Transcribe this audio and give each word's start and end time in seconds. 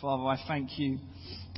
Father, 0.00 0.24
I 0.24 0.36
thank 0.48 0.76
you 0.76 0.98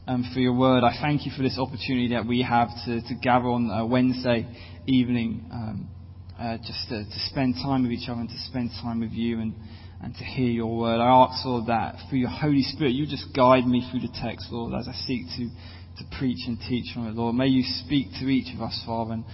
um, 0.06 0.30
for 0.34 0.40
your 0.40 0.52
word. 0.52 0.84
I 0.84 0.98
thank 1.00 1.24
you 1.24 1.32
for 1.34 1.42
this 1.42 1.58
opportunity 1.58 2.08
that 2.10 2.26
we 2.26 2.42
have 2.42 2.68
to, 2.84 3.00
to 3.00 3.14
gather 3.22 3.46
on 3.46 3.70
a 3.70 3.86
Wednesday 3.86 4.46
evening 4.86 5.48
um, 5.50 5.88
uh, 6.38 6.58
just 6.58 6.86
to, 6.90 7.04
to, 7.04 7.18
spend 7.30 7.54
time 7.54 7.84
with 7.84 7.92
each 7.92 8.10
other 8.10 8.20
and 8.20 8.28
to 8.28 8.38
spend 8.40 8.72
time 8.82 9.00
with 9.00 9.12
you 9.12 9.40
and, 9.40 9.54
and 10.02 10.14
to 10.14 10.22
hear 10.22 10.50
your 10.50 10.76
word. 10.76 11.00
I 11.00 11.06
ask, 11.06 11.46
Lord, 11.46 11.68
that 11.68 11.96
through 12.10 12.18
your 12.18 12.28
Holy 12.28 12.60
Spirit, 12.60 12.92
you 12.92 13.06
just 13.06 13.34
guide 13.34 13.66
me 13.66 13.88
through 13.90 14.00
the 14.00 14.12
text, 14.20 14.48
Lord, 14.50 14.74
as 14.78 14.86
I 14.86 14.92
seek 15.06 15.24
to, 15.38 15.48
to 15.48 16.18
preach 16.18 16.46
and 16.46 16.58
teach 16.68 16.92
from 16.92 17.06
it, 17.08 17.14
Lord. 17.14 17.34
May 17.36 17.48
you 17.48 17.62
speak 17.86 18.08
to 18.20 18.28
each 18.28 18.54
of 18.54 18.60
us, 18.60 18.80
Father, 18.84 19.14
and, 19.14 19.24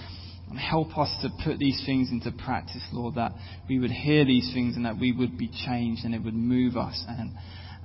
and 0.48 0.58
help 0.60 0.96
us 0.96 1.10
to 1.22 1.28
put 1.44 1.58
these 1.58 1.82
things 1.84 2.10
into 2.12 2.30
practice, 2.30 2.86
Lord, 2.92 3.16
that 3.16 3.32
we 3.68 3.80
would 3.80 3.90
hear 3.90 4.24
these 4.24 4.52
things 4.54 4.76
and 4.76 4.86
that 4.86 4.96
we 4.96 5.10
would 5.10 5.36
be 5.36 5.50
changed 5.66 6.04
and 6.04 6.14
it 6.14 6.22
would 6.22 6.34
move 6.34 6.76
us. 6.76 7.04
And, 7.08 7.32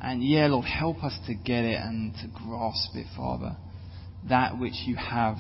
and 0.02 0.24
yeah, 0.24 0.48
Lord, 0.48 0.66
help 0.66 1.04
us 1.04 1.18
to 1.28 1.34
get 1.34 1.66
it 1.66 1.80
and 1.82 2.14
to 2.16 2.28
grasp 2.28 2.96
it, 2.96 3.08
Father, 3.16 3.58
that 4.30 4.60
which 4.60 4.76
you 4.86 4.96
have 4.96 5.38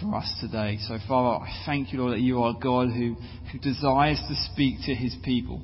for 0.00 0.14
us 0.14 0.32
today. 0.40 0.78
So, 0.86 0.98
Father, 1.06 1.44
I 1.44 1.62
thank 1.66 1.92
you, 1.92 2.00
Lord, 2.00 2.14
that 2.14 2.20
you 2.20 2.42
are 2.42 2.54
God 2.54 2.88
who, 2.88 3.16
who 3.52 3.58
desires 3.58 4.20
to 4.28 4.34
speak 4.52 4.78
to 4.86 4.94
his 4.94 5.14
people. 5.24 5.62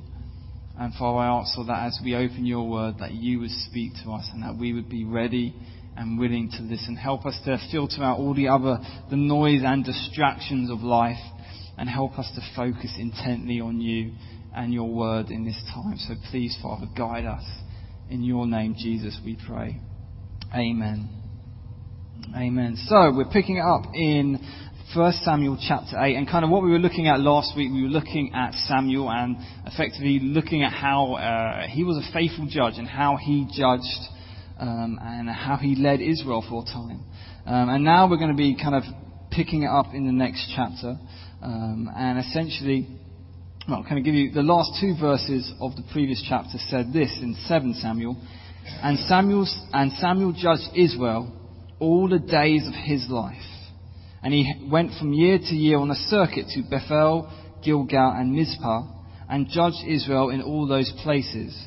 And 0.77 0.93
Father, 0.95 1.19
I 1.19 1.39
ask, 1.39 1.55
Lord, 1.57 1.69
that 1.69 1.85
as 1.85 1.99
we 2.03 2.15
open 2.15 2.45
your 2.45 2.67
word, 2.67 2.95
that 2.99 3.13
you 3.13 3.39
would 3.39 3.51
speak 3.51 3.93
to 4.03 4.11
us 4.11 4.27
and 4.33 4.43
that 4.43 4.57
we 4.59 4.73
would 4.73 4.89
be 4.89 5.05
ready 5.05 5.55
and 5.95 6.19
willing 6.19 6.49
to 6.57 6.63
listen. 6.63 6.95
Help 6.95 7.25
us 7.25 7.39
to 7.45 7.59
filter 7.71 8.03
out 8.03 8.17
all 8.17 8.33
the 8.33 8.47
other, 8.47 8.79
the 9.09 9.15
noise 9.15 9.61
and 9.63 9.85
distractions 9.85 10.71
of 10.71 10.81
life 10.81 11.21
and 11.77 11.89
help 11.89 12.17
us 12.17 12.31
to 12.35 12.41
focus 12.55 12.95
intently 12.97 13.59
on 13.59 13.81
you 13.81 14.13
and 14.55 14.73
your 14.73 14.89
word 14.89 15.29
in 15.29 15.45
this 15.45 15.61
time. 15.73 15.97
So 15.97 16.15
please, 16.31 16.57
Father, 16.61 16.87
guide 16.95 17.25
us. 17.25 17.43
In 18.09 18.23
your 18.23 18.45
name, 18.45 18.75
Jesus, 18.77 19.17
we 19.25 19.37
pray. 19.47 19.79
Amen. 20.53 21.09
Amen. 22.35 22.77
So 22.87 23.11
we're 23.15 23.31
picking 23.31 23.57
it 23.57 23.61
up 23.61 23.93
in 23.95 24.39
1 24.93 25.13
Samuel 25.23 25.57
chapter 25.67 25.97
8 25.97 26.15
and 26.15 26.27
kind 26.27 26.43
of 26.43 26.51
what 26.51 26.63
we 26.63 26.69
were 26.69 26.79
looking 26.79 27.07
at 27.07 27.19
last 27.19 27.55
week, 27.55 27.71
we 27.71 27.81
were 27.83 27.89
looking 27.89 28.31
at 28.35 28.53
Samuel 28.67 29.09
and 29.09 29.37
effectively 29.65 30.19
looking 30.19 30.63
at 30.63 30.71
how 30.71 31.13
uh, 31.13 31.67
he 31.67 31.83
was 31.83 31.97
a 31.97 32.13
faithful 32.13 32.45
judge 32.47 32.73
and 32.77 32.87
how 32.87 33.17
he 33.17 33.47
judged 33.55 33.83
um, 34.59 34.99
and 35.01 35.29
how 35.29 35.55
he 35.55 35.75
led 35.75 36.01
Israel 36.01 36.45
for 36.47 36.63
a 36.63 36.65
time. 36.65 37.05
Um, 37.45 37.69
and 37.69 37.83
now 37.83 38.09
we're 38.09 38.17
going 38.17 38.31
to 38.31 38.37
be 38.37 38.55
kind 38.61 38.75
of 38.75 38.83
picking 39.31 39.63
it 39.63 39.69
up 39.69 39.93
in 39.93 40.05
the 40.05 40.13
next 40.13 40.51
chapter. 40.55 40.97
Um, 41.41 41.89
and 41.95 42.19
essentially, 42.19 42.87
well, 43.67 43.83
can 43.87 43.97
I 43.97 44.01
give 44.01 44.13
you 44.13 44.31
the 44.31 44.41
last 44.41 44.79
two 44.81 44.93
verses 44.99 45.51
of 45.61 45.75
the 45.75 45.83
previous 45.93 46.23
chapter 46.27 46.57
said 46.69 46.91
this 46.91 47.09
in 47.21 47.35
7 47.47 47.73
Samuel. 47.75 48.21
And 48.81 48.99
Samuel, 49.07 49.47
and 49.71 49.91
Samuel 49.93 50.33
judged 50.33 50.75
Israel 50.75 51.31
all 51.79 52.09
the 52.09 52.19
days 52.19 52.67
of 52.67 52.73
his 52.73 53.07
life. 53.09 53.35
And 54.21 54.33
he 54.33 54.67
went 54.69 54.91
from 54.99 55.13
year 55.13 55.37
to 55.37 55.55
year 55.55 55.77
on 55.77 55.91
a 55.91 55.95
circuit 55.95 56.47
to 56.49 56.63
Bethel, 56.69 57.31
Gilgal, 57.63 58.15
and 58.17 58.33
Mizpah, 58.33 58.83
and 59.29 59.47
judged 59.49 59.83
Israel 59.87 60.29
in 60.29 60.41
all 60.41 60.67
those 60.67 60.91
places. 61.03 61.57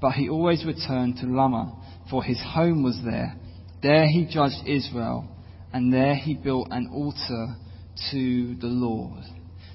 But 0.00 0.12
he 0.12 0.28
always 0.28 0.64
returned 0.64 1.16
to 1.18 1.26
Ramah 1.26 1.84
for 2.10 2.22
his 2.22 2.40
home 2.40 2.82
was 2.82 3.00
there. 3.04 3.34
There 3.82 4.06
he 4.06 4.26
judged 4.30 4.66
Israel, 4.66 5.28
and 5.72 5.92
there 5.92 6.14
he 6.14 6.34
built 6.34 6.68
an 6.70 6.90
altar 6.92 7.56
to 8.10 8.54
the 8.56 8.66
Lord. 8.66 9.24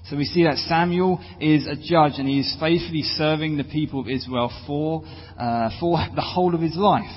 So 0.10 0.18
we 0.18 0.26
see 0.26 0.44
that 0.44 0.58
Samuel 0.58 1.20
is 1.40 1.68
a 1.68 1.76
judge, 1.76 2.14
and 2.18 2.28
he 2.28 2.40
is 2.40 2.58
faithfully 2.60 3.04
serving 3.04 3.58
the 3.58 3.64
people 3.64 4.00
of 4.02 4.08
Israel 4.10 4.52
for, 4.66 5.04
uh, 5.38 5.70
for 5.80 5.98
the 6.16 6.22
whole 6.22 6.56
of 6.56 6.62
his 6.62 6.76
life. 6.76 7.16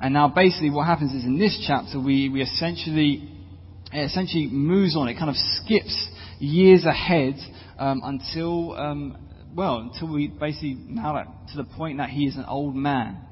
And 0.00 0.14
now 0.14 0.28
basically 0.28 0.70
what 0.70 0.86
happens 0.86 1.12
is 1.12 1.24
in 1.24 1.38
this 1.38 1.64
chapter 1.66 1.98
we, 2.00 2.28
we 2.28 2.42
essentially, 2.42 3.28
it 3.92 3.98
essentially 3.98 4.46
moves 4.46 4.96
on. 4.96 5.08
It 5.08 5.14
kind 5.14 5.30
of 5.30 5.36
skips 5.36 6.08
years 6.38 6.84
ahead 6.84 7.34
um, 7.78 8.02
until, 8.04 8.78
um, 8.78 9.16
well, 9.54 9.78
until 9.78 10.12
we 10.12 10.28
basically 10.28 10.76
now 10.86 11.14
to 11.50 11.56
the 11.56 11.64
point 11.64 11.98
that 11.98 12.10
he 12.10 12.26
is 12.26 12.36
an 12.36 12.44
old 12.44 12.76
man 12.76 13.24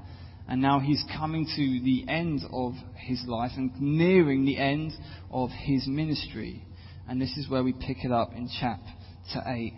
and 0.49 0.61
now 0.61 0.81
he's 0.81 1.05
coming 1.17 1.45
to 1.45 1.81
the 1.85 2.05
end 2.09 2.43
of 2.53 2.75
his 2.97 3.23
life 3.27 3.53
and 3.57 3.73
nearing 3.81 4.45
the 4.45 4.59
end 4.59 4.93
of 5.31 5.51
his 5.51 5.87
ministry. 5.87 6.66
And 7.09 7.21
this 7.21 7.37
is 7.37 7.49
where 7.49 7.63
we 7.63 7.73
pick 7.73 8.05
it 8.05 8.13
up 8.13 8.33
in 8.33 8.49
chapter 8.61 9.43
8. 9.47 9.73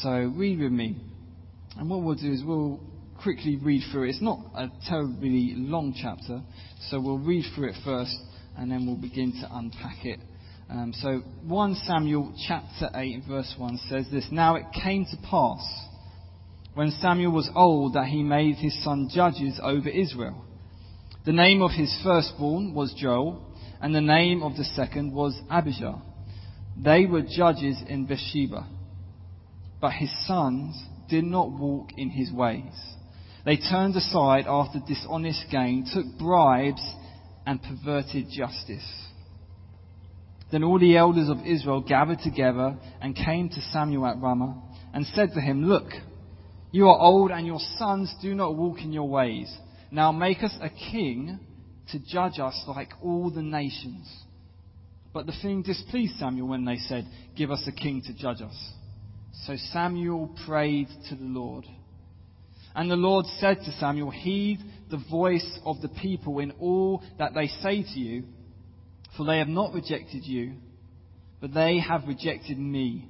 So 0.00 0.10
read 0.10 0.60
with 0.60 0.72
me. 0.72 0.96
And 1.76 1.88
what 1.88 2.02
we'll 2.02 2.14
do 2.14 2.32
is 2.32 2.42
we'll 2.44 2.80
quickly 3.22 3.56
read 3.56 3.82
through 3.90 4.04
it. 4.04 4.10
It's 4.10 4.22
not 4.22 4.40
a 4.54 4.68
terribly 4.88 5.54
long 5.56 5.94
chapter, 6.00 6.42
so 6.88 7.00
we'll 7.00 7.18
read 7.18 7.44
through 7.54 7.70
it 7.70 7.76
first 7.84 8.16
and 8.56 8.70
then 8.70 8.86
we'll 8.86 8.96
begin 8.96 9.32
to 9.40 9.48
unpack 9.52 10.04
it. 10.04 10.20
Um, 10.70 10.92
so 10.96 11.20
1 11.46 11.74
Samuel 11.86 12.34
chapter 12.46 12.88
8 12.94 13.24
verse 13.28 13.54
1 13.58 13.78
says 13.88 14.06
this, 14.10 14.26
Now 14.30 14.56
it 14.56 14.64
came 14.82 15.04
to 15.04 15.16
pass 15.28 15.60
when 16.74 16.90
Samuel 17.00 17.32
was 17.32 17.50
old 17.54 17.94
that 17.94 18.06
he 18.06 18.22
made 18.22 18.56
his 18.56 18.82
son 18.82 19.08
judges 19.12 19.60
over 19.62 19.88
Israel. 19.88 20.44
The 21.24 21.32
name 21.32 21.62
of 21.62 21.70
his 21.70 21.94
firstborn 22.02 22.74
was 22.74 22.94
Joel, 22.94 23.46
and 23.80 23.94
the 23.94 24.00
name 24.00 24.42
of 24.42 24.56
the 24.56 24.64
second 24.64 25.12
was 25.12 25.38
Abijah. 25.50 26.00
They 26.76 27.06
were 27.06 27.22
judges 27.22 27.82
in 27.88 28.06
Beersheba. 28.06 28.66
But 29.80 29.92
his 29.92 30.10
sons 30.26 30.80
did 31.08 31.24
not 31.24 31.50
walk 31.50 31.90
in 31.96 32.10
his 32.10 32.32
ways. 32.32 32.72
They 33.44 33.56
turned 33.56 33.96
aside 33.96 34.46
after 34.46 34.78
dishonest 34.86 35.46
gain, 35.50 35.86
took 35.92 36.06
bribes, 36.18 36.82
and 37.44 37.60
perverted 37.60 38.28
justice. 38.30 38.88
Then 40.52 40.62
all 40.62 40.78
the 40.78 40.96
elders 40.96 41.28
of 41.28 41.44
Israel 41.46 41.80
gathered 41.80 42.20
together 42.20 42.76
and 43.00 43.16
came 43.16 43.48
to 43.48 43.60
Samuel 43.72 44.06
at 44.06 44.20
Ramah 44.20 44.62
and 44.92 45.06
said 45.06 45.30
to 45.34 45.40
him, 45.40 45.64
Look, 45.64 45.90
you 46.70 46.88
are 46.88 46.98
old, 46.98 47.30
and 47.30 47.46
your 47.46 47.58
sons 47.76 48.14
do 48.22 48.34
not 48.34 48.54
walk 48.54 48.80
in 48.80 48.92
your 48.92 49.08
ways. 49.08 49.52
Now 49.90 50.12
make 50.12 50.42
us 50.42 50.54
a 50.60 50.68
king 50.68 51.40
to 51.90 51.98
judge 51.98 52.38
us 52.38 52.62
like 52.68 52.92
all 53.02 53.30
the 53.30 53.42
nations. 53.42 54.10
But 55.12 55.26
the 55.26 55.34
thing 55.42 55.62
displeased 55.62 56.18
Samuel 56.18 56.48
when 56.48 56.64
they 56.64 56.76
said, 56.76 57.06
Give 57.36 57.50
us 57.50 57.62
a 57.66 57.72
king 57.72 58.02
to 58.06 58.14
judge 58.14 58.40
us. 58.40 58.72
So 59.46 59.56
Samuel 59.72 60.34
prayed 60.46 60.88
to 61.08 61.14
the 61.14 61.24
Lord. 61.24 61.64
And 62.74 62.90
the 62.90 62.96
Lord 62.96 63.26
said 63.38 63.58
to 63.58 63.72
Samuel, 63.72 64.10
Heed 64.10 64.58
the 64.90 65.02
voice 65.10 65.58
of 65.64 65.82
the 65.82 65.88
people 65.88 66.38
in 66.38 66.52
all 66.52 67.02
that 67.18 67.34
they 67.34 67.46
say 67.46 67.82
to 67.82 68.00
you, 68.00 68.24
for 69.16 69.26
they 69.26 69.38
have 69.38 69.48
not 69.48 69.74
rejected 69.74 70.24
you, 70.24 70.54
but 71.40 71.52
they 71.52 71.78
have 71.78 72.08
rejected 72.08 72.58
me, 72.58 73.08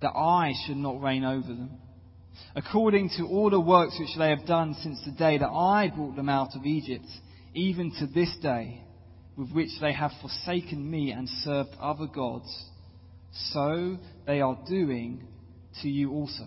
that 0.00 0.12
I 0.12 0.54
should 0.66 0.78
not 0.78 1.02
reign 1.02 1.24
over 1.24 1.48
them 1.48 1.80
according 2.54 3.10
to 3.16 3.26
all 3.26 3.50
the 3.50 3.60
works 3.60 3.96
which 3.98 4.16
they 4.18 4.30
have 4.30 4.46
done 4.46 4.74
since 4.82 5.00
the 5.04 5.12
day 5.12 5.38
that 5.38 5.48
I 5.48 5.88
brought 5.94 6.16
them 6.16 6.28
out 6.28 6.56
of 6.56 6.66
Egypt, 6.66 7.06
even 7.54 7.92
to 7.98 8.06
this 8.06 8.34
day, 8.42 8.82
with 9.36 9.52
which 9.52 9.70
they 9.80 9.92
have 9.92 10.12
forsaken 10.20 10.90
me 10.90 11.12
and 11.12 11.28
served 11.28 11.70
other 11.80 12.06
gods, 12.06 12.64
so 13.52 13.96
they 14.26 14.40
are 14.40 14.58
doing 14.68 15.22
to 15.82 15.88
you 15.88 16.10
also. 16.12 16.46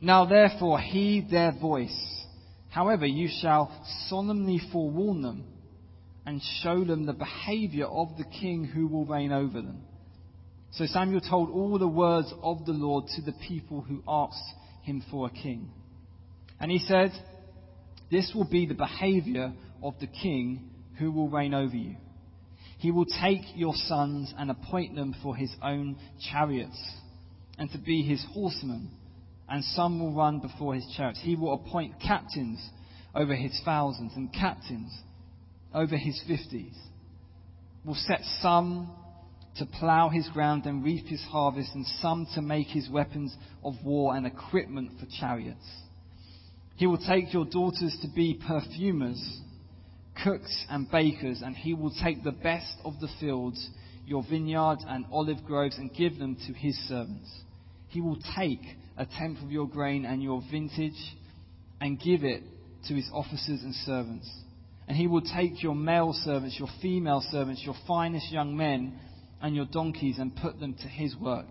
Now 0.00 0.24
therefore 0.24 0.80
heed 0.80 1.28
their 1.30 1.52
voice. 1.52 2.24
However, 2.70 3.06
you 3.06 3.28
shall 3.40 3.70
solemnly 4.08 4.60
forewarn 4.72 5.22
them 5.22 5.44
and 6.24 6.40
show 6.62 6.84
them 6.84 7.06
the 7.06 7.12
behavior 7.12 7.86
of 7.86 8.16
the 8.16 8.24
king 8.24 8.64
who 8.64 8.86
will 8.86 9.04
reign 9.04 9.32
over 9.32 9.60
them. 9.60 9.82
So 10.72 10.86
Samuel 10.86 11.20
told 11.20 11.50
all 11.50 11.78
the 11.78 11.88
words 11.88 12.32
of 12.42 12.64
the 12.64 12.72
Lord 12.72 13.06
to 13.16 13.22
the 13.22 13.34
people 13.48 13.82
who 13.82 14.02
asked 14.06 14.54
him 14.82 15.02
for 15.10 15.26
a 15.26 15.30
king. 15.30 15.70
And 16.60 16.70
he 16.70 16.78
said, 16.78 17.10
This 18.10 18.30
will 18.34 18.48
be 18.48 18.66
the 18.66 18.74
behavior 18.74 19.52
of 19.82 19.94
the 20.00 20.06
king 20.06 20.69
who 21.00 21.10
will 21.10 21.28
reign 21.28 21.54
over 21.54 21.74
you. 21.74 21.96
He 22.78 22.92
will 22.92 23.06
take 23.06 23.42
your 23.56 23.74
sons 23.74 24.32
and 24.38 24.50
appoint 24.50 24.94
them 24.94 25.16
for 25.22 25.34
his 25.34 25.52
own 25.62 25.96
chariots 26.30 26.80
and 27.58 27.70
to 27.72 27.78
be 27.78 28.02
his 28.02 28.24
horsemen, 28.32 28.90
and 29.48 29.64
some 29.64 29.98
will 29.98 30.14
run 30.14 30.38
before 30.40 30.74
his 30.74 30.86
chariots. 30.96 31.20
He 31.22 31.36
will 31.36 31.54
appoint 31.54 32.00
captains 32.00 32.64
over 33.14 33.34
his 33.34 33.60
thousands 33.64 34.12
and 34.14 34.32
captains 34.32 34.96
over 35.74 35.96
his 35.96 36.22
fifties. 36.26 36.74
Will 37.84 37.94
set 37.94 38.20
some 38.40 38.90
to 39.56 39.66
plough 39.66 40.08
his 40.08 40.28
ground 40.28 40.64
and 40.66 40.84
reap 40.84 41.06
his 41.06 41.22
harvest, 41.22 41.74
and 41.74 41.86
some 42.00 42.26
to 42.34 42.40
make 42.40 42.68
his 42.68 42.88
weapons 42.88 43.34
of 43.64 43.74
war 43.84 44.14
and 44.14 44.26
equipment 44.26 44.92
for 45.00 45.06
chariots. 45.18 45.66
He 46.76 46.86
will 46.86 46.98
take 46.98 47.32
your 47.34 47.44
daughters 47.44 47.96
to 48.02 48.08
be 48.14 48.40
perfumers, 48.46 49.40
cooks, 50.24 50.66
and 50.68 50.90
bakers, 50.90 51.42
and 51.42 51.56
he 51.56 51.74
will 51.74 51.92
take 52.02 52.22
the 52.22 52.32
best 52.32 52.74
of 52.84 52.98
the 53.00 53.08
fields, 53.18 53.68
your 54.06 54.22
vineyards 54.28 54.84
and 54.86 55.04
olive 55.12 55.44
groves, 55.46 55.78
and 55.78 55.92
give 55.94 56.18
them 56.18 56.36
to 56.46 56.52
his 56.52 56.76
servants. 56.88 57.30
He 57.88 58.00
will 58.00 58.18
take 58.36 58.62
a 58.96 59.06
tenth 59.06 59.42
of 59.42 59.50
your 59.50 59.66
grain 59.66 60.04
and 60.04 60.22
your 60.22 60.42
vintage 60.50 61.16
and 61.80 61.98
give 61.98 62.24
it 62.24 62.42
to 62.88 62.94
his 62.94 63.08
officers 63.12 63.62
and 63.62 63.74
servants 63.74 64.30
And 64.90 64.98
he 64.98 65.06
will 65.06 65.22
take 65.22 65.62
your 65.62 65.76
male 65.76 66.12
servants, 66.12 66.58
your 66.58 66.68
female 66.82 67.22
servants, 67.30 67.62
your 67.64 67.76
finest 67.86 68.32
young 68.32 68.56
men, 68.56 68.98
and 69.40 69.54
your 69.54 69.66
donkeys, 69.66 70.18
and 70.18 70.34
put 70.34 70.58
them 70.58 70.74
to 70.74 70.88
his 70.88 71.14
work. 71.14 71.46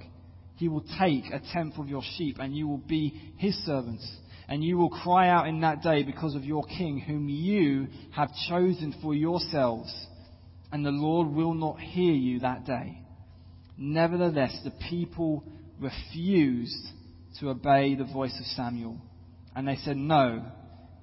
He 0.58 0.68
will 0.68 0.84
take 1.00 1.24
a 1.32 1.42
tenth 1.54 1.78
of 1.78 1.88
your 1.88 2.02
sheep, 2.18 2.36
and 2.38 2.54
you 2.54 2.68
will 2.68 2.84
be 2.86 3.14
his 3.38 3.56
servants. 3.66 4.06
And 4.50 4.64
you 4.64 4.78
will 4.78 4.90
cry 4.90 5.30
out 5.30 5.48
in 5.48 5.62
that 5.62 5.84
day 5.84 6.02
because 6.02 6.34
of 6.34 6.44
your 6.44 6.64
king, 6.64 7.00
whom 7.00 7.30
you 7.30 7.88
have 8.12 8.30
chosen 8.50 8.96
for 9.00 9.14
yourselves. 9.14 9.94
And 10.72 10.84
the 10.84 10.90
Lord 10.90 11.28
will 11.28 11.54
not 11.54 11.80
hear 11.80 12.14
you 12.14 12.40
that 12.40 12.66
day. 12.66 13.00
Nevertheless, 13.78 14.60
the 14.64 14.74
people 14.90 15.44
refused 15.80 16.88
to 17.40 17.50
obey 17.50 17.94
the 17.94 18.06
voice 18.12 18.36
of 18.40 18.46
Samuel. 18.48 18.98
And 19.56 19.68
they 19.68 19.76
said, 19.76 19.98
No, 19.98 20.44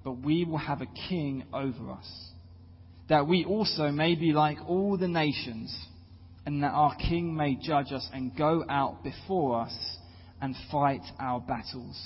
but 0.03 0.25
we 0.25 0.45
will 0.45 0.59
have 0.59 0.83
a 0.83 1.09
king 1.09 1.45
over 1.53 1.93
us, 1.93 2.31
that 3.09 3.29
we 3.29 3.45
also 3.45 3.93
may 3.93 4.17
be 4.17 4.33
like 4.33 4.59
all 4.67 4.97
the 4.97 5.09
nations, 5.09 5.77
and 6.45 6.65
that 6.65 6.73
our 6.73 6.97
king 6.97 7.37
may 7.37 7.55
judge 7.55 7.93
us 7.93 8.09
and 8.13 8.37
go 8.37 8.65
out 8.69 9.05
before 9.05 9.63
us 9.63 9.99
and 10.41 10.57
fight 10.71 11.03
our 11.21 11.41
battles. 11.41 11.97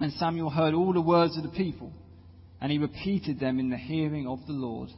And 0.00 0.12
Samuel 0.14 0.50
heard 0.50 0.74
all 0.74 0.94
the 0.94 1.00
words 1.00 1.36
of 1.36 1.42
the 1.42 1.50
people, 1.50 1.92
and 2.60 2.72
he 2.72 2.78
repeated 2.78 3.38
them 3.38 3.58
in 3.58 3.68
the 3.68 3.76
hearing 3.76 4.26
of 4.26 4.40
the 4.46 4.52
Lord. 4.52 4.88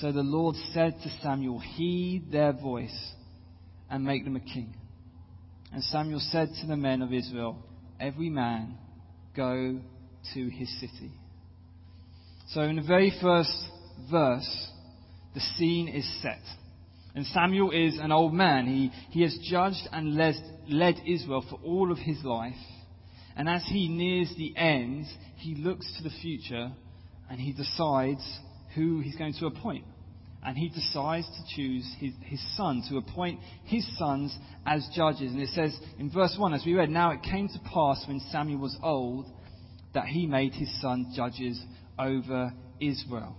So 0.00 0.12
the 0.12 0.22
Lord 0.22 0.56
said 0.72 0.96
to 1.02 1.08
Samuel, 1.22 1.60
Heed 1.60 2.30
their 2.30 2.52
voice 2.52 3.12
and 3.90 4.04
make 4.04 4.24
them 4.24 4.36
a 4.36 4.40
king. 4.40 4.74
And 5.72 5.82
Samuel 5.82 6.20
said 6.20 6.50
to 6.60 6.66
the 6.66 6.76
men 6.76 7.00
of 7.02 7.12
Israel, 7.12 7.58
Every 7.98 8.28
man 8.28 8.76
go 9.34 9.80
to 10.34 10.48
his 10.48 10.80
city. 10.80 11.12
So 12.48 12.60
in 12.62 12.76
the 12.76 12.82
very 12.82 13.12
first 13.20 13.52
verse, 14.10 14.70
the 15.34 15.40
scene 15.40 15.88
is 15.88 16.06
set. 16.22 16.42
And 17.14 17.24
Samuel 17.26 17.70
is 17.70 17.98
an 17.98 18.12
old 18.12 18.34
man. 18.34 18.66
He, 18.66 18.90
he 19.10 19.22
has 19.22 19.36
judged 19.42 19.88
and 19.90 20.16
led, 20.16 20.34
led 20.68 20.96
Israel 21.06 21.44
for 21.48 21.58
all 21.64 21.90
of 21.90 21.98
his 21.98 22.22
life. 22.22 22.54
And 23.36 23.48
as 23.48 23.62
he 23.66 23.88
nears 23.88 24.32
the 24.36 24.56
end, 24.56 25.06
he 25.36 25.54
looks 25.54 25.86
to 25.98 26.02
the 26.02 26.14
future 26.22 26.72
and 27.30 27.38
he 27.38 27.52
decides 27.52 28.26
who 28.74 29.00
he's 29.00 29.16
going 29.16 29.34
to 29.34 29.46
appoint. 29.46 29.84
And 30.44 30.56
he 30.56 30.68
decides 30.68 31.26
to 31.26 31.56
choose 31.56 31.92
his, 31.98 32.12
his 32.22 32.56
son, 32.56 32.82
to 32.88 32.98
appoint 32.98 33.40
his 33.64 33.84
sons 33.98 34.36
as 34.64 34.88
judges. 34.94 35.32
And 35.32 35.42
it 35.42 35.48
says 35.48 35.76
in 35.98 36.10
verse 36.10 36.36
1, 36.38 36.54
as 36.54 36.62
we 36.64 36.74
read, 36.74 36.88
Now 36.88 37.10
it 37.10 37.22
came 37.22 37.48
to 37.48 37.58
pass 37.72 38.04
when 38.06 38.20
Samuel 38.30 38.60
was 38.60 38.76
old 38.82 39.26
that 39.92 40.06
he 40.06 40.26
made 40.26 40.52
his 40.52 40.70
son 40.80 41.12
judges 41.16 41.60
over 41.98 42.52
Israel. 42.80 43.36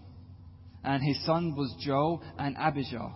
And 0.84 1.02
his 1.02 1.24
son 1.26 1.56
was 1.56 1.74
Joel 1.80 2.22
and 2.38 2.58
Abijah. 2.58 3.14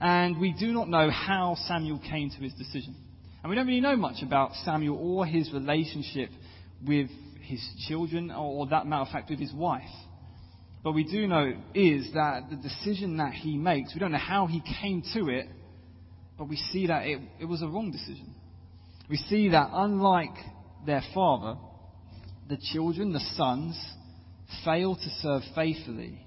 And 0.00 0.40
we 0.40 0.54
do 0.58 0.72
not 0.72 0.88
know 0.88 1.10
how 1.10 1.56
Samuel 1.66 1.98
came 1.98 2.30
to 2.30 2.36
his 2.36 2.54
decision. 2.54 2.96
And 3.42 3.50
we 3.50 3.56
don't 3.56 3.66
really 3.66 3.80
know 3.80 3.96
much 3.96 4.22
about 4.22 4.52
Samuel 4.64 4.98
or 4.98 5.24
his 5.24 5.52
relationship 5.52 6.30
with 6.86 7.08
his 7.42 7.66
children, 7.88 8.30
or, 8.30 8.66
that 8.68 8.86
matter 8.86 9.02
of 9.02 9.08
fact, 9.08 9.30
with 9.30 9.38
his 9.38 9.52
wife. 9.52 9.82
But 10.84 10.92
we 10.92 11.04
do 11.04 11.26
know 11.26 11.52
is 11.74 12.12
that 12.14 12.48
the 12.50 12.56
decision 12.56 13.16
that 13.18 13.32
he 13.32 13.56
makes, 13.56 13.92
we 13.94 14.00
don't 14.00 14.12
know 14.12 14.18
how 14.18 14.46
he 14.46 14.62
came 14.80 15.02
to 15.14 15.28
it, 15.28 15.46
but 16.38 16.48
we 16.48 16.56
see 16.56 16.86
that 16.86 17.06
it, 17.06 17.20
it 17.40 17.44
was 17.44 17.60
a 17.62 17.66
wrong 17.66 17.90
decision. 17.90 18.34
We 19.08 19.16
see 19.16 19.50
that 19.50 19.70
unlike 19.72 20.34
their 20.86 21.02
father, 21.12 21.58
the 22.48 22.58
children, 22.72 23.12
the 23.12 23.20
sons, 23.34 23.78
fail 24.64 24.94
to 24.94 25.10
serve 25.20 25.42
faithfully. 25.54 26.24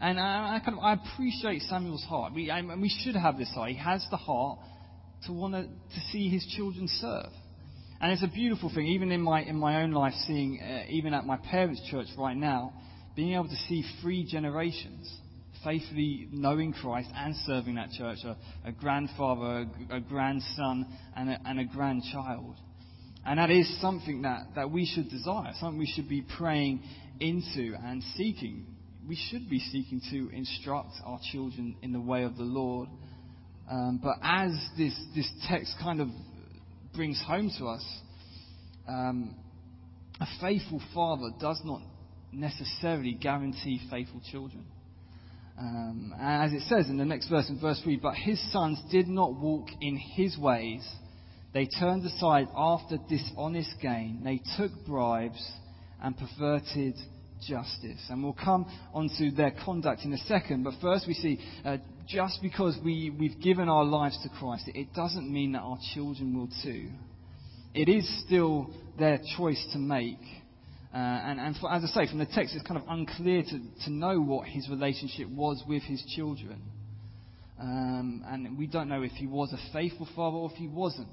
And 0.00 0.18
I, 0.18 0.56
I, 0.56 0.60
kind 0.64 0.78
of, 0.78 0.84
I 0.84 0.94
appreciate 0.94 1.62
Samuel's 1.62 2.04
heart. 2.04 2.32
We, 2.34 2.50
I, 2.50 2.62
we 2.76 2.88
should 2.88 3.16
have 3.16 3.38
this 3.38 3.50
heart. 3.54 3.70
He 3.70 3.76
has 3.76 4.06
the 4.10 4.16
heart 4.16 4.58
to 5.26 5.32
want 5.32 5.54
to 5.54 6.00
see 6.10 6.28
his 6.28 6.46
children 6.56 6.88
serve. 6.88 7.30
And 8.00 8.12
it's 8.12 8.22
a 8.22 8.28
beautiful 8.28 8.70
thing, 8.74 8.86
even 8.88 9.12
in 9.12 9.22
my, 9.22 9.42
in 9.42 9.56
my 9.56 9.82
own 9.82 9.92
life, 9.92 10.14
seeing, 10.26 10.60
uh, 10.60 10.84
even 10.90 11.14
at 11.14 11.24
my 11.24 11.36
parents' 11.36 11.80
church 11.90 12.08
right 12.18 12.36
now, 12.36 12.72
being 13.16 13.34
able 13.34 13.48
to 13.48 13.56
see 13.68 13.84
three 14.02 14.26
generations 14.26 15.10
faithfully 15.64 16.28
knowing 16.30 16.72
Christ 16.72 17.08
and 17.14 17.34
serving 17.46 17.76
that 17.76 17.90
church 17.90 18.18
a, 18.24 18.36
a 18.66 18.72
grandfather, 18.72 19.66
a, 19.90 19.96
a 19.96 20.00
grandson, 20.00 20.86
and 21.16 21.30
a, 21.30 21.38
and 21.46 21.60
a 21.60 21.64
grandchild. 21.64 22.56
And 23.24 23.38
that 23.38 23.50
is 23.50 23.80
something 23.80 24.22
that, 24.22 24.48
that 24.54 24.70
we 24.70 24.84
should 24.84 25.08
desire, 25.08 25.52
something 25.58 25.78
we 25.78 25.90
should 25.90 26.08
be 26.08 26.26
praying 26.36 26.82
into 27.20 27.74
and 27.82 28.02
seeking. 28.16 28.66
We 29.08 29.16
should 29.30 29.48
be 29.48 29.60
seeking 29.60 30.02
to 30.10 30.36
instruct 30.36 30.92
our 31.04 31.18
children 31.32 31.76
in 31.82 31.92
the 31.92 32.00
way 32.00 32.24
of 32.24 32.36
the 32.36 32.42
Lord. 32.44 32.88
Um, 33.70 34.00
but 34.02 34.16
as 34.22 34.50
this, 34.76 34.94
this 35.14 35.30
text 35.48 35.74
kind 35.82 36.00
of 36.00 36.08
brings 36.94 37.22
home 37.26 37.50
to 37.58 37.66
us, 37.66 37.84
um, 38.86 39.34
a 40.20 40.26
faithful 40.40 40.80
father 40.94 41.30
does 41.40 41.60
not 41.64 41.80
necessarily 42.32 43.14
guarantee 43.14 43.80
faithful 43.90 44.20
children. 44.30 44.64
Um, 45.58 46.12
as 46.20 46.52
it 46.52 46.62
says 46.62 46.88
in 46.88 46.96
the 46.96 47.04
next 47.04 47.28
verse, 47.28 47.48
in 47.48 47.60
verse 47.60 47.80
3, 47.82 47.96
but 47.96 48.14
his 48.14 48.40
sons 48.52 48.80
did 48.90 49.08
not 49.08 49.34
walk 49.34 49.68
in 49.80 49.96
his 49.96 50.36
ways. 50.36 50.86
They 51.52 51.66
turned 51.66 52.04
aside 52.04 52.48
after 52.56 52.98
dishonest 53.08 53.70
gain. 53.80 54.22
They 54.24 54.40
took 54.56 54.72
bribes 54.84 55.42
and 56.02 56.16
perverted 56.16 56.96
justice. 57.46 58.04
And 58.08 58.22
we'll 58.22 58.32
come 58.32 58.66
onto 58.92 59.30
their 59.30 59.52
conduct 59.64 60.04
in 60.04 60.12
a 60.12 60.18
second. 60.18 60.64
But 60.64 60.74
first, 60.82 61.06
we 61.06 61.14
see 61.14 61.38
uh, 61.64 61.76
just 62.06 62.40
because 62.42 62.76
we, 62.84 63.10
we've 63.18 63.40
given 63.40 63.68
our 63.68 63.84
lives 63.84 64.18
to 64.22 64.28
Christ, 64.28 64.64
it 64.74 64.92
doesn't 64.94 65.30
mean 65.30 65.52
that 65.52 65.60
our 65.60 65.78
children 65.94 66.36
will 66.36 66.48
too. 66.62 66.90
It 67.74 67.88
is 67.88 68.08
still 68.24 68.70
their 68.98 69.18
choice 69.36 69.64
to 69.72 69.78
make. 69.78 70.20
Uh, 70.94 70.98
and, 70.98 71.40
and 71.40 71.56
for, 71.56 71.72
as 71.72 71.82
I 71.82 71.86
say, 71.88 72.08
from 72.08 72.18
the 72.18 72.26
text, 72.26 72.54
it's 72.54 72.66
kind 72.66 72.80
of 72.80 72.86
unclear 72.88 73.42
to, 73.42 73.60
to 73.84 73.90
know 73.90 74.20
what 74.20 74.46
his 74.46 74.68
relationship 74.68 75.28
was 75.28 75.62
with 75.66 75.82
his 75.82 76.04
children. 76.14 76.62
Um, 77.58 78.24
and 78.26 78.58
we 78.58 78.66
don't 78.66 78.88
know 78.88 79.02
if 79.02 79.12
he 79.12 79.26
was 79.26 79.52
a 79.52 79.72
faithful 79.72 80.08
father 80.14 80.36
or 80.36 80.50
if 80.50 80.56
he 80.56 80.68
wasn't. 80.68 81.08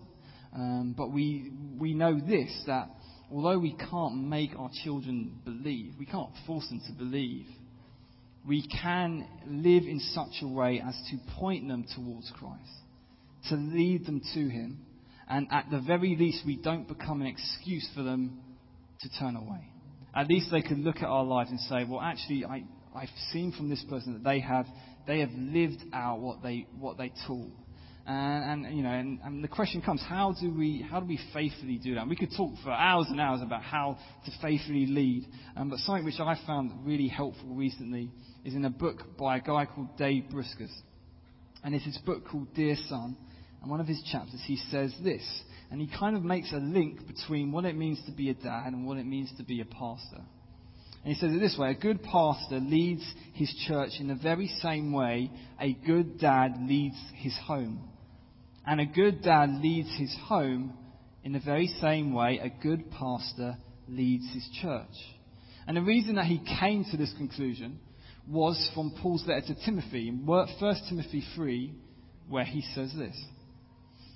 Um, 0.53 0.93
but 0.97 1.11
we, 1.11 1.51
we 1.79 1.93
know 1.93 2.19
this 2.19 2.63
that 2.67 2.89
although 3.31 3.57
we 3.57 3.73
can't 3.73 4.15
make 4.27 4.51
our 4.57 4.69
children 4.83 5.39
believe, 5.45 5.93
we 5.97 6.05
can't 6.05 6.31
force 6.45 6.67
them 6.69 6.81
to 6.87 6.93
believe, 6.93 7.45
we 8.47 8.67
can 8.67 9.27
live 9.47 9.83
in 9.83 9.99
such 9.99 10.41
a 10.41 10.47
way 10.47 10.81
as 10.85 10.95
to 11.11 11.17
point 11.39 11.67
them 11.67 11.85
towards 11.95 12.31
Christ, 12.37 12.71
to 13.49 13.55
lead 13.55 14.05
them 14.05 14.21
to 14.33 14.49
Him, 14.49 14.85
and 15.29 15.47
at 15.51 15.67
the 15.71 15.79
very 15.79 16.15
least, 16.17 16.45
we 16.45 16.57
don't 16.57 16.87
become 16.87 17.21
an 17.21 17.27
excuse 17.27 17.87
for 17.95 18.03
them 18.03 18.41
to 19.01 19.09
turn 19.19 19.35
away. 19.35 19.67
At 20.13 20.27
least 20.27 20.51
they 20.51 20.61
could 20.61 20.79
look 20.79 20.97
at 20.97 21.05
our 21.05 21.23
lives 21.23 21.51
and 21.51 21.59
say, 21.61 21.85
well, 21.87 22.01
actually, 22.01 22.43
I, 22.43 22.63
I've 22.93 23.09
seen 23.31 23.53
from 23.53 23.69
this 23.69 23.83
person 23.89 24.13
that 24.13 24.23
they 24.23 24.41
have, 24.41 24.65
they 25.07 25.19
have 25.19 25.31
lived 25.31 25.83
out 25.93 26.19
what 26.19 26.43
they, 26.43 26.67
what 26.77 26.97
they 26.97 27.13
taught. 27.27 27.51
And, 28.11 28.65
and, 28.65 28.75
you 28.75 28.83
know, 28.83 28.89
and, 28.89 29.19
and, 29.23 29.43
the 29.43 29.47
question 29.47 29.81
comes, 29.81 30.03
how 30.07 30.35
do 30.39 30.53
we 30.53 30.85
how 30.89 30.99
do 30.99 31.05
we 31.05 31.19
faithfully 31.33 31.77
do 31.77 31.95
that? 31.95 32.01
And 32.01 32.09
we 32.09 32.17
could 32.17 32.31
talk 32.35 32.51
for 32.63 32.71
hours 32.71 33.07
and 33.09 33.21
hours 33.21 33.41
about 33.41 33.61
how 33.61 33.97
to 34.25 34.31
faithfully 34.41 34.85
lead. 34.85 35.27
Um, 35.55 35.69
but 35.69 35.79
something 35.79 36.03
which 36.03 36.19
I 36.19 36.37
found 36.45 36.85
really 36.85 37.07
helpful 37.07 37.55
recently 37.55 38.09
is 38.43 38.53
in 38.53 38.65
a 38.65 38.69
book 38.69 39.17
by 39.17 39.37
a 39.37 39.41
guy 39.41 39.65
called 39.65 39.97
Dave 39.97 40.25
Briscoe, 40.29 40.67
and 41.63 41.73
it's 41.73 41.85
his 41.85 41.97
book 41.99 42.27
called 42.29 42.53
Dear 42.53 42.75
Son. 42.89 43.15
And 43.61 43.69
one 43.69 43.79
of 43.79 43.87
his 43.87 44.01
chapters, 44.11 44.41
he 44.45 44.57
says 44.71 44.93
this, 45.03 45.21
and 45.69 45.79
he 45.79 45.87
kind 45.97 46.17
of 46.17 46.23
makes 46.23 46.51
a 46.51 46.57
link 46.57 47.05
between 47.07 47.51
what 47.51 47.63
it 47.63 47.77
means 47.77 48.01
to 48.07 48.11
be 48.11 48.29
a 48.29 48.33
dad 48.33 48.73
and 48.73 48.85
what 48.87 48.97
it 48.97 49.05
means 49.05 49.31
to 49.37 49.43
be 49.43 49.61
a 49.61 49.65
pastor. 49.65 50.21
And 51.03 51.13
he 51.13 51.15
says 51.15 51.33
it 51.33 51.39
this 51.39 51.55
way 51.57 51.71
A 51.71 51.75
good 51.75 52.03
pastor 52.03 52.59
leads 52.59 53.03
his 53.33 53.53
church 53.67 53.91
in 53.99 54.07
the 54.07 54.15
very 54.15 54.47
same 54.61 54.91
way 54.91 55.31
a 55.61 55.73
good 55.73 56.19
dad 56.19 56.55
leads 56.59 56.97
his 57.15 57.37
home. 57.45 57.90
And 58.65 58.79
a 58.79 58.85
good 58.85 59.23
dad 59.23 59.49
leads 59.61 59.89
his 59.97 60.15
home 60.25 60.77
in 61.23 61.33
the 61.33 61.39
very 61.39 61.67
same 61.67 62.13
way 62.13 62.39
a 62.39 62.63
good 62.63 62.91
pastor 62.91 63.57
leads 63.87 64.31
his 64.33 64.47
church. 64.61 64.95
And 65.67 65.77
the 65.77 65.81
reason 65.81 66.15
that 66.15 66.25
he 66.25 66.41
came 66.59 66.85
to 66.91 66.97
this 66.97 67.13
conclusion 67.17 67.79
was 68.27 68.69
from 68.73 68.93
Paul's 69.01 69.25
letter 69.27 69.53
to 69.53 69.65
Timothy, 69.65 70.09
in 70.09 70.25
1 70.25 70.47
Timothy 70.89 71.23
3, 71.35 71.73
where 72.29 72.45
he 72.45 72.61
says 72.73 72.93
this. 72.97 73.19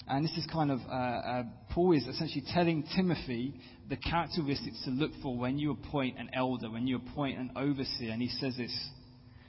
And 0.08 0.24
this 0.24 0.38
is 0.38 0.46
kind 0.52 0.70
of, 0.70 0.80
uh, 0.88 0.94
uh, 0.94 1.44
Paul 1.72 1.94
is 1.94 2.06
essentially 2.06 2.44
telling 2.54 2.84
Timothy 2.96 3.60
the 3.90 3.96
characteristics 3.98 4.84
to 4.86 4.92
look 4.92 5.12
for 5.24 5.36
when 5.36 5.58
you 5.58 5.72
appoint 5.72 6.20
an 6.20 6.30
elder, 6.34 6.70
when 6.70 6.86
you 6.86 6.98
appoint 6.98 7.40
an 7.40 7.52
overseer. 7.56 8.12
And 8.12 8.22
he 8.22 8.30
says 8.30 8.56
this 8.58 8.90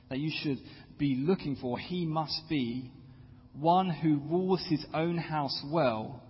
that 0.08 0.18
you 0.18 0.30
should 0.42 0.58
be 0.98 1.16
looking 1.16 1.56
for, 1.56 1.78
he 1.78 2.06
must 2.06 2.42
be 2.48 2.92
one 3.60 3.90
who 3.90 4.20
rules 4.30 4.64
his 4.68 4.84
own 4.92 5.16
house 5.16 5.62
well, 5.66 6.22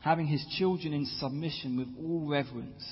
having 0.00 0.26
his 0.26 0.44
children 0.58 0.92
in 0.92 1.06
submission 1.18 1.76
with 1.76 1.88
all 1.98 2.26
reverence. 2.26 2.84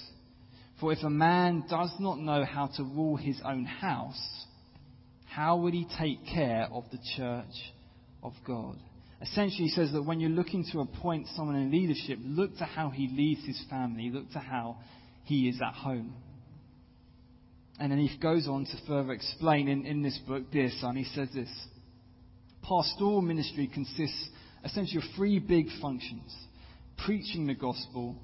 For 0.81 0.93
if 0.93 1.03
a 1.03 1.11
man 1.11 1.65
does 1.69 1.93
not 1.99 2.19
know 2.19 2.45
how 2.45 2.67
to 2.77 2.83
rule 2.83 3.17
his 3.17 3.41
own 3.45 3.65
house, 3.65 4.21
how 5.25 5.57
would 5.59 5.73
he 5.73 5.87
take 5.99 6.27
care 6.27 6.69
of 6.71 6.85
the 6.91 6.99
church 7.17 7.73
of 8.23 8.33
God? 8.47 8.77
Essentially, 9.23 9.69
he 9.69 9.71
says 9.71 9.93
that 9.93 10.03
when 10.03 10.21
you're 10.21 10.29
looking 10.29 10.65
to 10.73 10.81
appoint 10.81 11.27
someone 11.35 11.57
in 11.57 11.71
leadership, 11.71 12.19
look 12.23 12.57
to 12.59 12.65
how 12.65 12.91
he 12.91 13.09
leads 13.09 13.47
his 13.47 13.63
family, 13.71 14.11
look 14.11 14.31
to 14.33 14.39
how 14.39 14.77
he 15.25 15.49
is 15.49 15.61
at 15.67 15.73
home. 15.73 16.15
And 17.79 17.91
then 17.91 17.99
he 17.99 18.19
goes 18.19 18.47
on 18.47 18.67
to 18.67 18.87
further 18.87 19.13
explain 19.13 19.69
in, 19.69 19.87
in 19.87 20.03
this 20.03 20.19
book 20.27 20.51
dear 20.51 20.71
son, 20.81 20.97
he 20.97 21.05
says 21.05 21.29
this 21.35 21.49
Pastoral 22.69 23.23
ministry 23.23 23.69
consists 23.73 24.29
essentially 24.65 24.99
of 24.99 25.15
three 25.15 25.39
big 25.39 25.67
functions 25.81 26.35
preaching 27.05 27.47
the 27.47 27.55
gospel, 27.55 28.17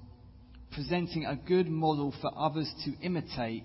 presenting 0.73 1.27
a 1.27 1.37
good 1.37 1.69
model 1.69 2.13
for 2.21 2.33
others 2.37 2.73
to 2.85 2.93
imitate, 3.05 3.63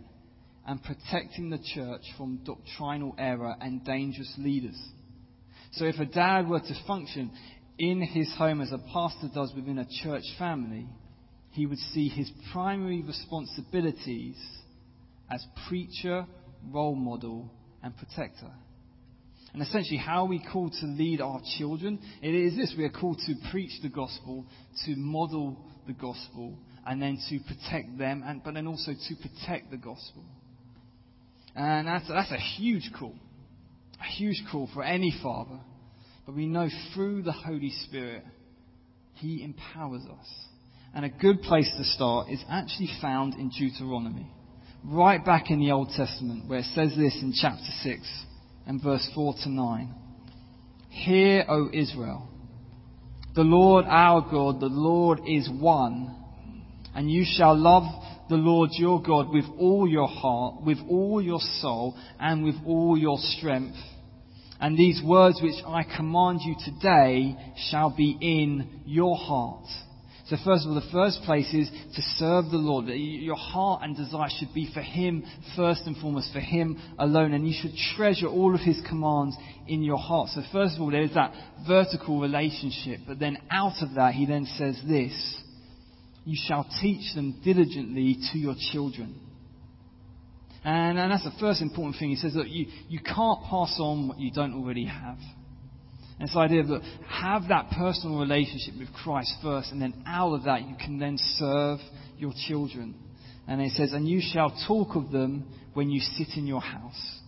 and 0.68 0.84
protecting 0.84 1.50
the 1.50 1.60
church 1.74 2.02
from 2.18 2.42
doctrinal 2.44 3.16
error 3.18 3.56
and 3.62 3.86
dangerous 3.86 4.34
leaders. 4.38 4.78
So 5.72 5.86
if 5.86 5.96
a 5.98 6.06
dad 6.06 6.48
were 6.48 6.60
to 6.60 6.84
function 6.86 7.32
in 7.80 8.02
his 8.02 8.30
home 8.38 8.60
as 8.60 8.72
a 8.72 8.78
pastor 8.94 9.30
does 9.34 9.54
within 9.56 9.78
a 9.78 9.88
church 10.04 10.24
family, 10.38 10.86
he 11.52 11.66
would 11.66 11.80
see 11.94 12.10
his 12.10 12.30
primary 12.52 13.02
responsibilities 13.02 14.36
as 15.32 15.44
preacher, 15.70 16.28
role 16.70 16.96
model, 16.96 17.50
and 17.82 17.96
protector. 17.96 18.52
And 19.58 19.66
essentially, 19.66 19.98
how 19.98 20.26
we 20.26 20.38
called 20.38 20.74
to 20.82 20.86
lead 20.86 21.20
our 21.20 21.42
children? 21.58 21.98
It 22.22 22.36
is 22.36 22.56
this 22.56 22.76
we 22.78 22.84
are 22.84 22.92
called 22.92 23.18
to 23.26 23.34
preach 23.50 23.72
the 23.82 23.90
gospel, 23.90 24.46
to 24.86 24.96
model 24.96 25.58
the 25.88 25.94
gospel, 25.94 26.60
and 26.86 27.02
then 27.02 27.18
to 27.32 27.40
protect 27.40 27.98
them, 27.98 28.24
and, 28.24 28.44
but 28.44 28.54
then 28.54 28.68
also 28.68 28.92
to 28.92 29.16
protect 29.16 29.72
the 29.72 29.78
gospel. 29.78 30.24
And 31.56 31.88
that's, 31.88 32.08
that's 32.08 32.32
a 32.32 32.38
huge 32.38 32.92
call. 33.00 33.16
A 34.00 34.04
huge 34.04 34.44
call 34.52 34.70
for 34.76 34.84
any 34.84 35.12
father. 35.24 35.60
But 36.28 36.36
we 36.36 36.46
know 36.46 36.70
through 36.94 37.24
the 37.24 37.32
Holy 37.32 37.72
Spirit, 37.88 38.26
He 39.16 39.42
empowers 39.44 40.04
us. 40.04 40.28
And 40.94 41.04
a 41.04 41.10
good 41.10 41.42
place 41.42 41.74
to 41.80 41.84
start 41.84 42.30
is 42.30 42.44
actually 42.48 42.90
found 43.02 43.34
in 43.34 43.50
Deuteronomy. 43.50 44.30
Right 44.86 45.26
back 45.26 45.50
in 45.50 45.60
the 45.60 45.72
Old 45.72 45.90
Testament, 45.98 46.48
where 46.48 46.60
it 46.60 46.66
says 46.76 46.96
this 46.96 47.18
in 47.24 47.34
chapter 47.36 47.72
6 47.82 48.26
and 48.68 48.84
verse 48.84 49.10
4 49.16 49.34
to 49.44 49.50
9. 49.50 49.94
Hear, 50.90 51.46
O 51.48 51.70
Israel, 51.74 52.28
the 53.34 53.44
Lord 53.44 53.86
our 53.88 54.22
God, 54.22 54.60
the 54.60 54.68
Lord 54.68 55.22
is 55.26 55.50
one, 55.50 56.14
and 56.94 57.10
you 57.10 57.24
shall 57.26 57.58
love 57.58 57.84
the 58.30 58.36
Lord 58.36 58.72
your 58.74 59.02
God 59.02 59.30
with 59.30 59.46
all 59.58 59.88
your 59.88 60.08
heart, 60.08 60.64
with 60.64 60.80
all 60.90 61.22
your 61.22 61.40
soul, 61.62 61.96
and 62.20 62.44
with 62.44 62.56
all 62.66 62.98
your 62.98 63.18
strength. 63.20 63.78
And 64.60 64.78
these 64.78 65.02
words 65.06 65.40
which 65.42 65.64
I 65.66 65.84
command 65.84 66.42
you 66.44 66.56
today 66.66 67.36
shall 67.70 67.96
be 67.96 68.18
in 68.20 68.82
your 68.86 69.16
heart. 69.16 69.66
So 70.30 70.36
first 70.44 70.66
of 70.66 70.72
all, 70.72 70.76
the 70.76 70.92
first 70.92 71.22
place 71.24 71.54
is 71.54 71.70
to 71.96 72.02
serve 72.18 72.52
the 72.52 72.58
Lord. 72.58 72.88
Your 72.88 73.38
heart 73.38 73.82
and 73.84 73.96
desire 73.96 74.28
should 74.38 74.54
be 74.54 74.70
for 74.74 74.82
Him 74.82 75.24
first 75.56 75.84
and 75.86 75.96
foremost, 75.98 76.34
for 76.34 76.42
Him 76.42 76.78
alone. 77.00 77.34
And 77.34 77.48
you 77.48 77.54
should 77.58 77.72
treasure 77.96 78.28
all 78.28 78.54
of 78.54 78.60
His 78.60 78.82
commands 78.90 79.38
in 79.68 79.84
your 79.84 79.98
heart. 79.98 80.30
So 80.30 80.42
first 80.52 80.76
of 80.76 80.82
all, 80.82 80.92
there 80.92 81.04
is 81.04 81.14
that 81.14 81.34
vertical 81.66 82.20
relationship. 82.20 83.02
But 83.08 83.20
then 83.20 83.38
out 83.50 83.82
of 83.82 83.96
that, 83.96 84.16
He 84.16 84.26
then 84.26 84.46
says 84.58 84.82
this 84.86 85.42
you 86.26 86.38
shall 86.46 86.68
teach 86.82 87.16
them 87.16 87.40
diligently 87.42 88.18
to 88.34 88.38
your 88.38 88.56
children. 88.74 89.18
And, 90.66 91.00
and 91.00 91.10
that's 91.10 91.24
the 91.24 91.32
first 91.40 91.62
important 91.62 91.96
thing. 91.98 92.10
He 92.10 92.18
says 92.18 92.34
that 92.34 92.50
you, 92.50 92.66
you 92.90 93.00
can't 93.00 93.42
pass 93.50 93.78
on 93.80 94.10
what 94.10 94.20
you 94.20 94.30
don't 94.30 94.54
already 94.54 94.84
have. 94.88 95.18
This 96.20 96.36
idea 96.36 96.62
of 96.62 96.82
have 97.08 97.50
that 97.50 97.70
personal 97.78 98.20
relationship 98.20 98.74
with 98.80 98.92
Christ 98.94 99.36
first, 99.44 99.72
and 99.72 99.82
then 99.82 99.94
out 100.08 100.34
of 100.34 100.44
that 100.46 100.68
you 100.68 100.76
can 100.76 100.98
then 100.98 101.18
serve 101.18 101.80
your 102.18 102.34
children. 102.48 102.96
And 103.48 103.62
he 103.62 103.70
says, 103.70 103.94
and 103.94 104.08
you 104.08 104.20
shall 104.22 104.54
talk 104.68 104.96
of 104.96 105.12
them 105.12 105.48
when 105.74 105.90
you 105.90 106.00
sit 106.00 106.30
in 106.36 106.48
your 106.48 106.60
house. 106.60 107.20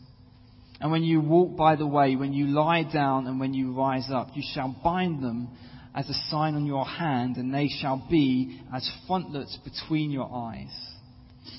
And 0.82 0.92
when 0.92 1.04
you 1.04 1.22
walk 1.22 1.56
by 1.56 1.76
the 1.76 1.86
way, 1.86 2.16
when 2.16 2.34
you 2.34 2.48
lie 2.48 2.84
down 2.84 3.28
and 3.28 3.40
when 3.40 3.54
you 3.54 3.74
rise 3.74 4.08
up, 4.12 4.30
you 4.34 4.44
shall 4.54 4.76
bind 4.84 5.24
them 5.24 5.50
as 5.94 6.10
a 6.10 6.14
sign 6.30 6.56
on 6.56 6.66
your 6.66 6.86
hand, 6.86 7.38
and 7.38 7.54
they 7.54 7.68
shall 7.68 8.06
be 8.10 8.62
as 8.74 8.90
frontlets 9.08 9.58
between 9.64 10.12
your 10.12 10.32
eyes. 10.34 10.72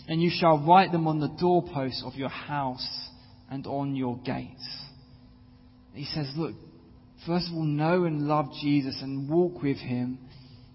And 0.09 0.23
you 0.23 0.31
shall 0.33 0.65
write 0.67 0.93
them 0.93 1.07
on 1.07 1.21
the 1.21 1.35
doorposts 1.41 2.03
of 2.05 2.15
your 2.15 2.29
house 2.29 3.09
and 3.51 3.67
on 3.67 3.97
your 3.97 4.19
gates. 4.19 4.67
He 5.95 6.05
says, 6.05 6.31
Look, 6.37 6.55
first 7.27 7.49
of 7.49 7.55
all, 7.55 7.65
know 7.65 8.05
and 8.05 8.27
love 8.27 8.47
Jesus 8.61 9.01
and 9.03 9.29
walk 9.29 9.63
with 9.63 9.79
him. 9.79 10.19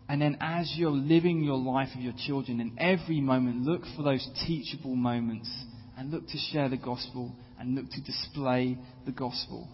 And 0.07 0.21
then 0.21 0.37
as 0.39 0.73
you're 0.75 0.91
living 0.91 1.43
your 1.43 1.57
life 1.57 1.89
with 1.95 2.03
your 2.03 2.13
children, 2.25 2.59
in 2.59 2.75
every 2.77 3.21
moment, 3.21 3.63
look 3.63 3.81
for 3.95 4.03
those 4.03 4.27
teachable 4.45 4.95
moments 4.95 5.49
and 5.97 6.11
look 6.11 6.27
to 6.27 6.37
share 6.51 6.69
the 6.69 6.77
gospel 6.77 7.35
and 7.59 7.75
look 7.75 7.89
to 7.89 8.01
display 8.01 8.77
the 9.05 9.11
gospel. 9.11 9.67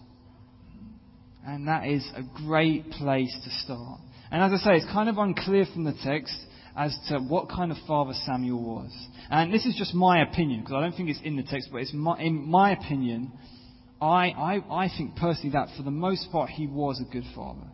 And 1.46 1.68
that 1.68 1.86
is 1.86 2.08
a 2.14 2.22
great 2.46 2.90
place 2.92 3.36
to 3.44 3.50
start. 3.64 4.00
And 4.30 4.42
as 4.42 4.60
I 4.60 4.64
say, 4.64 4.76
it's 4.76 4.92
kind 4.92 5.08
of 5.08 5.18
unclear 5.18 5.66
from 5.72 5.84
the 5.84 5.94
text 6.02 6.36
as 6.74 6.96
to 7.08 7.18
what 7.18 7.50
kind 7.50 7.70
of 7.70 7.76
father 7.86 8.14
Samuel 8.24 8.62
was. 8.62 8.90
And 9.30 9.52
this 9.52 9.66
is 9.66 9.74
just 9.76 9.92
my 9.92 10.22
opinion, 10.22 10.60
because 10.60 10.74
I 10.74 10.80
don't 10.80 10.96
think 10.96 11.10
it's 11.10 11.20
in 11.22 11.36
the 11.36 11.42
text, 11.42 11.68
but 11.70 11.82
it's 11.82 11.92
my, 11.92 12.18
in 12.18 12.48
my 12.48 12.72
opinion, 12.72 13.32
I, 14.02 14.30
I, 14.30 14.84
I 14.84 14.88
think 14.88 15.14
personally 15.14 15.50
that 15.52 15.68
for 15.76 15.84
the 15.84 15.92
most 15.92 16.30
part 16.32 16.50
he 16.50 16.66
was 16.66 17.00
a 17.00 17.12
good 17.12 17.24
father. 17.36 17.68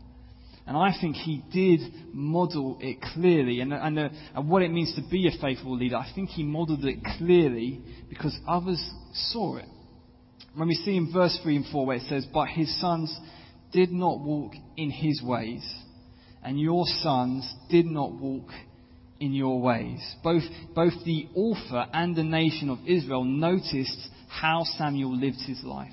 And 0.67 0.77
I 0.77 0.93
think 1.01 1.17
he 1.17 1.43
did 1.51 1.81
model 2.13 2.77
it 2.83 3.01
clearly. 3.15 3.61
And, 3.61 3.73
and, 3.73 3.99
uh, 3.99 4.09
and 4.35 4.51
what 4.51 4.63
it 4.63 4.71
means 4.71 4.95
to 4.97 5.03
be 5.11 5.27
a 5.27 5.41
faithful 5.41 5.75
leader, 5.75 5.97
I 5.97 6.11
think 6.15 6.29
he 6.29 6.43
modeled 6.43 6.85
it 6.85 6.99
clearly 7.17 7.81
because 8.11 8.39
others 8.47 8.79
saw 9.15 9.57
it. 9.57 9.65
When 10.55 10.69
we 10.69 10.75
see 10.75 10.99
in 10.99 11.11
verse 11.11 11.39
3 11.43 11.57
and 11.57 11.67
4 11.73 11.87
where 11.87 11.97
it 11.97 12.03
says, 12.03 12.27
But 12.35 12.49
his 12.49 12.79
sons 12.79 13.19
did 13.73 13.91
not 13.91 14.21
walk 14.21 14.53
in 14.77 14.91
his 14.91 15.23
ways, 15.23 15.67
and 16.43 16.61
your 16.61 16.85
sons 17.01 17.51
did 17.71 17.87
not 17.87 18.13
walk 18.13 18.51
in 19.21 19.33
your 19.33 19.61
ways. 19.63 20.01
Both, 20.23 20.43
both 20.75 20.93
the 21.07 21.29
author 21.35 21.87
and 21.95 22.15
the 22.15 22.25
nation 22.25 22.69
of 22.69 22.81
Israel 22.87 23.25
noticed 23.25 24.09
how 24.29 24.65
Samuel 24.77 25.17
lived 25.17 25.41
his 25.47 25.63
life. 25.65 25.93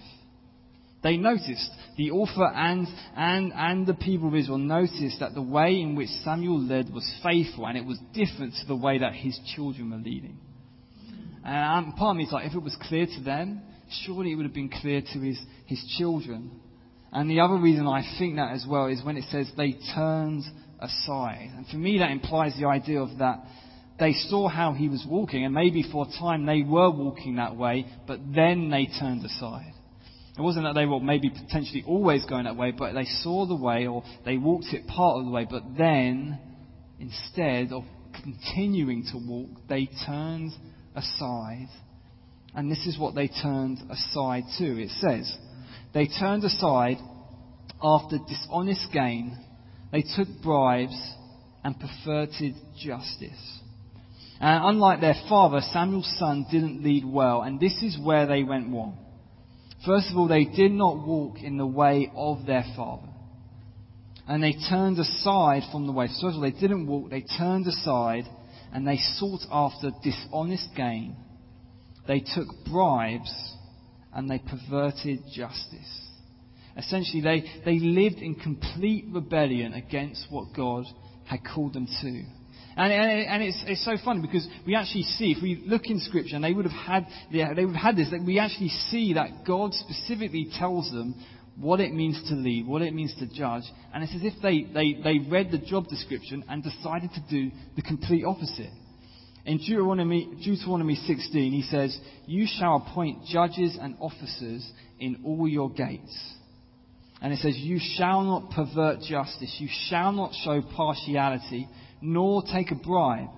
They 1.06 1.18
noticed, 1.18 1.70
the 1.98 2.10
author 2.10 2.48
and, 2.48 2.88
and, 3.16 3.54
and 3.54 3.86
the 3.86 3.94
people 3.94 4.28
of 4.28 4.34
Israel 4.34 4.58
noticed 4.58 5.20
that 5.20 5.36
the 5.36 5.42
way 5.42 5.80
in 5.80 5.94
which 5.94 6.10
Samuel 6.24 6.60
led 6.60 6.92
was 6.92 7.08
faithful 7.22 7.68
and 7.68 7.78
it 7.78 7.86
was 7.86 8.00
different 8.12 8.56
to 8.56 8.66
the 8.66 8.76
way 8.76 8.98
that 8.98 9.14
his 9.14 9.40
children 9.56 9.92
were 9.92 9.98
leading. 9.98 10.40
And 11.44 11.90
um, 11.90 11.94
part 11.94 12.16
of 12.16 12.18
me 12.18 12.24
is 12.24 12.32
like, 12.32 12.48
if 12.48 12.56
it 12.56 12.64
was 12.64 12.76
clear 12.82 13.06
to 13.06 13.24
them, 13.24 13.62
surely 14.04 14.32
it 14.32 14.36
would 14.36 14.48
have 14.48 14.56
been 14.56 14.72
clear 14.82 15.02
to 15.14 15.20
his, 15.20 15.40
his 15.68 15.86
children. 15.96 16.60
And 17.12 17.30
the 17.30 17.42
other 17.42 17.58
reason 17.58 17.86
I 17.86 18.02
think 18.18 18.38
that 18.38 18.54
as 18.54 18.66
well 18.68 18.88
is 18.88 19.04
when 19.04 19.16
it 19.16 19.26
says 19.30 19.48
they 19.56 19.78
turned 19.94 20.44
aside. 20.80 21.52
And 21.56 21.68
for 21.68 21.78
me, 21.78 22.00
that 22.00 22.10
implies 22.10 22.58
the 22.60 22.66
idea 22.66 23.00
of 23.00 23.20
that 23.20 23.44
they 24.00 24.14
saw 24.14 24.48
how 24.48 24.74
he 24.74 24.90
was 24.90 25.06
walking, 25.08 25.46
and 25.46 25.54
maybe 25.54 25.86
for 25.92 26.08
a 26.08 26.20
time 26.20 26.48
they 26.48 26.64
were 26.64 26.90
walking 26.90 27.36
that 27.36 27.56
way, 27.56 27.86
but 28.08 28.20
then 28.34 28.72
they 28.72 28.88
turned 29.00 29.24
aside. 29.24 29.75
It 30.38 30.42
wasn't 30.42 30.66
that 30.66 30.76
they 30.76 30.86
were 30.86 31.00
maybe 31.00 31.30
potentially 31.30 31.84
always 31.88 32.26
going 32.26 32.44
that 32.44 32.58
way, 32.58 32.72
but 32.72 32.94
they 32.94 33.06
saw 33.06 33.46
the 33.46 33.56
way 33.56 33.88
or 33.88 34.04
they 34.26 34.38
walked 34.38 34.68
it 34.74 34.86
part 34.88 35.20
of 35.20 35.26
the 35.26 35.32
way, 35.32 35.48
but 35.50 35.64
then, 35.78 36.40
instead 37.00 37.72
of 37.72 37.84
continuing 38.22 39.06
to 39.12 39.18
walk, 39.18 39.50
they 39.70 39.88
turned 40.06 40.52
aside. 40.94 41.70
And 42.54 42.70
this 42.70 42.86
is 42.86 42.98
what 42.98 43.16
they 43.16 43.30
turned 43.30 43.80
aside 43.90 44.44
to. 44.58 44.82
It 44.82 44.90
says, 45.00 45.38
they 45.94 46.08
turned 46.08 46.44
aside 46.44 46.98
after 47.82 48.18
dishonest 48.28 48.92
gain. 48.92 49.38
They 49.94 50.04
took 50.16 50.28
bribes 50.44 50.98
and 51.64 51.76
perverted 51.80 52.56
justice. 52.78 53.60
And 54.42 54.66
unlike 54.66 55.00
their 55.00 55.16
father, 55.30 55.62
Samuel's 55.72 56.14
son 56.20 56.46
didn't 56.52 56.84
lead 56.84 57.06
well, 57.06 57.42
and 57.42 57.58
this 57.58 57.82
is 57.82 57.98
where 57.98 58.26
they 58.28 58.44
went 58.44 58.72
wrong. 58.74 58.98
First 59.86 60.10
of 60.12 60.18
all, 60.18 60.28
they 60.28 60.46
did 60.46 60.72
not 60.72 61.06
walk 61.06 61.42
in 61.42 61.58
the 61.58 61.66
way 61.66 62.12
of 62.16 62.46
their 62.46 62.66
father. 62.76 63.08
And 64.28 64.42
they 64.42 64.56
turned 64.70 64.98
aside 64.98 65.64
from 65.72 65.86
the 65.86 65.94
way. 65.94 66.08
First 66.08 66.24
of 66.24 66.36
all, 66.36 66.42
they 66.42 66.52
didn't 66.52 66.88
walk, 66.88 67.12
they 67.12 67.24
turned 67.38 67.68
aside, 67.68 68.26
and 68.74 68.88
they 68.88 68.98
sought 68.98 69.42
after 69.52 69.92
dishonest 70.04 70.70
gain. 70.76 71.16
They 72.08 72.20
took 72.20 72.48
bribes 72.70 73.34
and 74.14 74.30
they 74.30 74.40
perverted 74.40 75.20
justice. 75.34 76.02
Essentially, 76.78 77.22
they, 77.22 77.44
they 77.64 77.80
lived 77.80 78.18
in 78.18 78.36
complete 78.36 79.06
rebellion 79.10 79.74
against 79.74 80.28
what 80.30 80.56
God 80.56 80.86
had 81.26 81.40
called 81.46 81.74
them 81.74 81.88
to. 82.02 82.24
And, 82.78 82.92
and, 82.92 83.28
and 83.28 83.44
it's, 83.44 83.64
it's 83.66 83.86
so 83.86 83.96
funny 84.04 84.22
because 84.22 84.48
we 84.68 84.76
actually 84.76 85.04
see, 85.04 85.32
if 85.32 85.42
we 85.42 85.64
look 85.66 85.86
in 85.86 86.00
Scripture, 86.00 86.36
and 86.36 86.44
they 86.44 86.54
would 86.54 86.66
have 86.66 86.74
had, 86.74 87.08
they 87.32 87.66
would 87.66 87.76
have 87.76 87.96
had 87.96 87.96
this, 87.96 88.12
that 88.12 88.24
we 88.24 88.38
actually 88.40 88.70
see 88.90 89.14
that 89.14 89.46
God 89.48 89.74
specifically 89.74 90.50
tells 90.58 90.92
them 90.92 91.16
what 91.58 91.80
it 91.80 91.94
means 91.94 92.22
to 92.28 92.36
lead, 92.36 92.68
what 92.68 92.82
it 92.82 92.94
means 92.94 93.16
to 93.20 93.28
judge. 93.28 93.64
And 93.94 94.04
it's 94.04 94.14
as 94.14 94.24
if 94.24 94.34
they, 94.42 94.64
they, 94.64 95.02
they 95.02 95.30
read 95.30 95.52
the 95.52 95.58
job 95.58 95.88
description 95.88 96.44
and 96.50 96.62
decided 96.62 97.12
to 97.14 97.24
do 97.30 97.52
the 97.78 97.82
complete 97.82 98.26
opposite. 98.26 98.72
In 99.46 99.60
Deuteronomy, 99.60 100.28
Deuteronomy 100.44 100.96
16, 100.96 101.54
he 101.54 101.62
says, 101.62 101.98
You 102.26 102.48
shall 102.48 102.78
appoint 102.86 103.26
judges 103.26 103.78
and 103.80 103.96
officers 104.02 104.70
in 105.00 105.22
all 105.24 105.48
your 105.48 105.70
gates. 105.70 106.34
And 107.22 107.32
it 107.32 107.40
says, 107.40 107.56
You 107.56 107.80
shall 107.80 108.24
not 108.24 108.52
pervert 108.52 109.02
justice, 109.02 109.56
you 109.60 109.70
shall 109.88 110.12
not 110.12 110.34
show 110.44 110.62
partiality, 110.76 111.70
nor 112.02 112.44
take 112.52 112.72
a 112.72 112.76
bribe, 112.76 113.30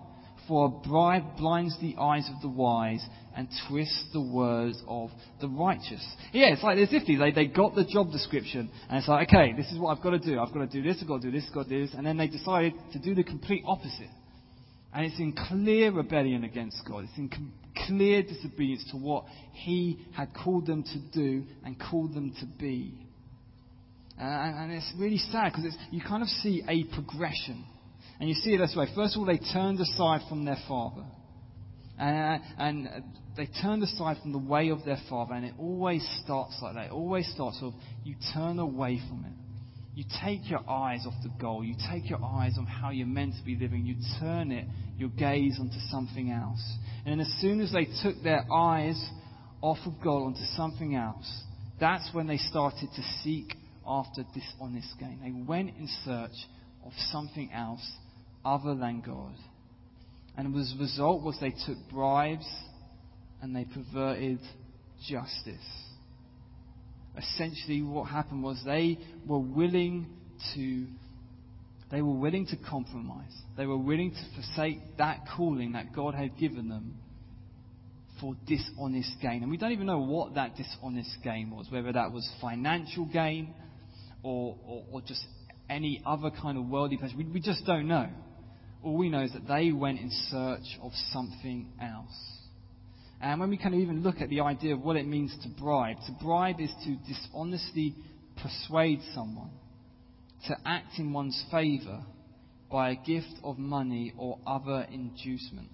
for 0.47 0.65
a 0.65 0.87
bribe 0.87 1.37
blinds 1.37 1.77
the 1.81 1.95
eyes 1.99 2.29
of 2.33 2.41
the 2.41 2.47
wise 2.47 3.05
and 3.35 3.47
twists 3.67 4.05
the 4.13 4.21
words 4.21 4.81
of 4.87 5.09
the 5.41 5.47
righteous. 5.47 6.03
Yeah, 6.31 6.47
it's 6.47 6.63
like 6.63 6.77
as 6.77 6.89
if 6.91 7.05
they, 7.05 7.31
they 7.31 7.47
got 7.47 7.75
the 7.75 7.85
job 7.85 8.11
description, 8.11 8.69
and 8.89 8.97
it's 8.97 9.07
like, 9.07 9.27
okay, 9.29 9.53
this 9.53 9.71
is 9.71 9.77
what 9.77 9.95
I've 9.95 10.03
got 10.03 10.11
to 10.11 10.19
do. 10.19 10.39
I've 10.39 10.53
got 10.53 10.59
to 10.59 10.67
do 10.67 10.81
this, 10.81 10.97
I've 11.01 11.07
got 11.07 11.21
to 11.21 11.29
do 11.29 11.31
this, 11.31 11.45
I've 11.49 11.53
got 11.53 11.63
to 11.63 11.69
do 11.69 11.85
this. 11.85 11.93
And 11.95 12.05
then 12.05 12.17
they 12.17 12.27
decided 12.27 12.73
to 12.93 12.99
do 12.99 13.13
the 13.13 13.23
complete 13.23 13.63
opposite. 13.65 14.09
And 14.93 15.05
it's 15.05 15.19
in 15.19 15.33
clear 15.33 15.91
rebellion 15.91 16.43
against 16.43 16.81
God. 16.87 17.03
It's 17.03 17.17
in 17.17 17.29
com- 17.29 17.53
clear 17.85 18.23
disobedience 18.23 18.85
to 18.91 18.97
what 18.97 19.25
He 19.53 19.99
had 20.15 20.29
called 20.33 20.65
them 20.65 20.83
to 20.83 20.99
do 21.13 21.43
and 21.63 21.77
called 21.79 22.15
them 22.15 22.33
to 22.39 22.45
be. 22.45 22.93
Uh, 24.19 24.23
and, 24.23 24.57
and 24.57 24.71
it's 24.71 24.91
really 24.97 25.19
sad 25.19 25.51
because 25.51 25.77
you 25.91 26.01
kind 26.01 26.23
of 26.23 26.29
see 26.29 26.63
a 26.67 26.85
progression. 26.95 27.65
And 28.19 28.27
you 28.27 28.35
see 28.35 28.53
it 28.53 28.57
this 28.57 28.75
way. 28.75 28.87
First 28.95 29.15
of 29.15 29.21
all, 29.21 29.25
they 29.25 29.39
turned 29.53 29.79
aside 29.79 30.21
from 30.27 30.45
their 30.45 30.57
father. 30.67 31.03
Uh, 31.99 32.37
and 32.57 32.87
they 33.35 33.47
turned 33.61 33.83
aside 33.83 34.17
from 34.21 34.31
the 34.31 34.37
way 34.37 34.69
of 34.69 34.85
their 34.85 34.99
father. 35.09 35.33
And 35.33 35.45
it 35.45 35.53
always 35.59 36.07
starts 36.23 36.57
like 36.61 36.75
that. 36.75 36.85
It 36.87 36.91
always 36.91 37.27
starts 37.33 37.59
with 37.61 37.73
you 38.03 38.15
turn 38.33 38.59
away 38.59 38.99
from 39.07 39.25
it. 39.25 39.33
You 39.95 40.03
take 40.23 40.47
your 40.47 40.67
eyes 40.69 41.05
off 41.07 41.15
the 41.23 41.31
goal. 41.41 41.63
You 41.63 41.75
take 41.91 42.07
your 42.07 42.23
eyes 42.23 42.53
on 42.59 42.67
how 42.67 42.91
you're 42.91 43.07
meant 43.07 43.33
to 43.39 43.43
be 43.43 43.55
living. 43.55 43.85
You 43.85 43.95
turn 44.19 44.51
it, 44.51 44.67
your 44.95 45.09
gaze 45.09 45.57
onto 45.59 45.79
something 45.89 46.29
else. 46.31 46.61
And 47.05 47.19
as 47.19 47.27
soon 47.39 47.61
as 47.61 47.71
they 47.71 47.87
took 48.03 48.21
their 48.23 48.45
eyes 48.51 49.03
off 49.61 49.79
of 49.87 49.93
God 50.03 50.23
onto 50.23 50.45
something 50.55 50.93
else, 50.93 51.41
that's 51.79 52.07
when 52.13 52.27
they 52.27 52.37
started 52.37 52.89
to 52.95 53.01
seek 53.23 53.55
after 53.87 54.23
dishonest 54.35 54.99
gain. 54.99 55.19
They 55.23 55.31
went 55.31 55.69
in 55.69 55.87
search 56.05 56.45
of 56.85 56.91
something 57.11 57.51
else 57.51 57.85
other 58.45 58.75
than 58.75 59.01
God. 59.05 59.33
And 60.37 60.53
the 60.53 60.79
result 60.79 61.23
was 61.23 61.37
they 61.41 61.53
took 61.65 61.77
bribes 61.91 62.47
and 63.41 63.55
they 63.55 63.65
perverted 63.65 64.39
justice. 65.09 65.55
Essentially, 67.17 67.81
what 67.81 68.03
happened 68.05 68.43
was 68.43 68.61
they 68.63 68.99
were 69.25 69.39
willing 69.39 70.07
to 70.53 70.85
they 71.89 72.01
were 72.01 72.13
willing 72.13 72.45
to 72.47 72.57
compromise. 72.57 73.31
They 73.55 73.65
were 73.65 73.77
willing 73.77 74.11
to 74.11 74.35
forsake 74.35 74.79
that 74.97 75.21
calling 75.35 75.71
that 75.71 75.95
God 75.95 76.13
had 76.13 76.37
given 76.37 76.67
them 76.67 76.95
for 78.19 78.35
dishonest 78.45 79.11
gain. 79.21 79.41
And 79.41 79.49
we 79.49 79.57
don't 79.57 79.71
even 79.71 79.87
know 79.87 79.99
what 79.99 80.35
that 80.35 80.57
dishonest 80.57 81.17
gain 81.23 81.49
was, 81.49 81.67
whether 81.69 81.93
that 81.93 82.11
was 82.11 82.29
financial 82.41 83.05
gain 83.05 83.53
or, 84.21 84.57
or, 84.67 84.83
or 84.91 85.01
just 85.01 85.25
any 85.69 86.01
other 86.05 86.29
kind 86.29 86.57
of 86.57 86.65
worldly 86.65 86.97
pleasure. 86.97 87.15
We, 87.17 87.25
we 87.25 87.39
just 87.39 87.65
don't 87.65 87.87
know. 87.87 88.09
All 88.83 88.97
we 88.97 89.09
know 89.09 89.21
is 89.21 89.33
that 89.33 89.47
they 89.47 89.71
went 89.71 89.99
in 89.99 90.09
search 90.29 90.79
of 90.81 90.91
something 91.11 91.67
else. 91.81 92.37
And 93.19 93.39
when 93.39 93.49
we 93.49 93.57
kind 93.57 93.73
of 93.73 93.81
even 93.81 94.03
look 94.03 94.21
at 94.21 94.29
the 94.29 94.41
idea 94.41 94.75
of 94.75 94.81
what 94.81 94.95
it 94.95 95.07
means 95.07 95.35
to 95.43 95.49
bribe, 95.49 95.97
to 96.05 96.11
bribe 96.23 96.59
is 96.59 96.71
to 96.85 96.95
dishonestly 97.11 97.95
persuade 98.41 98.99
someone 99.15 99.49
to 100.47 100.55
act 100.65 100.99
in 100.99 101.13
one's 101.13 101.43
favour 101.51 102.03
by 102.71 102.91
a 102.91 102.95
gift 102.95 103.33
of 103.43 103.57
money 103.57 104.13
or 104.17 104.37
other 104.45 104.85
inducement. 104.91 105.69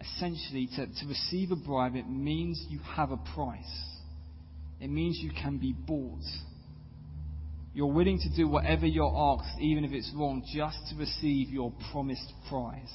Essentially, 0.00 0.68
to, 0.76 0.86
to 0.86 1.06
receive 1.08 1.50
a 1.50 1.56
bribe, 1.56 1.96
it 1.96 2.08
means 2.08 2.64
you 2.68 2.78
have 2.78 3.10
a 3.10 3.16
price. 3.34 3.84
It 4.80 4.88
means 4.88 5.18
you 5.18 5.30
can 5.30 5.58
be 5.58 5.72
bought. 5.72 6.22
You're 7.76 7.92
willing 7.92 8.18
to 8.20 8.34
do 8.34 8.48
whatever 8.48 8.86
you're 8.86 9.14
asked, 9.14 9.60
even 9.60 9.84
if 9.84 9.92
it's 9.92 10.10
wrong, 10.16 10.42
just 10.50 10.78
to 10.88 10.96
receive 10.96 11.50
your 11.50 11.74
promised 11.92 12.32
prize. 12.48 12.90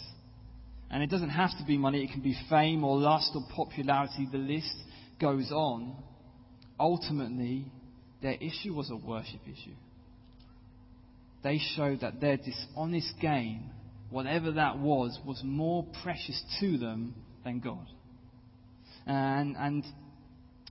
And 0.90 1.04
it 1.04 1.12
doesn't 1.12 1.30
have 1.30 1.52
to 1.60 1.66
be 1.68 1.78
money, 1.78 2.04
it 2.04 2.12
can 2.12 2.22
be 2.24 2.36
fame 2.50 2.84
or 2.84 2.98
lust 2.98 3.30
or 3.36 3.44
popularity. 3.56 4.28
The 4.32 4.40
list 4.40 4.74
goes 5.22 5.52
on. 5.52 5.98
Ultimately, 6.80 7.68
their 8.24 8.34
issue 8.34 8.74
was 8.74 8.90
a 8.90 8.96
worship 8.96 9.42
issue. 9.44 9.76
They 11.44 11.60
showed 11.76 12.02
that 12.02 12.20
their 12.20 12.38
dishonest 12.38 13.14
gain, 13.22 13.70
whatever 14.10 14.54
that 14.54 14.80
was, 14.80 15.20
was 15.24 15.40
more 15.44 15.86
precious 16.02 16.44
to 16.60 16.80
them 16.80 17.14
than 17.46 17.60
God. 17.60 17.86
And, 19.06 19.56
and 19.58 19.84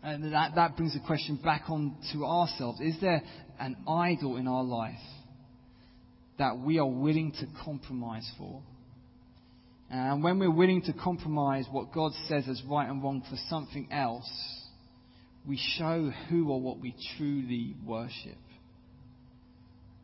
and 0.02 0.32
that, 0.32 0.54
that 0.54 0.76
brings 0.76 0.94
the 0.94 1.00
question 1.00 1.36
back 1.36 1.64
on 1.68 1.94
to 2.12 2.24
ourselves. 2.24 2.80
Is 2.80 2.98
there 3.00 3.22
an 3.60 3.76
idol 3.86 4.36
in 4.36 4.48
our 4.48 4.64
life 4.64 4.94
that 6.38 6.58
we 6.58 6.78
are 6.78 6.86
willing 6.86 7.32
to 7.32 7.46
compromise 7.64 8.28
for? 8.38 8.62
And 9.90 10.22
when 10.22 10.38
we're 10.38 10.50
willing 10.50 10.82
to 10.82 10.92
compromise 10.92 11.66
what 11.70 11.92
God 11.92 12.12
says 12.28 12.46
is 12.46 12.62
right 12.68 12.88
and 12.88 13.02
wrong 13.02 13.22
for 13.28 13.36
something 13.48 13.88
else, 13.90 14.30
we 15.46 15.58
show 15.76 16.12
who 16.28 16.50
or 16.50 16.60
what 16.60 16.78
we 16.78 16.94
truly 17.16 17.74
worship. 17.84 18.38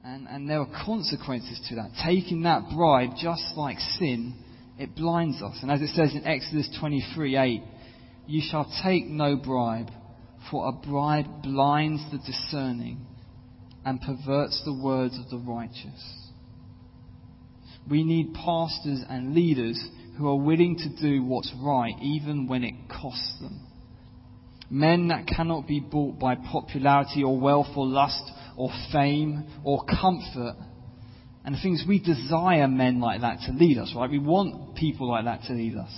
And, 0.05 0.27
and 0.29 0.49
there 0.49 0.61
are 0.61 0.85
consequences 0.85 1.61
to 1.69 1.77
that. 1.77 1.90
Taking 2.05 2.42
that 2.42 2.64
bribe, 2.75 3.11
just 3.21 3.57
like 3.57 3.79
sin, 3.99 4.35
it 4.79 4.95
blinds 4.95 5.40
us. 5.42 5.59
And 5.62 5.71
as 5.71 5.81
it 5.81 5.90
says 5.95 6.14
in 6.14 6.27
Exodus 6.27 6.69
23 6.81 7.37
8, 7.37 7.62
you 8.27 8.42
shall 8.49 8.71
take 8.83 9.07
no 9.07 9.37
bribe, 9.37 9.90
for 10.51 10.69
a 10.69 10.73
bribe 10.73 11.42
blinds 11.42 12.03
the 12.11 12.19
discerning 12.19 13.06
and 13.87 14.01
perverts 14.01 14.61
the 14.64 14.75
words 14.75 15.16
of 15.16 15.31
the 15.31 15.38
righteous. 15.38 16.27
We 17.88 18.03
need 18.03 18.35
pastors 18.35 19.01
and 19.09 19.33
leaders 19.33 19.81
who 20.18 20.29
are 20.29 20.37
willing 20.37 20.77
to 20.77 21.01
do 21.01 21.22
what's 21.22 21.53
right 21.62 21.94
even 22.03 22.49
when 22.49 22.64
it 22.64 22.75
costs 22.90 23.38
them. 23.40 23.61
Men 24.68 25.09
that 25.09 25.29
cannot 25.29 25.68
be 25.68 25.79
bought 25.79 26.18
by 26.18 26.35
popularity 26.35 27.22
or 27.22 27.38
wealth 27.38 27.68
or 27.77 27.87
lust 27.87 28.25
or 28.57 28.70
fame 28.92 29.46
or 29.62 29.85
comfort. 29.85 30.57
And 31.44 31.55
the 31.55 31.61
things 31.62 31.85
we 31.87 32.01
desire 32.01 32.66
men 32.66 33.01
like 33.01 33.20
that 33.20 33.38
to 33.46 33.53
lead 33.53 33.79
us, 33.79 33.92
right? 33.94 34.11
We 34.11 34.18
want 34.18 34.75
people 34.75 35.09
like 35.09 35.27
that 35.27 35.42
to 35.46 35.53
lead 35.53 35.77
us. 35.77 35.92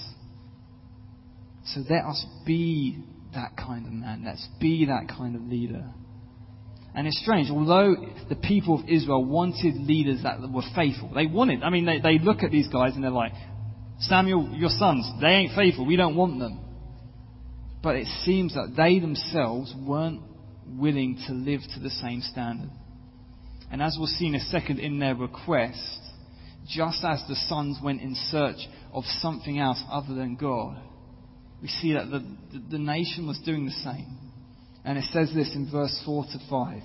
So 1.72 1.80
let 1.88 2.04
us 2.04 2.26
be 2.44 3.02
that 3.32 3.56
kind 3.56 3.86
of 3.86 3.92
man. 3.92 4.24
Let's 4.26 4.46
be 4.60 4.84
that 4.86 5.08
kind 5.08 5.36
of 5.36 5.42
leader. 5.42 5.86
And 6.94 7.06
it's 7.06 7.20
strange, 7.20 7.50
although 7.50 7.94
the 8.28 8.36
people 8.36 8.80
of 8.80 8.88
Israel 8.88 9.24
wanted 9.24 9.76
leaders 9.76 10.22
that 10.22 10.40
were 10.50 10.62
faithful, 10.74 11.10
they 11.14 11.26
wanted, 11.26 11.62
I 11.62 11.70
mean, 11.70 11.84
they, 11.84 12.00
they 12.00 12.18
look 12.18 12.42
at 12.42 12.50
these 12.50 12.68
guys 12.68 12.94
and 12.94 13.04
they're 13.04 13.10
like, 13.10 13.32
Samuel, 14.00 14.50
your 14.54 14.70
sons, 14.70 15.08
they 15.20 15.28
ain't 15.28 15.54
faithful, 15.54 15.86
we 15.86 15.96
don't 15.96 16.16
want 16.16 16.38
them. 16.38 16.60
But 17.82 17.96
it 17.96 18.06
seems 18.24 18.54
that 18.54 18.74
they 18.76 18.98
themselves 18.98 19.72
weren't 19.76 20.22
willing 20.66 21.22
to 21.26 21.32
live 21.32 21.60
to 21.74 21.80
the 21.80 21.90
same 21.90 22.20
standard. 22.20 22.70
And 23.70 23.82
as 23.82 23.96
we'll 23.98 24.08
see 24.08 24.26
in 24.26 24.34
a 24.34 24.40
second 24.40 24.78
in 24.78 24.98
their 24.98 25.14
request, 25.14 26.00
just 26.66 27.04
as 27.04 27.22
the 27.28 27.36
sons 27.48 27.78
went 27.82 28.00
in 28.00 28.14
search 28.30 28.58
of 28.92 29.04
something 29.20 29.58
else 29.58 29.82
other 29.90 30.14
than 30.14 30.36
God, 30.36 30.80
we 31.60 31.68
see 31.68 31.92
that 31.94 32.10
the, 32.10 32.20
the, 32.52 32.62
the 32.72 32.78
nation 32.78 33.26
was 33.26 33.38
doing 33.44 33.64
the 33.66 33.72
same. 33.72 34.27
And 34.84 34.98
it 34.98 35.04
says 35.12 35.30
this 35.34 35.54
in 35.54 35.70
verse 35.70 36.00
4 36.04 36.24
to 36.24 36.38
5. 36.48 36.82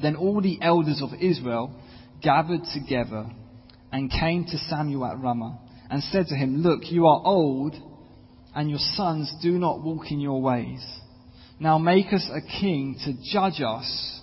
Then 0.00 0.16
all 0.16 0.40
the 0.40 0.58
elders 0.60 1.00
of 1.02 1.10
Israel 1.20 1.74
gathered 2.22 2.62
together 2.74 3.26
and 3.92 4.10
came 4.10 4.44
to 4.44 4.58
Samuel 4.58 5.06
at 5.06 5.18
Ramah 5.18 5.58
and 5.90 6.02
said 6.02 6.26
to 6.28 6.34
him, 6.34 6.62
Look, 6.62 6.90
you 6.90 7.06
are 7.06 7.22
old, 7.24 7.74
and 8.54 8.68
your 8.68 8.78
sons 8.94 9.32
do 9.42 9.52
not 9.52 9.82
walk 9.82 10.10
in 10.10 10.20
your 10.20 10.40
ways. 10.42 10.84
Now 11.58 11.78
make 11.78 12.12
us 12.12 12.28
a 12.32 12.40
king 12.60 12.96
to 13.04 13.12
judge 13.32 13.62
us 13.62 14.20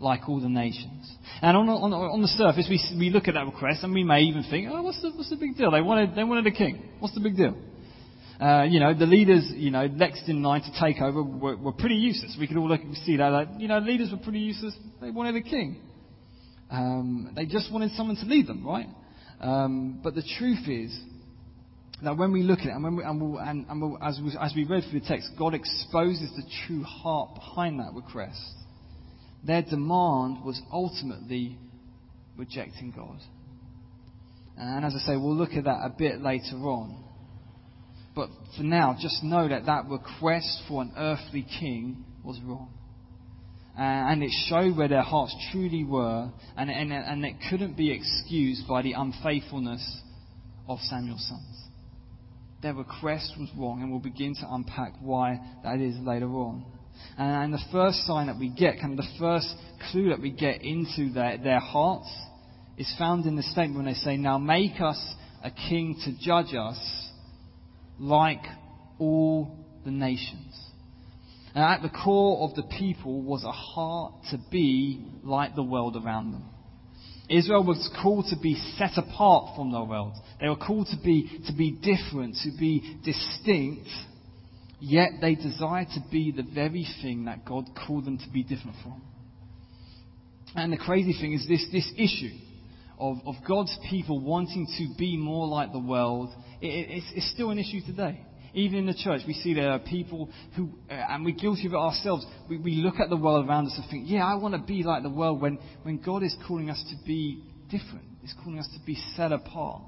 like 0.00 0.28
all 0.28 0.40
the 0.40 0.48
nations. 0.48 1.10
And 1.40 1.56
on, 1.56 1.68
on, 1.68 1.92
on 1.92 2.22
the 2.22 2.28
surface, 2.28 2.66
we, 2.68 2.80
we 2.98 3.10
look 3.10 3.28
at 3.28 3.34
that 3.34 3.46
request 3.46 3.82
and 3.82 3.94
we 3.94 4.04
may 4.04 4.20
even 4.22 4.44
think, 4.50 4.68
oh, 4.70 4.82
what's 4.82 5.00
the, 5.00 5.10
what's 5.10 5.30
the 5.30 5.36
big 5.36 5.56
deal? 5.56 5.70
They 5.70 5.80
wanted, 5.80 6.14
they 6.14 6.24
wanted 6.24 6.46
a 6.46 6.50
king. 6.50 6.90
What's 6.98 7.14
the 7.14 7.20
big 7.20 7.36
deal? 7.36 7.56
Uh, 8.40 8.64
you 8.64 8.80
know, 8.80 8.92
the 8.92 9.06
leaders, 9.06 9.50
you 9.54 9.70
know, 9.70 9.86
next 9.86 10.28
in 10.28 10.42
line 10.42 10.60
to 10.62 10.80
take 10.80 11.00
over 11.00 11.22
were, 11.22 11.56
were 11.56 11.72
pretty 11.72 11.94
useless. 11.94 12.36
We 12.38 12.48
could 12.48 12.56
all 12.56 12.68
look 12.68 12.80
and 12.80 12.96
see 12.98 13.16
that. 13.16 13.28
Like, 13.28 13.48
you 13.58 13.68
know, 13.68 13.78
leaders 13.78 14.10
were 14.10 14.18
pretty 14.18 14.40
useless. 14.40 14.74
They 15.00 15.10
wanted 15.10 15.36
a 15.36 15.42
king. 15.42 15.80
Um, 16.70 17.32
they 17.36 17.46
just 17.46 17.72
wanted 17.72 17.92
someone 17.92 18.16
to 18.16 18.26
lead 18.26 18.48
them, 18.48 18.66
right? 18.66 18.88
Um, 19.40 20.00
but 20.02 20.14
the 20.14 20.24
truth 20.38 20.66
is 20.66 20.98
that 22.02 22.16
when 22.16 22.32
we 22.32 22.42
look 22.42 22.60
at 22.60 22.66
it, 22.66 22.72
and, 22.72 22.96
we, 22.96 23.04
and, 23.04 23.20
we'll, 23.20 23.38
and, 23.38 23.66
and 23.68 23.80
we'll, 23.80 24.02
as, 24.02 24.20
we, 24.22 24.36
as 24.40 24.52
we 24.56 24.64
read 24.64 24.82
through 24.90 25.00
the 25.00 25.06
text, 25.06 25.30
God 25.38 25.54
exposes 25.54 26.30
the 26.34 26.42
true 26.66 26.82
heart 26.82 27.34
behind 27.34 27.78
that 27.78 27.92
request. 27.94 28.40
Their 29.46 29.62
demand 29.62 30.44
was 30.44 30.60
ultimately 30.72 31.56
rejecting 32.36 32.92
God. 32.96 33.18
And 34.56 34.84
as 34.84 34.94
I 34.94 34.98
say, 35.06 35.16
we'll 35.16 35.36
look 35.36 35.52
at 35.52 35.64
that 35.64 35.80
a 35.84 35.94
bit 35.96 36.20
later 36.20 36.56
on. 36.56 37.03
But 38.14 38.28
for 38.56 38.62
now, 38.62 38.96
just 38.98 39.24
know 39.24 39.48
that 39.48 39.66
that 39.66 39.86
request 39.88 40.62
for 40.68 40.82
an 40.82 40.92
earthly 40.96 41.46
king 41.58 42.04
was 42.22 42.38
wrong. 42.44 42.72
Uh, 43.76 43.82
and 43.82 44.22
it 44.22 44.30
showed 44.46 44.76
where 44.76 44.86
their 44.86 45.02
hearts 45.02 45.34
truly 45.50 45.82
were, 45.82 46.30
and, 46.56 46.70
and, 46.70 46.92
and 46.92 47.24
it 47.24 47.34
couldn't 47.50 47.76
be 47.76 47.90
excused 47.90 48.68
by 48.68 48.82
the 48.82 48.92
unfaithfulness 48.92 50.00
of 50.68 50.78
Samuel's 50.82 51.26
sons. 51.28 51.64
Their 52.62 52.74
request 52.74 53.32
was 53.38 53.48
wrong, 53.58 53.82
and 53.82 53.90
we'll 53.90 54.00
begin 54.00 54.36
to 54.36 54.46
unpack 54.48 54.92
why 55.00 55.40
that 55.64 55.80
is 55.80 55.96
later 55.98 56.28
on. 56.28 56.64
And, 57.18 57.44
and 57.44 57.52
the 57.52 57.64
first 57.72 58.06
sign 58.06 58.28
that 58.28 58.38
we 58.38 58.48
get, 58.48 58.80
kind 58.80 58.96
of 58.96 59.04
the 59.04 59.18
first 59.18 59.52
clue 59.90 60.10
that 60.10 60.20
we 60.20 60.30
get 60.30 60.62
into 60.62 61.12
their, 61.12 61.36
their 61.38 61.58
hearts, 61.58 62.08
is 62.78 62.92
found 62.96 63.26
in 63.26 63.34
the 63.34 63.42
statement 63.42 63.76
when 63.76 63.86
they 63.86 63.98
say, 63.98 64.16
Now 64.16 64.38
make 64.38 64.80
us 64.80 65.14
a 65.42 65.50
king 65.50 66.00
to 66.04 66.12
judge 66.24 66.54
us 66.54 67.03
like 67.98 68.42
all 68.98 69.56
the 69.84 69.90
nations. 69.90 70.54
And 71.54 71.62
at 71.62 71.82
the 71.82 71.88
core 71.88 72.48
of 72.48 72.56
the 72.56 72.64
people 72.64 73.22
was 73.22 73.44
a 73.44 73.52
heart 73.52 74.14
to 74.30 74.38
be 74.50 75.06
like 75.22 75.54
the 75.54 75.62
world 75.62 75.96
around 75.96 76.32
them. 76.32 76.44
Israel 77.28 77.64
was 77.64 77.90
called 78.02 78.26
to 78.30 78.36
be 78.36 78.54
set 78.76 78.98
apart 78.98 79.56
from 79.56 79.72
the 79.72 79.82
world. 79.82 80.14
They 80.40 80.48
were 80.48 80.56
called 80.56 80.88
to 80.88 80.96
be, 81.02 81.40
to 81.46 81.54
be 81.54 81.70
different, 81.70 82.36
to 82.42 82.50
be 82.58 82.98
distinct, 83.02 83.88
yet 84.78 85.12
they 85.20 85.34
desired 85.34 85.88
to 85.94 86.04
be 86.10 86.32
the 86.32 86.42
very 86.42 86.86
thing 87.02 87.24
that 87.24 87.44
God 87.46 87.70
called 87.86 88.04
them 88.04 88.18
to 88.18 88.30
be 88.30 88.42
different 88.42 88.76
from. 88.82 89.00
And 90.54 90.72
the 90.72 90.76
crazy 90.76 91.14
thing 91.18 91.32
is 91.32 91.48
this, 91.48 91.66
this 91.72 91.90
issue 91.96 92.36
of, 92.98 93.18
of 93.26 93.36
God's 93.46 93.76
people 93.88 94.20
wanting 94.20 94.66
to 94.78 94.98
be 94.98 95.16
more 95.16 95.46
like 95.46 95.72
the 95.72 95.78
world, 95.78 96.30
it, 96.60 96.66
it's, 96.66 97.06
it's 97.14 97.30
still 97.32 97.50
an 97.50 97.58
issue 97.58 97.80
today. 97.86 98.20
Even 98.54 98.78
in 98.78 98.86
the 98.86 98.94
church, 98.94 99.22
we 99.26 99.34
see 99.34 99.52
there 99.52 99.72
are 99.72 99.80
people 99.80 100.30
who, 100.56 100.70
uh, 100.88 100.92
and 100.92 101.24
we're 101.24 101.34
guilty 101.34 101.66
of 101.66 101.72
it 101.72 101.76
ourselves, 101.76 102.24
we, 102.48 102.56
we 102.56 102.72
look 102.76 103.00
at 103.00 103.10
the 103.10 103.16
world 103.16 103.48
around 103.48 103.66
us 103.66 103.74
and 103.76 103.84
think, 103.90 104.04
yeah, 104.06 104.24
I 104.24 104.36
want 104.36 104.54
to 104.54 104.60
be 104.60 104.84
like 104.84 105.02
the 105.02 105.10
world 105.10 105.40
when, 105.40 105.58
when 105.82 105.98
God 105.98 106.22
is 106.22 106.36
calling 106.46 106.70
us 106.70 106.82
to 106.90 107.06
be 107.06 107.42
different. 107.68 108.04
He's 108.22 108.34
calling 108.44 108.60
us 108.60 108.68
to 108.72 108.86
be 108.86 108.96
set 109.16 109.32
apart. 109.32 109.82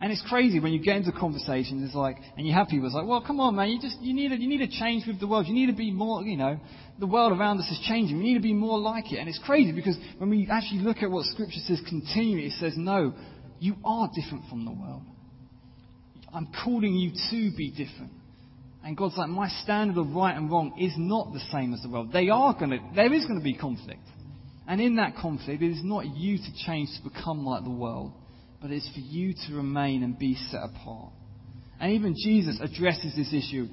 And 0.00 0.12
it's 0.12 0.22
crazy 0.28 0.60
when 0.60 0.72
you 0.72 0.80
get 0.80 0.96
into 0.96 1.10
conversations, 1.12 1.84
it's 1.84 1.94
like, 1.94 2.18
and 2.36 2.46
you 2.46 2.52
have 2.52 2.68
people, 2.68 2.86
it's 2.86 2.94
like, 2.94 3.06
well, 3.06 3.24
come 3.26 3.40
on, 3.40 3.56
man, 3.56 3.68
you 3.68 3.80
just, 3.80 3.98
you 4.00 4.14
need, 4.14 4.30
a, 4.30 4.36
you 4.36 4.48
need 4.48 4.60
a 4.60 4.68
change 4.68 5.04
with 5.06 5.18
the 5.18 5.26
world. 5.26 5.48
You 5.48 5.54
need 5.54 5.66
to 5.66 5.72
be 5.72 5.90
more, 5.90 6.22
you 6.22 6.36
know, 6.36 6.60
the 7.00 7.06
world 7.06 7.32
around 7.32 7.58
us 7.58 7.68
is 7.70 7.80
changing. 7.88 8.18
We 8.18 8.24
need 8.24 8.34
to 8.34 8.40
be 8.40 8.54
more 8.54 8.78
like 8.78 9.12
it. 9.12 9.18
And 9.18 9.28
it's 9.28 9.40
crazy 9.44 9.72
because 9.72 9.96
when 10.18 10.30
we 10.30 10.46
actually 10.52 10.80
look 10.80 10.98
at 11.02 11.10
what 11.10 11.24
Scripture 11.26 11.60
says 11.66 11.80
continually, 11.88 12.46
it 12.46 12.52
says, 12.60 12.74
no, 12.76 13.12
you 13.58 13.74
are 13.84 14.08
different 14.14 14.44
from 14.48 14.64
the 14.64 14.70
world. 14.70 15.02
I'm 16.32 16.48
calling 16.64 16.94
you 16.94 17.12
to 17.30 17.56
be 17.56 17.70
different. 17.70 18.12
And 18.84 18.96
God's 18.96 19.16
like, 19.16 19.28
my 19.28 19.48
standard 19.48 19.98
of 19.98 20.14
right 20.14 20.36
and 20.36 20.50
wrong 20.50 20.78
is 20.78 20.92
not 20.96 21.32
the 21.32 21.40
same 21.52 21.74
as 21.74 21.82
the 21.82 21.88
world. 21.88 22.12
They 22.12 22.28
are 22.28 22.54
going 22.54 22.70
to, 22.70 22.78
there 22.94 23.12
is 23.12 23.26
going 23.26 23.38
to 23.38 23.44
be 23.44 23.54
conflict. 23.54 24.06
And 24.66 24.80
in 24.80 24.96
that 24.96 25.16
conflict, 25.16 25.62
it 25.62 25.70
is 25.70 25.82
not 25.82 26.06
you 26.06 26.36
to 26.38 26.64
change 26.66 26.90
to 26.96 27.08
become 27.08 27.44
like 27.44 27.64
the 27.64 27.70
world, 27.70 28.12
but 28.60 28.70
it's 28.70 28.88
for 28.92 29.00
you 29.00 29.34
to 29.46 29.56
remain 29.56 30.02
and 30.02 30.18
be 30.18 30.36
set 30.50 30.60
apart. 30.62 31.12
And 31.80 31.92
even 31.92 32.14
Jesus 32.22 32.58
addresses 32.60 33.14
this 33.16 33.32
issue 33.32 33.68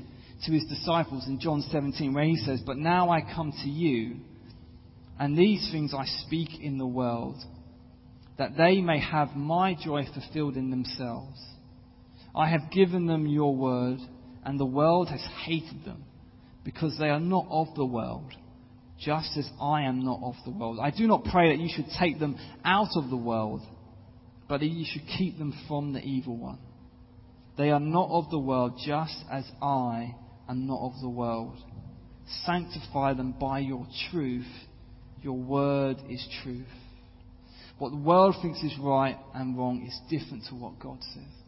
to 0.46 0.52
his 0.52 0.66
disciples 0.66 1.28
in 1.28 1.40
John 1.40 1.64
17, 1.72 2.14
where 2.14 2.24
he 2.24 2.38
says, 2.38 2.62
But 2.66 2.78
now 2.78 3.10
I 3.10 3.22
come 3.22 3.52
to 3.52 3.70
you, 3.70 4.18
and 5.20 5.38
these 5.38 5.70
things 5.72 5.94
I 5.94 6.06
speak 6.26 6.62
in 6.62 6.78
the 6.78 6.88
world, 6.88 7.38
that 8.38 8.58
they 8.58 8.82
may 8.82 9.00
have 9.00 9.36
my 9.36 9.76
joy 9.76 10.06
fulfilled 10.14 10.56
in 10.56 10.70
themselves. 10.70 11.40
I 12.36 12.50
have 12.50 12.72
given 12.72 13.06
them 13.06 13.26
your 13.28 13.56
word, 13.56 14.00
and 14.44 14.60
the 14.60 14.66
world 14.66 15.10
has 15.10 15.26
hated 15.46 15.86
them, 15.86 16.04
because 16.64 16.98
they 17.00 17.10
are 17.10 17.20
not 17.20 17.48
of 17.50 17.74
the 17.76 17.86
world, 17.86 18.34
just 19.00 19.38
as 19.38 19.50
I 19.62 19.84
am 19.84 20.04
not 20.04 20.20
of 20.22 20.36
the 20.44 20.52
world. 20.52 20.80
I 20.82 20.92
do 20.92 21.08
not 21.08 21.24
pray 21.24 21.56
that 21.56 21.62
you 21.62 21.70
should 21.74 21.88
take 22.00 22.20
them 22.20 22.38
out 22.64 22.90
of 22.96 23.10
the 23.10 23.18
world, 23.18 23.62
but 24.50 24.60
that 24.60 24.68
you 24.68 24.86
should 24.88 25.08
keep 25.18 25.38
them 25.38 25.54
from 25.68 25.94
the 25.94 26.02
evil 26.02 26.38
one. 26.38 26.60
They 27.58 27.72
are 27.72 27.80
not 27.80 28.10
of 28.10 28.30
the 28.30 28.40
world, 28.40 28.80
just 28.86 29.16
as 29.32 29.46
I 29.62 30.16
am 30.50 30.68
not 30.68 30.82
of 30.82 30.94
the 31.02 31.10
world. 31.10 31.58
Sanctify 32.44 33.14
them 33.14 33.34
by 33.40 33.60
your 33.60 33.88
truth. 34.12 34.52
Your 35.22 35.38
word 35.38 35.98
is 36.10 36.28
truth. 36.44 36.68
What 37.78 37.92
the 37.92 37.98
world 37.98 38.36
thinks 38.42 38.62
is 38.62 38.78
right 38.80 39.18
and 39.34 39.58
wrong 39.58 39.86
is 39.86 40.00
different 40.10 40.44
to 40.50 40.56
what 40.56 40.80
God 40.80 41.00
says. 41.14 41.45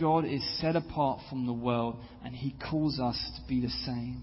God 0.00 0.24
is 0.24 0.42
set 0.60 0.76
apart 0.76 1.20
from 1.28 1.46
the 1.46 1.52
world, 1.52 1.96
and 2.24 2.34
He 2.34 2.54
calls 2.70 3.00
us 3.00 3.18
to 3.36 3.48
be 3.48 3.60
the 3.60 3.70
same. 3.84 4.22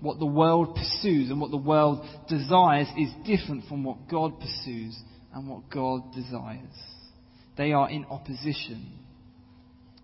What 0.00 0.18
the 0.18 0.26
world 0.26 0.74
pursues 0.74 1.30
and 1.30 1.40
what 1.40 1.50
the 1.50 1.56
world 1.56 2.06
desires 2.28 2.88
is 2.98 3.10
different 3.24 3.64
from 3.68 3.84
what 3.84 4.08
God 4.08 4.38
pursues 4.38 4.98
and 5.32 5.48
what 5.48 5.70
God 5.70 6.12
desires. 6.12 6.74
They 7.56 7.72
are 7.72 7.88
in 7.88 8.04
opposition. 8.06 8.98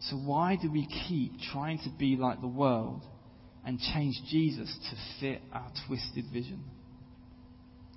So, 0.01 0.17
why 0.17 0.57
do 0.61 0.71
we 0.71 0.87
keep 1.09 1.33
trying 1.53 1.79
to 1.81 1.91
be 1.99 2.17
like 2.17 2.41
the 2.41 2.47
world 2.47 3.03
and 3.65 3.79
change 3.79 4.21
Jesus 4.31 4.75
to 4.91 4.97
fit 5.21 5.43
our 5.53 5.71
twisted 5.87 6.25
vision? 6.33 6.65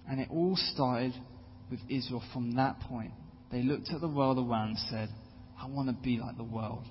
And 0.09 0.19
it 0.19 0.27
all 0.29 0.57
started 0.57 1.13
with 1.71 1.79
Israel 1.89 2.23
from 2.33 2.55
that 2.55 2.79
point. 2.81 3.13
They 3.51 3.61
looked 3.61 3.89
at 3.91 4.01
the 4.01 4.07
world 4.09 4.37
around 4.37 4.69
and 4.69 4.79
said, 4.89 5.09
I 5.63 5.67
want 5.67 5.88
to 5.88 5.93
be 6.04 6.17
like 6.17 6.36
the 6.36 6.43
world. 6.43 6.84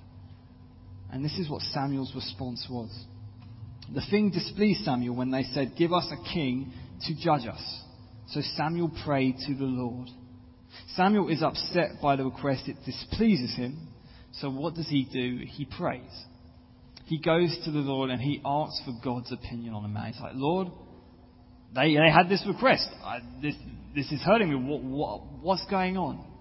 And 1.11 1.23
this 1.23 1.37
is 1.37 1.47
what 1.47 1.61
Samuel's 1.61 2.11
response 2.15 2.65
was. 2.69 2.89
The 3.93 4.01
thing 4.09 4.31
displeased 4.31 4.83
Samuel 4.83 5.15
when 5.15 5.29
they 5.29 5.43
said, 5.43 5.73
Give 5.77 5.93
us 5.93 6.11
a 6.11 6.33
king 6.33 6.73
to 7.05 7.15
judge 7.15 7.45
us. 7.47 7.61
So 8.29 8.41
Samuel 8.55 8.91
prayed 9.05 9.35
to 9.45 9.53
the 9.53 9.65
Lord. 9.65 10.09
Samuel 10.95 11.29
is 11.29 11.43
upset 11.43 12.01
by 12.01 12.15
the 12.15 12.23
request, 12.25 12.67
it 12.67 12.77
displeases 12.83 13.55
him. 13.55 13.89
So 14.39 14.49
what 14.49 14.73
does 14.73 14.87
he 14.87 15.07
do? 15.11 15.45
He 15.45 15.65
prays. 15.65 16.01
He 17.05 17.19
goes 17.19 17.55
to 17.65 17.71
the 17.71 17.79
Lord 17.79 18.09
and 18.09 18.19
he 18.19 18.41
asks 18.43 18.81
for 18.85 18.93
God's 19.03 19.31
opinion 19.31 19.75
on 19.75 19.83
the 19.83 19.89
matter. 19.89 20.13
He's 20.13 20.21
like, 20.21 20.33
Lord, 20.33 20.69
they, 21.75 21.93
they 21.93 22.09
had 22.11 22.27
this 22.27 22.43
request. 22.47 22.89
I, 23.03 23.19
this, 23.39 23.53
this 23.93 24.11
is 24.11 24.21
hurting 24.21 24.49
me. 24.49 24.55
What, 24.55 24.81
what, 24.81 25.21
what's 25.43 25.65
going 25.69 25.97
on? 25.97 26.32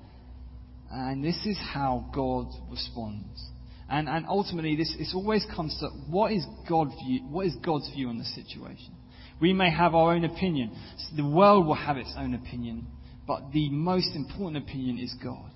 And 0.92 1.24
this 1.24 1.38
is 1.46 1.57
how 1.59 2.11
God 2.14 2.48
responds. 2.70 3.42
And, 3.88 4.09
and 4.09 4.26
ultimately, 4.26 4.76
this, 4.76 4.94
this 4.98 5.12
always 5.14 5.44
comes 5.55 5.76
to 5.81 5.88
what 6.11 6.33
is, 6.33 6.44
God 6.68 6.88
view, 7.05 7.20
what 7.31 7.46
is 7.46 7.55
God's 7.64 7.90
view 7.90 8.09
on 8.09 8.18
the 8.18 8.24
situation? 8.24 8.94
We 9.40 9.52
may 9.52 9.70
have 9.70 9.94
our 9.94 10.14
own 10.14 10.24
opinion. 10.24 10.76
The 11.16 11.26
world 11.26 11.66
will 11.66 11.74
have 11.74 11.96
its 11.96 12.12
own 12.16 12.35
opinion. 12.35 12.87
But 13.26 13.52
the 13.52 13.70
most 13.70 14.14
important 14.14 14.64
opinion 14.64 14.98
is 14.98 15.14
God. 15.22 15.50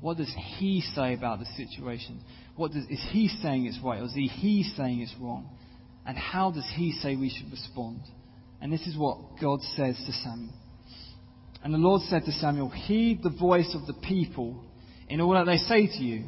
What 0.00 0.16
does 0.16 0.32
He 0.58 0.82
say 0.94 1.14
about 1.14 1.40
the 1.40 1.46
situation? 1.56 2.20
What 2.54 2.72
does, 2.72 2.84
is 2.84 3.04
He 3.10 3.28
saying 3.28 3.66
it's 3.66 3.78
right 3.82 4.00
or 4.00 4.04
is 4.04 4.14
He, 4.14 4.28
he 4.28 4.62
saying 4.76 5.00
it's 5.00 5.14
wrong? 5.20 5.50
And 6.06 6.16
how 6.16 6.52
does 6.52 6.66
He 6.76 6.92
say 6.92 7.16
we 7.16 7.30
should 7.30 7.50
respond? 7.50 8.00
And 8.60 8.72
this 8.72 8.86
is 8.86 8.96
what 8.96 9.18
God 9.40 9.60
says 9.76 9.96
to 10.06 10.12
Samuel. 10.12 10.54
And 11.64 11.74
the 11.74 11.78
Lord 11.78 12.02
said 12.02 12.24
to 12.24 12.32
Samuel, 12.32 12.70
Heed 12.70 13.22
the 13.22 13.30
voice 13.30 13.74
of 13.74 13.86
the 13.86 14.00
people 14.06 14.64
in 15.08 15.20
all 15.20 15.32
that 15.32 15.46
they 15.46 15.56
say 15.56 15.86
to 15.86 16.02
you, 16.02 16.24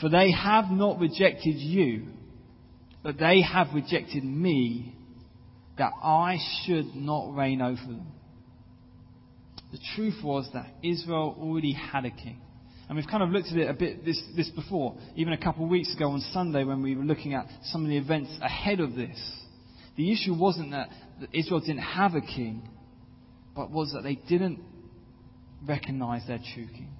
for 0.00 0.08
they 0.08 0.32
have 0.32 0.70
not 0.70 0.98
rejected 0.98 1.56
you, 1.56 2.06
but 3.02 3.18
they 3.18 3.42
have 3.42 3.68
rejected 3.74 4.24
me, 4.24 4.94
that 5.78 5.92
I 6.02 6.38
should 6.64 6.94
not 6.94 7.34
reign 7.34 7.60
over 7.60 7.82
them. 7.82 8.06
The 9.72 9.78
truth 9.96 10.22
was 10.22 10.48
that 10.54 10.68
Israel 10.82 11.36
already 11.38 11.72
had 11.72 12.04
a 12.04 12.10
king. 12.10 12.40
And 12.88 12.96
we've 12.96 13.06
kind 13.08 13.22
of 13.22 13.30
looked 13.30 13.48
at 13.48 13.56
it 13.56 13.68
a 13.68 13.74
bit 13.74 14.04
this, 14.04 14.22
this 14.36 14.48
before, 14.50 14.94
even 15.16 15.32
a 15.32 15.38
couple 15.38 15.64
of 15.64 15.70
weeks 15.70 15.94
ago 15.94 16.10
on 16.10 16.20
Sunday 16.32 16.64
when 16.64 16.82
we 16.82 16.94
were 16.94 17.02
looking 17.02 17.34
at 17.34 17.46
some 17.64 17.82
of 17.82 17.88
the 17.88 17.96
events 17.96 18.30
ahead 18.40 18.78
of 18.78 18.94
this. 18.94 19.18
The 19.96 20.12
issue 20.12 20.34
wasn't 20.34 20.72
that, 20.72 20.90
Israel 21.32 21.60
didn't 21.60 21.78
have 21.78 22.14
a 22.14 22.20
king, 22.20 22.68
but 23.56 23.70
was 23.70 23.92
that 23.94 24.02
they 24.02 24.16
didn't 24.16 24.60
recognize 25.66 26.26
their 26.26 26.38
true 26.54 26.66
king. 26.66 26.90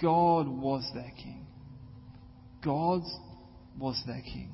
God 0.00 0.48
was 0.48 0.88
their 0.94 1.12
king. 1.16 1.46
God 2.64 3.02
was 3.78 4.00
their 4.06 4.22
king. 4.22 4.52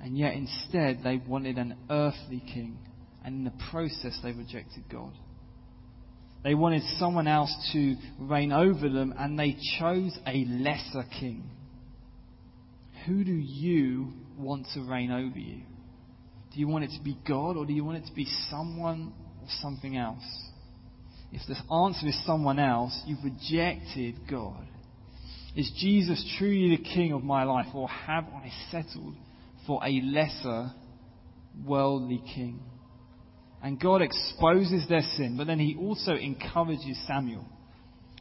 And 0.00 0.16
yet 0.16 0.34
instead 0.34 1.00
they 1.02 1.16
wanted 1.16 1.58
an 1.58 1.76
earthly 1.90 2.40
king. 2.40 2.78
And 3.24 3.36
in 3.36 3.44
the 3.44 3.64
process 3.70 4.18
they 4.22 4.32
rejected 4.32 4.84
God. 4.90 5.12
They 6.44 6.54
wanted 6.54 6.82
someone 6.98 7.26
else 7.26 7.52
to 7.72 7.96
reign 8.18 8.52
over 8.52 8.88
them, 8.88 9.12
and 9.18 9.38
they 9.38 9.56
chose 9.78 10.16
a 10.26 10.44
lesser 10.44 11.04
king. 11.18 11.50
Who 13.06 13.24
do 13.24 13.32
you 13.32 14.12
want 14.38 14.66
to 14.74 14.82
reign 14.82 15.10
over 15.10 15.38
you? 15.38 15.62
Do 16.54 16.60
you 16.60 16.68
want 16.68 16.84
it 16.84 16.92
to 16.96 17.02
be 17.02 17.18
God, 17.26 17.56
or 17.56 17.66
do 17.66 17.72
you 17.72 17.84
want 17.84 17.98
it 17.98 18.06
to 18.06 18.14
be 18.14 18.26
someone 18.48 19.12
or 19.42 19.48
something 19.60 19.96
else? 19.96 20.22
If 21.32 21.42
the 21.46 21.56
answer 21.72 22.06
is 22.06 22.24
someone 22.24 22.58
else, 22.58 23.02
you've 23.06 23.24
rejected 23.24 24.14
God. 24.30 24.66
Is 25.54 25.70
Jesus 25.76 26.24
truly 26.38 26.76
the 26.76 26.82
king 26.82 27.12
of 27.12 27.22
my 27.22 27.44
life, 27.44 27.66
or 27.74 27.88
have 27.88 28.24
I 28.24 28.50
settled 28.70 29.14
for 29.66 29.80
a 29.84 30.00
lesser 30.02 30.72
worldly 31.66 32.22
king? 32.34 32.60
And 33.62 33.80
God 33.80 34.02
exposes 34.02 34.88
their 34.88 35.02
sin, 35.16 35.36
but 35.36 35.46
then 35.46 35.58
he 35.58 35.76
also 35.78 36.12
encourages 36.12 36.98
Samuel. 37.06 37.44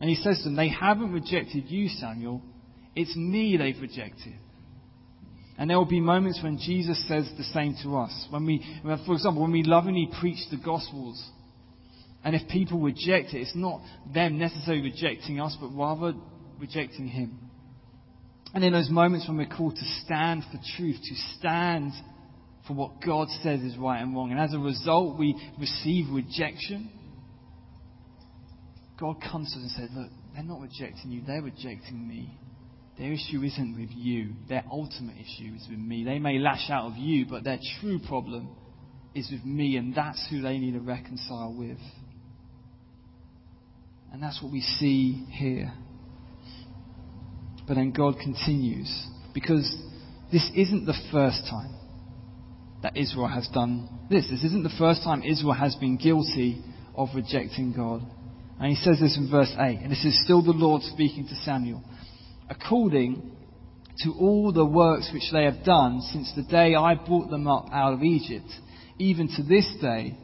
And 0.02 0.10
he 0.10 0.16
says 0.16 0.40
to 0.40 0.44
them, 0.46 0.56
They 0.56 0.70
haven't 0.70 1.12
rejected 1.12 1.66
you, 1.68 1.88
Samuel. 1.90 2.42
It's 2.96 3.16
me 3.16 3.58
they've 3.58 3.80
rejected. 3.80 4.34
And 5.58 5.70
there 5.70 5.78
will 5.78 5.86
be 5.86 6.00
moments 6.00 6.40
when 6.44 6.58
Jesus 6.58 7.08
says 7.08 7.30
the 7.38 7.44
same 7.44 7.76
to 7.84 7.98
us. 7.98 8.28
When 8.30 8.46
we, 8.46 8.64
for 8.84 9.14
example, 9.14 9.42
when 9.42 9.52
we 9.52 9.64
lovingly 9.64 10.10
preach 10.20 10.40
the 10.52 10.58
Gospels, 10.58 11.24
and 12.24 12.36
if 12.36 12.48
people 12.50 12.80
reject 12.80 13.34
it, 13.34 13.42
it's 13.42 13.56
not 13.56 13.82
them 14.14 14.38
necessarily 14.38 14.84
rejecting 14.84 15.40
us, 15.40 15.56
but 15.60 15.70
rather 15.70 16.14
rejecting 16.60 17.08
Him. 17.08 17.40
And 18.54 18.64
in 18.64 18.74
those 18.74 18.90
moments 18.90 19.28
when 19.28 19.38
we're 19.38 19.46
called 19.46 19.76
to 19.76 19.86
stand 20.04 20.44
for 20.52 20.60
truth, 20.78 20.98
to 21.02 21.16
stand 21.38 21.92
for 22.68 22.74
what 22.74 23.02
God 23.06 23.28
says 23.44 23.62
is 23.62 23.78
right 23.78 24.02
and 24.02 24.16
wrong. 24.16 24.32
And 24.32 24.40
as 24.40 24.54
a 24.54 24.60
result, 24.60 25.18
we 25.18 25.36
receive 25.60 26.06
rejection. 26.12 26.92
God 29.00 29.18
comes 29.22 29.54
to 29.54 29.60
us 29.60 29.64
and 29.64 29.72
says, 29.72 29.90
Look, 29.96 30.10
they're 30.34 30.44
not 30.44 30.62
rejecting 30.62 31.12
you, 31.12 31.22
they're 31.26 31.42
rejecting 31.42 32.08
me. 32.08 32.38
Their 32.98 33.14
issue 33.14 33.44
isn't 33.44 33.80
with 33.80 33.92
you, 33.92 34.34
their 34.50 34.64
ultimate 34.72 35.18
issue 35.18 35.54
is 35.56 35.68
with 35.70 35.78
me. 35.78 36.04
They 36.04 36.18
may 36.18 36.40
lash 36.40 36.70
out 36.72 36.92
of 36.92 36.98
you, 36.98 37.28
but 37.28 37.44
their 37.44 37.60
true 37.80 38.00
problem 38.08 38.50
is 39.14 39.30
with 39.32 39.46
me, 39.46 39.78
and 39.78 39.94
that's 39.94 40.26
who 40.30 40.42
they 40.42 40.58
need 40.58 40.74
to 40.74 40.80
reconcile 40.80 41.54
with. 41.56 41.78
And 44.12 44.22
that's 44.24 44.42
what 44.42 44.52
we 44.52 44.62
see 44.62 45.26
here. 45.30 45.74
But 47.68 47.76
then 47.76 47.92
God 47.92 48.16
continues, 48.22 49.08
because 49.34 49.76
this 50.32 50.50
isn't 50.56 50.86
the 50.86 50.98
first 51.12 51.42
time 51.50 51.76
that 52.82 52.96
Israel 52.96 53.28
has 53.28 53.48
done 53.54 53.90
this. 54.10 54.30
This 54.30 54.44
isn't 54.44 54.64
the 54.64 54.76
first 54.78 55.04
time 55.04 55.24
Israel 55.24 55.54
has 55.54 55.76
been 55.76 55.98
guilty 55.98 56.64
of 56.96 57.10
rejecting 57.14 57.74
God. 57.74 58.02
And 58.60 58.70
he 58.70 58.76
says 58.76 59.00
this 59.00 59.18
in 59.18 59.30
verse 59.30 59.54
8, 59.58 59.80
and 59.82 59.92
this 59.92 60.06
is 60.06 60.24
still 60.24 60.42
the 60.42 60.52
Lord 60.52 60.82
speaking 60.82 61.28
to 61.28 61.36
Samuel. 61.36 61.84
According 62.50 63.32
to 64.04 64.14
all 64.20 64.52
the 64.52 64.66
works 64.66 65.10
which 65.14 65.32
they 65.32 65.44
have 65.44 65.64
done 65.64 66.02
since 66.02 66.32
the 66.36 66.44
day 66.44 66.76
I 66.76 66.96
brought 66.96 67.30
them 67.30 67.48
up 67.48 67.68
out 67.72 67.94
of 67.94 68.04
Egypt, 68.04 68.48
even 68.98 69.28
to 69.36 69.44
this 69.44 69.68
day, 69.82 70.18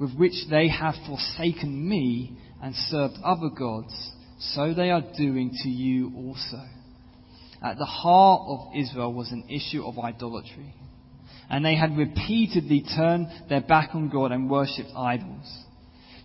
with 0.00 0.14
which 0.14 0.46
they 0.50 0.68
have 0.68 0.94
forsaken 1.06 1.88
me 1.88 2.38
and 2.62 2.74
served 2.74 3.14
other 3.24 3.48
gods, 3.48 4.12
so 4.38 4.74
they 4.74 4.90
are 4.90 5.02
doing 5.16 5.50
to 5.62 5.68
you 5.68 6.12
also. 6.16 6.62
At 7.62 7.78
the 7.78 7.84
heart 7.84 8.42
of 8.46 8.76
Israel 8.76 9.12
was 9.12 9.32
an 9.32 9.44
issue 9.48 9.84
of 9.84 9.98
idolatry 9.98 10.74
and 11.48 11.64
they 11.64 11.76
had 11.76 11.96
repeatedly 11.96 12.84
turned 12.96 13.28
their 13.48 13.60
back 13.60 13.90
on 13.94 14.08
God 14.08 14.32
and 14.32 14.50
worshipped 14.50 14.90
idols. 14.96 15.64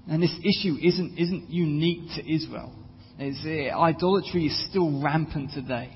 And 0.10 0.22
this 0.22 0.34
issue 0.40 0.78
isn't, 0.82 1.18
isn't 1.18 1.50
unique 1.50 2.10
to 2.16 2.34
Israel. 2.34 2.74
Uh, 3.20 3.80
idolatry 3.80 4.48
is 4.48 4.70
still 4.70 5.02
rampant 5.02 5.52
today. 5.54 5.96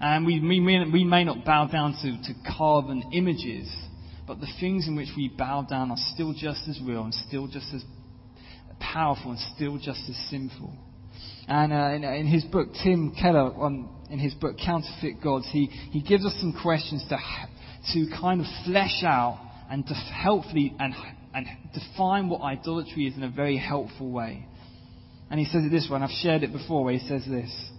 And 0.00 0.26
we, 0.26 0.38
we, 0.40 0.60
may, 0.60 0.84
we 0.92 1.04
may 1.04 1.24
not 1.24 1.44
bow 1.44 1.66
down 1.66 1.92
to, 2.02 2.32
to 2.32 2.38
carven 2.56 3.10
images, 3.12 3.74
but 4.26 4.38
the 4.38 4.46
things 4.60 4.86
in 4.86 4.94
which 4.94 5.08
we 5.16 5.28
bow 5.28 5.62
down 5.62 5.90
are 5.90 5.96
still 6.12 6.34
just 6.34 6.68
as 6.68 6.78
real 6.84 7.04
and 7.04 7.14
still 7.14 7.46
just 7.46 7.72
as 7.74 7.82
powerful 8.80 9.32
and 9.32 9.40
still 9.54 9.78
just 9.78 10.00
as 10.08 10.16
sinful. 10.30 10.72
And 11.46 11.72
uh, 11.72 11.92
in, 11.94 12.04
in, 12.04 12.26
his 12.26 12.44
book, 12.44 12.68
Tim 12.82 13.14
Keller, 13.18 13.54
um, 13.64 13.88
in 14.10 14.18
his 14.18 14.34
book 14.34 14.56
Counterfeit 14.62 15.22
Gods, 15.22 15.48
he, 15.50 15.66
he 15.66 16.02
gives 16.02 16.24
us 16.26 16.34
some 16.40 16.54
questions 16.62 17.04
to 17.08 17.16
to 17.92 18.06
kind 18.20 18.40
of 18.40 18.46
flesh 18.64 19.02
out 19.02 19.38
and 19.70 19.86
to 19.86 19.94
helpfully 19.94 20.74
and, 20.78 20.94
and 21.34 21.46
define 21.72 22.28
what 22.28 22.42
idolatry 22.42 23.06
is 23.06 23.16
in 23.16 23.22
a 23.22 23.30
very 23.30 23.56
helpful 23.56 24.10
way. 24.10 24.46
And 25.30 25.38
he 25.38 25.46
says 25.46 25.64
it 25.64 25.70
this 25.70 25.88
way, 25.90 25.96
and 25.96 26.04
I've 26.04 26.10
shared 26.22 26.42
it 26.42 26.52
before, 26.52 26.84
where 26.84 26.94
he 26.94 27.06
says 27.06 27.24
this 27.26 27.70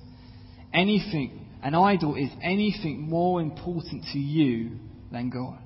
Anything, 0.74 1.48
an 1.64 1.74
idol 1.74 2.16
is 2.16 2.30
anything 2.44 3.02
more 3.02 3.42
important 3.42 4.04
to 4.14 4.20
you 4.20 4.78
than 5.12 5.30
God. 5.30 5.58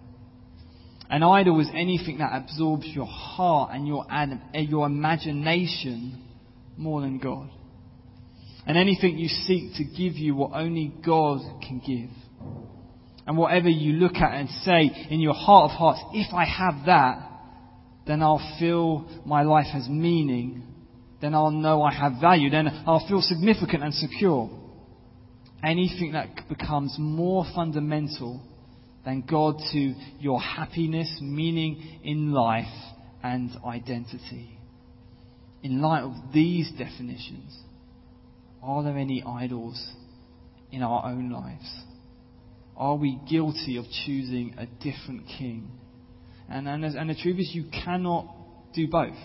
An 1.09 1.23
idol 1.23 1.59
is 1.59 1.69
anything 1.73 2.19
that 2.19 2.31
absorbs 2.33 2.87
your 2.87 3.05
heart 3.05 3.71
and 3.73 3.87
your, 3.87 4.05
eh, 4.09 4.59
your 4.61 4.85
imagination 4.85 6.23
more 6.77 7.01
than 7.01 7.19
God. 7.19 7.49
And 8.65 8.77
anything 8.77 9.17
you 9.17 9.27
seek 9.27 9.75
to 9.75 9.83
give 9.83 10.15
you 10.15 10.35
what 10.35 10.51
only 10.53 10.93
God 11.05 11.41
can 11.61 11.79
give. 11.85 12.09
And 13.25 13.37
whatever 13.37 13.69
you 13.69 13.93
look 13.93 14.15
at 14.15 14.33
and 14.33 14.49
say 14.49 15.07
in 15.09 15.19
your 15.19 15.33
heart 15.33 15.71
of 15.71 15.77
hearts, 15.77 16.01
if 16.13 16.33
I 16.33 16.45
have 16.45 16.85
that, 16.85 17.29
then 18.05 18.21
I'll 18.21 18.55
feel 18.59 19.07
my 19.25 19.43
life 19.43 19.67
has 19.71 19.87
meaning. 19.87 20.63
Then 21.21 21.33
I'll 21.33 21.51
know 21.51 21.81
I 21.83 21.93
have 21.93 22.19
value. 22.19 22.49
Then 22.49 22.67
I'll 22.85 23.05
feel 23.07 23.21
significant 23.21 23.83
and 23.83 23.93
secure. 23.93 24.49
Anything 25.63 26.13
that 26.13 26.49
becomes 26.49 26.95
more 26.99 27.45
fundamental 27.55 28.41
than 29.05 29.21
God 29.29 29.57
to 29.71 29.93
your 30.19 30.39
happiness, 30.39 31.19
meaning 31.21 31.99
in 32.03 32.31
life, 32.31 32.65
and 33.21 33.51
identity. 33.65 34.57
In 35.61 35.81
light 35.81 36.03
of 36.03 36.13
these 36.33 36.71
definitions, 36.77 37.57
are 38.61 38.83
there 38.83 38.97
any 38.97 39.23
idols 39.23 39.91
in 40.71 40.83
our 40.83 41.05
own 41.05 41.29
lives? 41.29 41.69
Are 42.75 42.95
we 42.95 43.19
guilty 43.29 43.77
of 43.77 43.85
choosing 44.05 44.55
a 44.57 44.65
different 44.65 45.27
king? 45.27 45.71
And, 46.49 46.67
and, 46.67 46.83
and 46.83 47.09
the 47.09 47.15
truth 47.15 47.39
is, 47.39 47.51
you 47.53 47.65
cannot 47.71 48.27
do 48.73 48.87
both. 48.87 49.15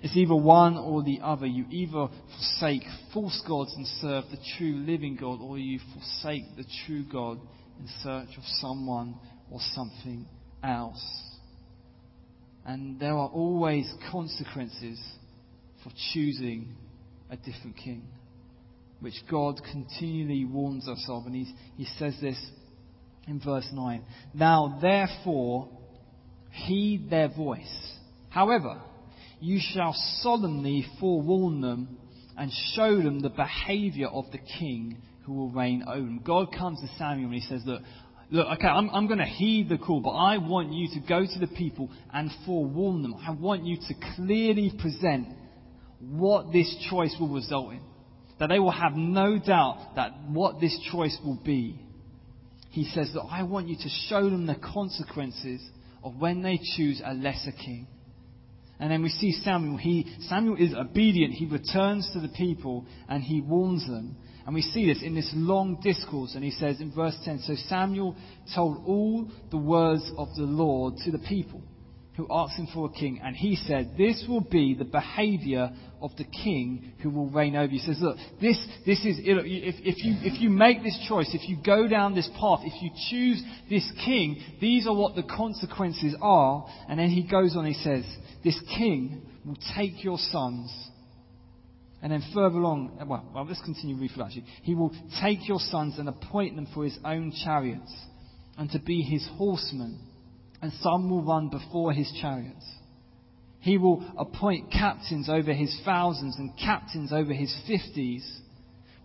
It's 0.00 0.16
either 0.16 0.36
one 0.36 0.76
or 0.76 1.02
the 1.02 1.20
other. 1.22 1.46
You 1.46 1.66
either 1.70 2.08
forsake 2.36 2.84
false 3.12 3.42
gods 3.46 3.74
and 3.76 3.86
serve 4.00 4.24
the 4.30 4.38
true 4.56 4.76
living 4.86 5.16
God, 5.20 5.40
or 5.40 5.58
you 5.58 5.80
forsake 5.92 6.44
the 6.56 6.64
true 6.86 7.04
God 7.10 7.38
in 7.78 7.88
search 8.02 8.36
of 8.36 8.44
someone 8.60 9.14
or 9.50 9.60
something 9.74 10.26
else. 10.62 11.04
And 12.66 13.00
there 13.00 13.14
are 13.14 13.28
always 13.28 13.90
consequences 14.10 15.00
for 15.82 15.90
choosing 16.12 16.76
a 17.30 17.36
different 17.36 17.76
king 17.76 18.02
which 19.00 19.14
God 19.30 19.60
continually 19.70 20.44
warns 20.44 20.88
us 20.88 21.04
of. 21.08 21.26
And 21.26 21.34
he, 21.34 21.54
he 21.76 21.86
says 21.98 22.16
this 22.20 22.38
in 23.26 23.40
verse 23.40 23.68
9. 23.72 24.02
Now, 24.34 24.78
therefore, 24.82 25.68
heed 26.50 27.08
their 27.08 27.28
voice. 27.28 27.92
However, 28.30 28.80
you 29.40 29.60
shall 29.72 29.94
solemnly 30.20 30.84
forewarn 30.98 31.60
them 31.60 31.98
and 32.36 32.50
show 32.74 32.96
them 32.96 33.20
the 33.20 33.30
behavior 33.30 34.08
of 34.08 34.24
the 34.32 34.38
king 34.58 34.98
who 35.28 35.34
will 35.34 35.50
reign 35.50 35.84
over. 35.86 36.08
God 36.24 36.52
comes 36.56 36.80
to 36.80 36.88
Samuel 36.98 37.26
and 37.26 37.34
he 37.34 37.40
says, 37.40 37.62
Look, 37.64 37.82
look, 38.30 38.46
okay, 38.54 38.66
I'm, 38.66 38.90
I'm 38.90 39.06
going 39.06 39.18
to 39.18 39.24
heed 39.24 39.68
the 39.68 39.78
call, 39.78 40.00
but 40.00 40.10
I 40.10 40.38
want 40.38 40.72
you 40.72 40.88
to 40.94 41.06
go 41.06 41.24
to 41.24 41.38
the 41.38 41.46
people 41.46 41.90
and 42.12 42.30
forewarn 42.46 43.02
them. 43.02 43.14
I 43.14 43.32
want 43.32 43.64
you 43.64 43.76
to 43.76 43.94
clearly 44.16 44.72
present 44.80 45.28
what 46.00 46.52
this 46.52 46.74
choice 46.90 47.14
will 47.20 47.28
result 47.28 47.72
in 47.72 47.80
that 48.38 48.48
they 48.48 48.58
will 48.58 48.70
have 48.70 48.94
no 48.94 49.38
doubt 49.38 49.96
that 49.96 50.12
what 50.28 50.60
this 50.60 50.78
choice 50.92 51.16
will 51.24 51.40
be. 51.44 51.80
He 52.70 52.84
says 52.84 53.10
that 53.14 53.22
I 53.22 53.42
want 53.42 53.68
you 53.68 53.76
to 53.76 53.88
show 54.08 54.30
them 54.30 54.46
the 54.46 54.54
consequences 54.54 55.60
of 56.04 56.16
when 56.16 56.42
they 56.42 56.60
choose 56.76 57.02
a 57.04 57.14
lesser 57.14 57.52
king. 57.52 57.88
And 58.78 58.92
then 58.92 59.02
we 59.02 59.08
see 59.08 59.32
Samuel. 59.42 59.76
He, 59.76 60.06
Samuel 60.28 60.56
is 60.56 60.72
obedient. 60.72 61.34
He 61.34 61.46
returns 61.46 62.08
to 62.12 62.20
the 62.20 62.28
people 62.28 62.86
and 63.08 63.24
he 63.24 63.40
warns 63.40 63.84
them. 63.86 64.16
And 64.48 64.54
we 64.54 64.62
see 64.62 64.86
this 64.86 65.02
in 65.02 65.14
this 65.14 65.30
long 65.34 65.78
discourse. 65.82 66.34
And 66.34 66.42
he 66.42 66.52
says 66.52 66.80
in 66.80 66.90
verse 66.90 67.14
10 67.22 67.40
So 67.40 67.54
Samuel 67.68 68.16
told 68.54 68.82
all 68.86 69.28
the 69.50 69.58
words 69.58 70.10
of 70.16 70.28
the 70.36 70.44
Lord 70.44 70.94
to 71.04 71.10
the 71.10 71.18
people. 71.18 71.60
who 72.16 72.26
asked 72.30 72.58
him 72.58 72.66
for 72.72 72.86
a 72.86 72.92
king, 72.98 73.20
and 73.22 73.36
he 73.36 73.56
said, 73.56 73.92
This 73.98 74.24
will 74.26 74.40
be 74.40 74.74
the 74.74 74.86
behavior 74.86 75.70
of 76.00 76.12
the 76.16 76.24
king 76.24 76.94
who 77.02 77.10
will 77.10 77.28
reign 77.28 77.56
over 77.56 77.70
you. 77.70 77.78
He 77.78 77.86
says, 77.86 77.98
Look, 78.00 78.16
this, 78.40 78.56
this 78.86 79.04
is, 79.04 79.18
if, 79.20 79.74
if, 79.84 80.02
you, 80.02 80.14
if 80.22 80.40
you 80.40 80.48
make 80.48 80.82
this 80.82 80.98
choice, 81.06 81.28
if 81.34 81.46
you 81.46 81.58
go 81.62 81.86
down 81.86 82.14
this 82.14 82.30
path, 82.40 82.60
if 82.64 82.82
you 82.82 82.88
choose 83.10 83.42
this 83.68 83.92
king, 84.02 84.42
these 84.62 84.86
are 84.86 84.94
what 84.94 85.14
the 85.14 85.24
consequences 85.24 86.16
are. 86.22 86.66
And 86.88 86.98
then 86.98 87.10
he 87.10 87.22
goes 87.22 87.54
on, 87.54 87.66
he 87.66 87.74
says, 87.74 88.04
This 88.42 88.58
king 88.78 89.20
will 89.44 89.58
take 89.76 90.02
your 90.02 90.16
sons. 90.16 90.87
And 92.00 92.12
then 92.12 92.22
further 92.32 92.58
along, 92.58 92.98
uh, 93.00 93.06
well, 93.06 93.24
well 93.34 93.44
let's 93.44 93.62
continue 93.62 93.96
reading 93.96 94.22
actually. 94.22 94.44
He 94.62 94.74
will 94.74 94.94
take 95.20 95.48
your 95.48 95.58
sons 95.58 95.98
and 95.98 96.08
appoint 96.08 96.56
them 96.56 96.68
for 96.72 96.84
his 96.84 96.98
own 97.04 97.32
chariots 97.44 97.92
and 98.56 98.70
to 98.70 98.78
be 98.78 99.02
his 99.02 99.28
horsemen 99.36 99.98
and 100.60 100.72
some 100.80 101.08
will 101.08 101.22
run 101.22 101.48
before 101.48 101.92
his 101.92 102.10
chariots. 102.20 102.64
He 103.60 103.78
will 103.78 104.04
appoint 104.16 104.72
captains 104.72 105.28
over 105.28 105.52
his 105.52 105.76
thousands 105.84 106.36
and 106.38 106.56
captains 106.56 107.12
over 107.12 107.32
his 107.32 107.54
fifties, 107.66 108.40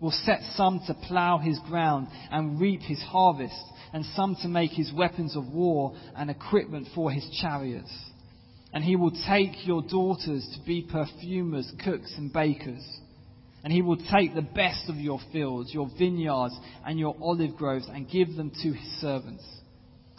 will 0.00 0.10
set 0.10 0.40
some 0.54 0.80
to 0.86 0.94
plough 0.94 1.38
his 1.38 1.58
ground 1.60 2.08
and 2.30 2.60
reap 2.60 2.80
his 2.82 3.00
harvest, 3.02 3.62
and 3.92 4.04
some 4.16 4.36
to 4.42 4.48
make 4.48 4.72
his 4.72 4.92
weapons 4.92 5.36
of 5.36 5.48
war 5.48 5.94
and 6.16 6.30
equipment 6.30 6.88
for 6.94 7.10
his 7.10 7.28
chariots. 7.40 7.92
And 8.74 8.84
he 8.84 8.96
will 8.96 9.12
take 9.26 9.66
your 9.66 9.80
daughters 9.82 10.46
to 10.54 10.66
be 10.66 10.82
perfumers, 10.82 11.72
cooks, 11.82 12.12
and 12.18 12.30
bakers. 12.30 12.84
And 13.62 13.72
he 13.72 13.80
will 13.80 13.96
take 13.96 14.34
the 14.34 14.42
best 14.42 14.90
of 14.90 14.96
your 14.96 15.20
fields, 15.32 15.72
your 15.72 15.88
vineyards, 15.98 16.58
and 16.84 16.98
your 16.98 17.16
olive 17.22 17.56
groves, 17.56 17.86
and 17.88 18.10
give 18.10 18.36
them 18.36 18.50
to 18.62 18.72
his 18.72 19.00
servants 19.00 19.44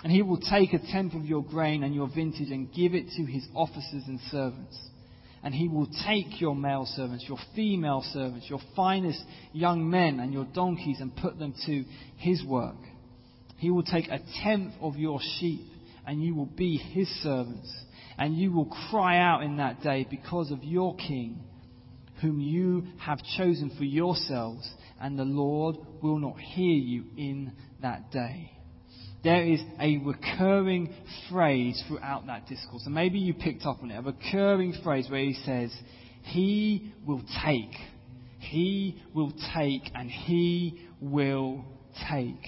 and 0.05 0.13
he 0.13 0.21
will 0.21 0.39
take 0.39 0.71
a 0.73 0.77
tenth 0.77 1.15
of 1.15 1.25
your 1.25 1.43
grain 1.43 1.83
and 1.83 1.95
your 1.95 2.07
vintage 2.07 2.51
and 2.51 2.71
give 2.71 2.93
it 2.93 3.07
to 3.17 3.25
his 3.25 3.43
officers 3.55 4.03
and 4.05 4.19
servants. 4.29 4.77
And 5.41 5.51
he 5.51 5.67
will 5.67 5.87
take 6.05 6.39
your 6.39 6.55
male 6.55 6.85
servants, 6.85 7.25
your 7.27 7.39
female 7.55 8.05
servants, 8.13 8.47
your 8.47 8.59
finest 8.75 9.19
young 9.51 9.89
men 9.89 10.19
and 10.19 10.31
your 10.31 10.45
donkeys 10.53 10.99
and 10.99 11.15
put 11.15 11.39
them 11.39 11.55
to 11.65 11.85
his 12.17 12.43
work. 12.45 12.75
He 13.57 13.71
will 13.71 13.81
take 13.81 14.07
a 14.07 14.19
tenth 14.43 14.73
of 14.79 14.95
your 14.95 15.19
sheep 15.39 15.65
and 16.05 16.21
you 16.21 16.35
will 16.35 16.45
be 16.45 16.77
his 16.77 17.07
servants. 17.23 17.75
And 18.17 18.37
you 18.37 18.51
will 18.51 18.73
cry 18.89 19.19
out 19.19 19.43
in 19.43 19.57
that 19.57 19.81
day 19.81 20.07
because 20.09 20.51
of 20.51 20.63
your 20.63 20.95
king, 20.95 21.39
whom 22.21 22.39
you 22.39 22.85
have 22.99 23.19
chosen 23.37 23.71
for 23.77 23.83
yourselves, 23.83 24.69
and 24.99 25.19
the 25.19 25.25
Lord 25.25 25.75
will 26.01 26.19
not 26.19 26.39
hear 26.39 26.75
you 26.75 27.05
in 27.17 27.51
that 27.81 28.11
day 28.11 28.51
there 29.25 29.43
is 29.43 29.59
a 29.81 29.97
recurring 29.97 30.93
phrase 31.29 31.83
throughout 31.87 32.27
that 32.27 32.47
discourse. 32.47 32.83
And 32.85 32.93
maybe 32.93 33.17
you 33.17 33.33
picked 33.33 33.65
up 33.65 33.81
on 33.81 33.89
it. 33.89 33.97
A 33.97 34.01
recurring 34.03 34.75
phrase 34.83 35.09
where 35.09 35.23
he 35.23 35.33
says, 35.33 35.75
He 36.21 36.93
will 37.07 37.23
take. 37.43 37.73
He 38.37 39.01
will 39.15 39.33
take 39.55 39.81
and 39.95 40.11
he 40.11 40.87
will 41.01 41.65
take. 42.07 42.45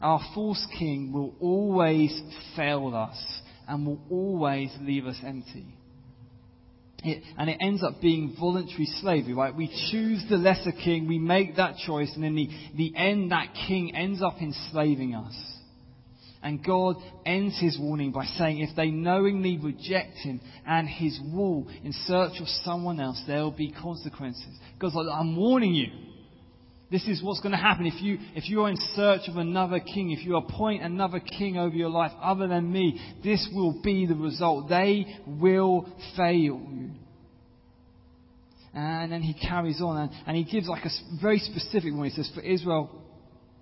Our 0.00 0.20
false 0.32 0.64
king 0.78 1.12
will 1.12 1.34
always 1.40 2.22
fail 2.54 2.94
us 2.94 3.40
and 3.68 3.86
will 3.86 4.00
always 4.10 4.70
leave 4.80 5.06
us 5.06 5.16
empty. 5.24 5.66
It, 7.02 7.22
and 7.36 7.50
it 7.50 7.58
ends 7.60 7.82
up 7.82 8.00
being 8.00 8.34
voluntary 8.38 8.86
slavery, 9.00 9.34
right? 9.34 9.54
We 9.54 9.68
choose 9.90 10.24
the 10.30 10.36
lesser 10.36 10.72
king, 10.72 11.06
we 11.06 11.18
make 11.18 11.56
that 11.56 11.76
choice, 11.86 12.10
and 12.16 12.24
in 12.24 12.34
the, 12.34 12.48
the 12.76 12.96
end, 12.96 13.30
that 13.30 13.48
king 13.66 13.94
ends 13.94 14.22
up 14.22 14.36
enslaving 14.40 15.14
us. 15.14 15.34
And 16.42 16.62
God 16.62 16.96
ends 17.24 17.58
his 17.58 17.78
warning 17.78 18.12
by 18.12 18.26
saying, 18.26 18.60
if 18.60 18.76
they 18.76 18.90
knowingly 18.90 19.58
reject 19.58 20.16
him 20.18 20.40
and 20.66 20.86
his 20.86 21.18
rule 21.32 21.66
in 21.82 21.92
search 22.06 22.38
of 22.38 22.46
someone 22.64 23.00
else, 23.00 23.22
there 23.26 23.42
will 23.42 23.50
be 23.50 23.72
consequences. 23.72 24.58
God's 24.78 24.94
like, 24.94 25.06
I'm 25.10 25.36
warning 25.36 25.74
you. 25.74 25.88
This 26.90 27.06
is 27.08 27.22
what's 27.22 27.40
going 27.40 27.52
to 27.52 27.58
happen 27.58 27.86
if 27.86 28.00
you, 28.02 28.18
if 28.34 28.48
you 28.48 28.62
are 28.62 28.70
in 28.70 28.76
search 28.94 29.22
of 29.28 29.36
another 29.36 29.80
king, 29.80 30.10
if 30.10 30.24
you 30.24 30.36
appoint 30.36 30.82
another 30.82 31.18
king 31.18 31.56
over 31.56 31.74
your 31.74 31.88
life 31.88 32.12
other 32.22 32.46
than 32.46 32.70
me, 32.70 33.00
this 33.24 33.48
will 33.52 33.80
be 33.82 34.06
the 34.06 34.14
result. 34.14 34.68
They 34.68 35.06
will 35.26 35.86
fail 36.16 36.32
you. 36.32 36.90
And 38.74 39.10
then 39.10 39.22
he 39.22 39.34
carries 39.34 39.80
on 39.80 39.96
and, 39.96 40.10
and 40.26 40.36
he 40.36 40.44
gives 40.44 40.68
like 40.68 40.84
a 40.84 40.90
very 41.22 41.38
specific 41.38 41.94
one. 41.94 42.08
He 42.08 42.14
says, 42.14 42.30
For 42.34 42.40
Israel, 42.40 42.90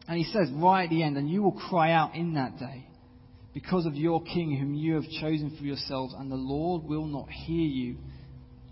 and 0.08 0.18
he 0.18 0.24
says 0.24 0.48
right 0.54 0.84
at 0.84 0.90
the 0.90 1.02
end, 1.02 1.16
and 1.16 1.30
you 1.30 1.42
will 1.42 1.52
cry 1.52 1.92
out 1.92 2.14
in 2.14 2.34
that 2.34 2.58
day 2.58 2.86
because 3.54 3.86
of 3.86 3.94
your 3.94 4.22
king 4.22 4.56
whom 4.56 4.74
you 4.74 4.94
have 4.94 5.04
chosen 5.20 5.54
for 5.56 5.64
yourselves, 5.64 6.14
and 6.18 6.30
the 6.30 6.36
Lord 6.36 6.84
will 6.84 7.06
not 7.06 7.28
hear 7.28 7.66
you 7.66 7.96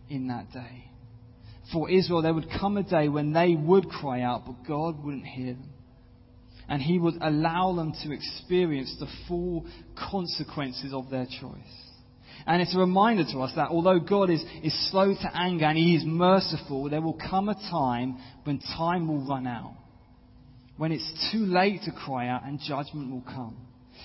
in 0.09 0.29
that 0.29 0.51
day. 0.53 0.90
For 1.73 1.91
Israel, 1.91 2.23
there 2.23 2.35
would 2.35 2.51
come 2.61 2.77
a 2.77 2.83
day 2.83 3.09
when 3.09 3.33
they 3.33 3.55
would 3.55 3.89
cry 3.89 4.23
out, 4.23 4.45
but 4.47 4.67
God 4.67 5.05
wouldn't 5.05 5.27
hear 5.27 5.55
them. 5.55 5.71
And 6.69 6.81
he 6.81 6.99
would 6.99 7.15
allow 7.21 7.75
them 7.75 7.93
to 8.05 8.13
experience 8.13 8.95
the 8.99 9.09
full 9.27 9.67
consequences 9.97 10.93
of 10.93 11.11
their 11.11 11.27
choice. 11.27 11.77
And 12.47 12.63
it's 12.63 12.75
a 12.75 12.79
reminder 12.79 13.25
to 13.33 13.41
us 13.41 13.53
that 13.57 13.71
although 13.71 13.99
God 13.99 14.31
is, 14.31 14.43
is 14.63 14.91
slow 14.91 15.13
to 15.13 15.31
anger 15.35 15.67
and 15.67 15.77
he 15.77 15.95
is 15.95 16.05
merciful, 16.05 16.89
there 16.89 17.03
will 17.03 17.19
come 17.19 17.49
a 17.49 17.55
time 17.55 18.19
when 18.45 18.61
time 18.77 19.09
will 19.09 19.27
run 19.27 19.47
out 19.47 19.75
when 20.81 20.93
it's 20.93 21.31
too 21.31 21.45
late 21.45 21.83
to 21.83 21.93
cry 21.93 22.27
out 22.27 22.43
and 22.47 22.59
judgment 22.59 23.11
will 23.11 23.21
come. 23.21 23.55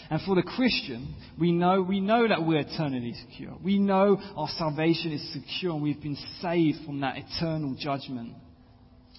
And 0.10 0.22
for 0.22 0.36
the 0.36 0.44
Christian, 0.44 1.16
we 1.40 1.52
know, 1.52 1.82
we 1.82 2.00
know 2.00 2.28
that 2.28 2.46
we're 2.46 2.60
eternally 2.60 3.16
secure. 3.28 3.58
We 3.64 3.80
know 3.80 4.22
our 4.36 4.50
salvation 4.50 5.12
is 5.12 5.34
secure 5.34 5.74
and 5.74 5.82
we've 5.82 6.02
been 6.02 6.18
saved 6.42 6.86
from 6.86 7.02
that 7.02 7.16
eternal 7.18 7.76
judgment. 7.80 8.34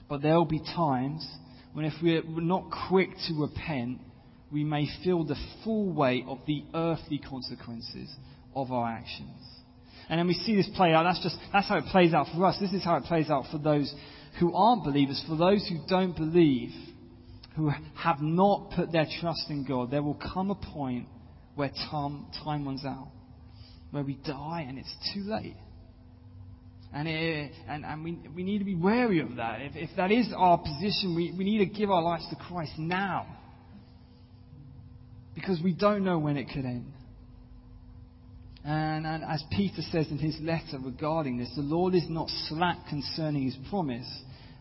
But 0.08 0.22
there 0.22 0.34
will 0.34 0.44
be 0.44 0.60
times 0.60 1.28
when 1.72 1.84
if 1.84 1.94
we're 2.02 2.22
not 2.24 2.70
quick 2.88 3.10
to 3.26 3.34
repent, 3.34 4.00
we 4.52 4.62
may 4.62 4.86
feel 5.02 5.24
the 5.24 5.36
full 5.64 5.92
weight 5.92 6.24
of 6.28 6.38
the 6.46 6.62
earthly 6.72 7.18
consequences 7.18 8.14
of 8.54 8.70
our 8.70 8.88
actions. 8.88 9.42
And 10.08 10.20
then 10.20 10.28
we 10.28 10.34
see 10.34 10.54
this 10.54 10.68
play 10.76 10.92
out. 10.92 11.02
That's 11.02 11.22
just, 11.22 11.36
that's 11.52 11.68
how 11.68 11.78
it 11.78 11.84
plays 11.90 12.14
out 12.14 12.28
for 12.34 12.44
us. 12.46 12.58
This 12.60 12.72
is 12.72 12.84
how 12.84 12.96
it 12.96 13.04
plays 13.04 13.28
out 13.28 13.46
for 13.50 13.58
those 13.58 13.92
who 14.38 14.54
aren't 14.54 14.84
believers, 14.84 15.22
for 15.28 15.36
those 15.36 15.66
who 15.68 15.80
don't 15.88 16.16
believe 16.16 16.70
who 17.56 17.70
have 17.94 18.20
not 18.20 18.70
put 18.76 18.92
their 18.92 19.06
trust 19.20 19.46
in 19.48 19.64
God, 19.64 19.90
there 19.90 20.02
will 20.02 20.18
come 20.32 20.50
a 20.50 20.54
point 20.54 21.08
where 21.54 21.70
time, 21.90 22.26
time 22.44 22.66
runs 22.66 22.84
out, 22.84 23.08
where 23.90 24.04
we 24.04 24.14
die 24.14 24.66
and 24.68 24.78
it's 24.78 24.94
too 25.14 25.22
late. 25.22 25.56
And, 26.92 27.08
it, 27.08 27.52
and, 27.66 27.84
and 27.84 28.04
we, 28.04 28.18
we 28.34 28.42
need 28.42 28.58
to 28.58 28.64
be 28.64 28.74
wary 28.74 29.20
of 29.20 29.36
that. 29.36 29.60
If, 29.62 29.72
if 29.74 29.90
that 29.96 30.12
is 30.12 30.28
our 30.36 30.58
position, 30.58 31.14
we, 31.16 31.34
we 31.36 31.44
need 31.44 31.58
to 31.58 31.66
give 31.66 31.90
our 31.90 32.02
lives 32.02 32.26
to 32.30 32.36
Christ 32.36 32.72
now. 32.78 33.26
Because 35.34 35.58
we 35.62 35.72
don't 35.72 36.04
know 36.04 36.18
when 36.18 36.36
it 36.36 36.48
could 36.48 36.64
end. 36.64 36.92
And, 38.64 39.06
and 39.06 39.24
as 39.24 39.42
Peter 39.50 39.82
says 39.92 40.08
in 40.10 40.18
his 40.18 40.36
letter 40.40 40.78
regarding 40.82 41.38
this, 41.38 41.50
the 41.54 41.62
Lord 41.62 41.94
is 41.94 42.06
not 42.08 42.28
slack 42.48 42.78
concerning 42.88 43.44
his 43.44 43.56
promise, 43.70 44.08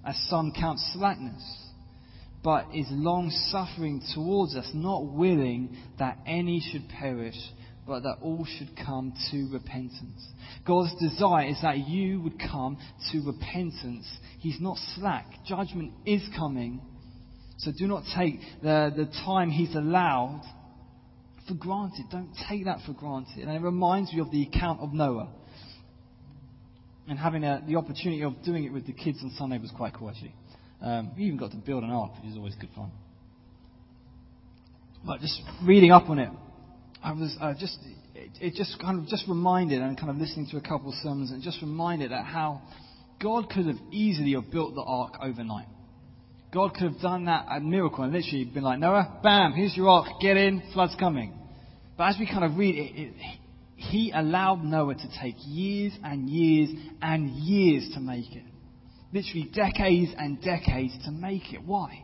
as 0.06 0.16
some 0.30 0.54
count 0.58 0.80
slackness 0.94 1.65
but 2.46 2.68
is 2.76 2.86
long 2.92 3.32
suffering 3.50 4.04
towards 4.14 4.56
us, 4.56 4.70
not 4.76 5.04
willing 5.04 5.76
that 5.98 6.20
any 6.28 6.64
should 6.72 6.88
perish, 6.88 7.34
but 7.88 8.04
that 8.04 8.18
all 8.22 8.46
should 8.46 8.70
come 8.78 9.12
to 9.32 9.50
repentance. 9.52 10.24
God's 10.64 10.94
desire 11.02 11.48
is 11.48 11.58
that 11.64 11.80
you 11.88 12.22
would 12.22 12.40
come 12.40 12.78
to 13.12 13.26
repentance. 13.26 14.08
He's 14.38 14.62
not 14.62 14.78
slack. 14.94 15.26
Judgment 15.48 15.92
is 16.06 16.22
coming. 16.38 16.82
So 17.58 17.72
do 17.76 17.88
not 17.88 18.04
take 18.16 18.40
the, 18.62 18.94
the 18.96 19.06
time 19.26 19.50
He's 19.50 19.74
allowed 19.74 20.44
for 21.48 21.56
granted. 21.56 22.06
Don't 22.12 22.30
take 22.48 22.66
that 22.66 22.78
for 22.86 22.94
granted. 22.94 23.40
And 23.48 23.52
it 23.52 23.62
reminds 23.62 24.14
me 24.14 24.20
of 24.20 24.30
the 24.30 24.44
account 24.44 24.82
of 24.82 24.94
Noah. 24.94 25.30
And 27.08 27.18
having 27.18 27.44
a, 27.44 27.64
the 27.68 27.78
opportunity 27.78 28.24
of 28.24 28.44
doing 28.44 28.66
it 28.66 28.72
with 28.72 28.86
the 28.86 28.94
kids 28.94 29.18
on 29.24 29.32
Sunday 29.36 29.58
was 29.58 29.72
quite 29.76 29.96
cool, 29.96 30.12
actually. 30.12 30.36
Um, 30.86 31.12
we 31.18 31.24
even 31.24 31.38
got 31.38 31.50
to 31.50 31.58
build 31.58 31.84
an 31.84 31.90
ark, 31.90 32.12
which 32.22 32.32
is 32.32 32.38
always 32.38 32.54
good 32.56 32.70
fun. 32.76 32.92
But 35.04 35.20
just 35.20 35.42
reading 35.64 35.92
up 35.92 36.10
on 36.10 36.20
it, 36.20 36.30
I 37.04 37.12
was 37.12 37.36
uh, 37.42 37.56
just 37.60 37.80
it, 38.14 38.30
it, 38.40 38.54
just 38.54 38.80
kind 38.80 39.00
of 39.00 39.08
just 39.08 39.28
reminded 39.28 39.82
and 39.82 39.98
kind 39.98 40.12
of 40.12 40.18
listening 40.18 40.48
to 40.52 40.58
a 40.58 40.62
couple 40.62 40.90
of 40.90 40.96
sermons 41.02 41.32
and 41.32 41.42
just 41.42 41.60
reminded 41.62 42.12
that 42.12 42.24
how 42.24 42.62
God 43.20 43.50
could 43.50 43.66
have 43.66 43.80
easily 43.92 44.34
have 44.34 44.52
built 44.52 44.76
the 44.76 44.84
ark 44.84 45.14
overnight. 45.22 45.68
God 46.54 46.76
could 46.76 46.92
have 46.92 47.02
done 47.02 47.26
that 47.26 47.48
a 47.50 47.60
miracle 47.60 48.04
and 48.04 48.14
literally 48.14 48.46
been 48.46 48.64
like 48.64 48.80
Noah, 48.80 49.20
bam, 49.24 49.54
here's 49.54 49.76
your 49.76 49.90
ark, 49.90 50.08
get 50.22 50.38
in, 50.38 50.62
flood's 50.74 50.96
coming. 51.00 51.34
But 51.98 52.10
as 52.10 52.16
we 52.20 52.28
kind 52.28 52.44
of 52.44 52.58
read 52.58 52.76
it, 52.76 53.00
it 53.00 53.14
he 53.76 54.12
allowed 54.12 54.64
Noah 54.64 54.94
to 54.94 55.20
take 55.20 55.36
years 55.40 55.94
and 56.04 56.30
years 56.30 56.70
and 57.02 57.30
years 57.32 57.90
to 57.96 58.00
make 58.00 58.32
it 58.36 58.44
literally 59.14 59.50
decades 59.54 60.12
and 60.18 60.42
decades 60.42 60.98
to 61.06 61.12
make 61.12 61.54
it. 61.54 61.62
Why? 61.66 62.04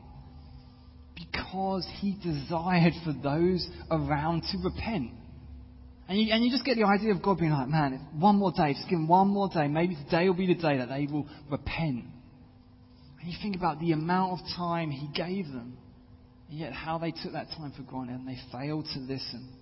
Because 1.15 1.87
he 1.99 2.17
desired 2.23 2.93
for 3.03 3.13
those 3.13 3.67
around 3.89 4.43
to 4.51 4.57
repent. 4.63 5.11
And 6.07 6.19
you, 6.19 6.33
and 6.33 6.43
you 6.43 6.51
just 6.51 6.65
get 6.65 6.75
the 6.75 6.85
idea 6.85 7.13
of 7.13 7.21
God 7.21 7.39
being 7.39 7.51
like, 7.51 7.69
man, 7.69 8.07
one 8.19 8.35
more 8.35 8.51
day, 8.51 8.73
just 8.73 8.89
give 8.89 8.99
them 8.99 9.07
one 9.07 9.29
more 9.29 9.49
day. 9.49 9.67
Maybe 9.67 9.95
today 9.95 10.27
will 10.27 10.35
be 10.35 10.47
the 10.47 10.55
day 10.55 10.77
that 10.77 10.89
they 10.89 11.07
will 11.09 11.27
repent. 11.49 12.05
And 13.21 13.31
you 13.31 13.37
think 13.41 13.55
about 13.55 13.79
the 13.79 13.91
amount 13.91 14.33
of 14.33 14.39
time 14.57 14.91
He 14.91 15.07
gave 15.13 15.45
them, 15.45 15.77
and 16.49 16.59
yet 16.59 16.73
how 16.73 16.97
they 16.97 17.11
took 17.11 17.33
that 17.33 17.47
time 17.55 17.71
for 17.77 17.83
granted 17.83 18.15
and 18.15 18.27
they 18.27 18.37
failed 18.51 18.87
to 18.93 18.99
listen. 18.99 19.53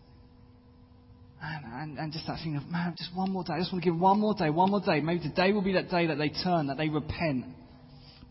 And, 1.42 1.66
and, 1.66 1.98
and 1.98 2.12
just 2.12 2.28
that 2.28 2.40
thing 2.44 2.58
of, 2.58 2.68
man, 2.68 2.96
just 2.98 3.16
one 3.16 3.32
more 3.32 3.44
day. 3.44 3.54
I 3.54 3.60
just 3.60 3.72
want 3.72 3.84
to 3.84 3.90
give 3.90 4.00
one 4.00 4.20
more 4.20 4.34
day, 4.34 4.50
one 4.50 4.72
more 4.72 4.82
day. 4.82 5.00
Maybe 5.00 5.22
today 5.22 5.54
will 5.54 5.62
be 5.62 5.74
that 5.74 5.90
day 5.90 6.08
that 6.08 6.18
they 6.18 6.30
turn, 6.30 6.68
that 6.68 6.78
they 6.78 6.90
repent. 6.90 7.46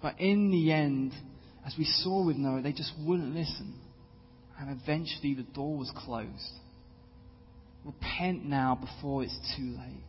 But 0.02 0.20
in 0.20 0.50
the 0.50 0.72
end, 0.72 1.12
as 1.66 1.74
we 1.78 1.84
saw 1.84 2.24
with 2.24 2.36
Noah, 2.36 2.62
they 2.62 2.72
just 2.72 2.92
wouldn't 3.00 3.34
listen. 3.34 3.74
And 4.60 4.78
eventually 4.82 5.34
the 5.34 5.46
door 5.54 5.78
was 5.78 5.90
closed. 5.96 6.28
Repent 7.84 8.44
now 8.44 8.78
before 8.78 9.22
it's 9.22 9.38
too 9.56 9.76
late. 9.78 10.04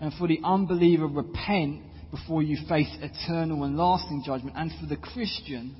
And 0.00 0.12
for 0.14 0.28
the 0.28 0.40
unbeliever, 0.44 1.06
repent 1.06 1.82
before 2.10 2.42
you 2.42 2.58
face 2.68 2.94
eternal 3.00 3.64
and 3.64 3.76
lasting 3.76 4.22
judgment. 4.26 4.56
And 4.56 4.70
for 4.80 4.86
the 4.86 4.96
Christian, 4.96 5.76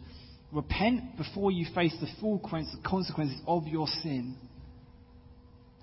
repent 0.53 1.19
before 1.19 1.51
you 1.51 1.67
face 1.75 1.95
the 2.01 2.09
full 2.21 2.39
consequences 2.85 3.41
of 3.47 3.67
your 3.67 3.87
sin. 4.03 4.37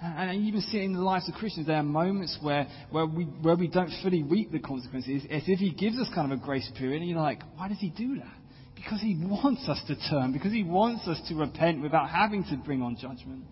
And 0.03 0.47
even 0.47 0.61
see 0.61 0.79
it 0.79 0.83
in 0.85 0.93
the 0.93 1.01
lives 1.01 1.29
of 1.29 1.35
Christians. 1.35 1.67
There 1.67 1.75
are 1.75 1.83
moments 1.83 2.35
where, 2.41 2.67
where, 2.89 3.05
we, 3.05 3.25
where 3.25 3.55
we 3.55 3.67
don't 3.67 3.91
fully 4.01 4.23
reap 4.23 4.51
the 4.51 4.59
consequences. 4.59 5.23
As 5.29 5.43
if 5.45 5.59
He 5.59 5.71
gives 5.71 5.99
us 5.99 6.07
kind 6.13 6.31
of 6.31 6.39
a 6.39 6.41
grace 6.41 6.69
period. 6.75 7.01
And 7.01 7.09
you're 7.09 7.19
like, 7.19 7.41
why 7.55 7.67
does 7.67 7.77
He 7.79 7.89
do 7.89 8.15
that? 8.15 8.33
Because 8.73 8.99
He 8.99 9.15
wants 9.21 9.69
us 9.69 9.79
to 9.87 9.95
turn. 10.09 10.33
Because 10.33 10.51
He 10.51 10.63
wants 10.63 11.07
us 11.07 11.21
to 11.27 11.35
repent 11.35 11.83
without 11.83 12.09
having 12.09 12.43
to 12.45 12.57
bring 12.57 12.81
on 12.81 12.97
judgment. 12.99 13.43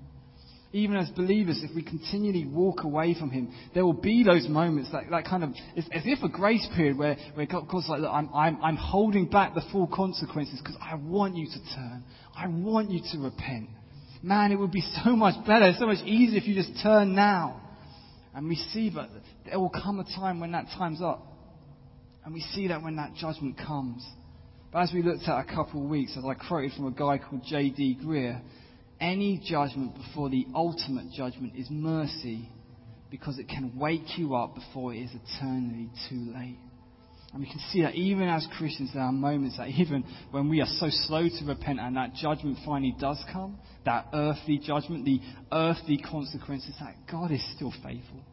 Even 0.72 0.98
as 0.98 1.10
believers, 1.12 1.62
if 1.64 1.76
we 1.76 1.84
continually 1.84 2.46
walk 2.48 2.84
away 2.84 3.16
from 3.20 3.30
Him, 3.30 3.54
there 3.76 3.86
will 3.86 3.94
be 3.94 4.24
those 4.24 4.48
moments 4.48 4.92
that, 4.92 5.04
that 5.12 5.26
kind 5.26 5.44
of, 5.44 5.52
it's 5.76 5.88
as 5.92 6.04
if 6.06 6.24
a 6.24 6.30
grace 6.30 6.68
period 6.76 6.98
where, 6.98 7.16
where 7.36 7.46
God's 7.46 7.88
like, 7.90 8.02
look, 8.02 8.12
I'm, 8.12 8.30
I'm, 8.34 8.64
I'm 8.64 8.76
holding 8.76 9.28
back 9.28 9.54
the 9.54 9.64
full 9.72 9.88
consequences 9.88 10.60
because 10.64 10.78
I 10.82 10.96
want 10.96 11.36
you 11.36 11.46
to 11.46 11.76
turn. 11.76 12.04
I 12.36 12.48
want 12.48 12.90
you 12.90 13.02
to 13.12 13.20
repent. 13.20 13.70
Man, 14.22 14.52
it 14.52 14.56
would 14.56 14.72
be 14.72 14.84
so 15.04 15.16
much 15.16 15.46
better, 15.46 15.74
so 15.78 15.88
much 15.88 16.04
easier 16.06 16.38
if 16.38 16.48
you 16.48 16.56
just 16.56 16.72
turn 16.84 17.16
now. 17.16 17.62
And 18.34 18.56
see 18.72 18.90
that 18.92 19.10
there 19.46 19.60
will 19.60 19.70
come 19.70 20.00
a 20.00 20.04
time 20.04 20.40
when 20.40 20.52
that 20.52 20.66
time's 20.78 21.02
up. 21.02 21.26
And 22.24 22.34
we 22.34 22.42
see 22.54 22.68
that 22.68 22.84
when 22.84 22.96
that 22.98 23.16
judgment 23.16 23.58
comes. 23.58 24.06
But 24.72 24.84
as 24.84 24.92
we 24.94 25.02
looked 25.02 25.24
at 25.24 25.40
a 25.40 25.44
couple 25.44 25.84
of 25.84 25.90
weeks, 25.90 26.16
as 26.18 26.24
I 26.24 26.36
quoted 26.36 26.74
from 26.74 26.86
a 26.86 26.92
guy 26.92 27.18
called 27.18 27.42
J.D. 27.48 28.00
Greear, 28.04 28.42
any 29.02 29.42
judgment 29.44 29.96
before 29.96 30.30
the 30.30 30.46
ultimate 30.54 31.12
judgment 31.12 31.54
is 31.56 31.68
mercy 31.70 32.48
because 33.10 33.40
it 33.40 33.48
can 33.48 33.74
wake 33.76 34.18
you 34.18 34.36
up 34.36 34.54
before 34.56 34.94
it 34.94 35.00
is 35.00 35.12
eternally 35.12 35.90
too 36.10 36.32
late. 36.36 36.58
And 37.32 37.42
we 37.42 37.48
can 37.48 37.60
see 37.72 37.84
that 37.84 37.94
even 37.94 38.28
as 38.28 38.48
Christians, 38.58 38.92
there 38.94 39.04
are 39.04 39.12
moments 39.12 39.58
that 39.58 39.68
even 39.68 40.04
when 40.32 40.50
we 40.50 40.62
are 40.62 40.68
so 40.80 40.88
slow 40.90 41.28
to 41.28 41.46
repent 41.46 41.80
and 41.80 41.96
that 41.96 42.16
judgment 42.16 42.58
finally 42.66 42.96
does 43.00 43.24
come, 43.32 43.60
that 43.86 44.08
earthly 44.14 44.58
judgment, 44.58 45.06
the 45.06 45.20
earthly 45.52 46.00
consequences, 46.00 46.74
that 46.80 46.96
God 47.12 47.32
is 47.32 47.44
still 47.56 47.72
faithful. 47.84 48.24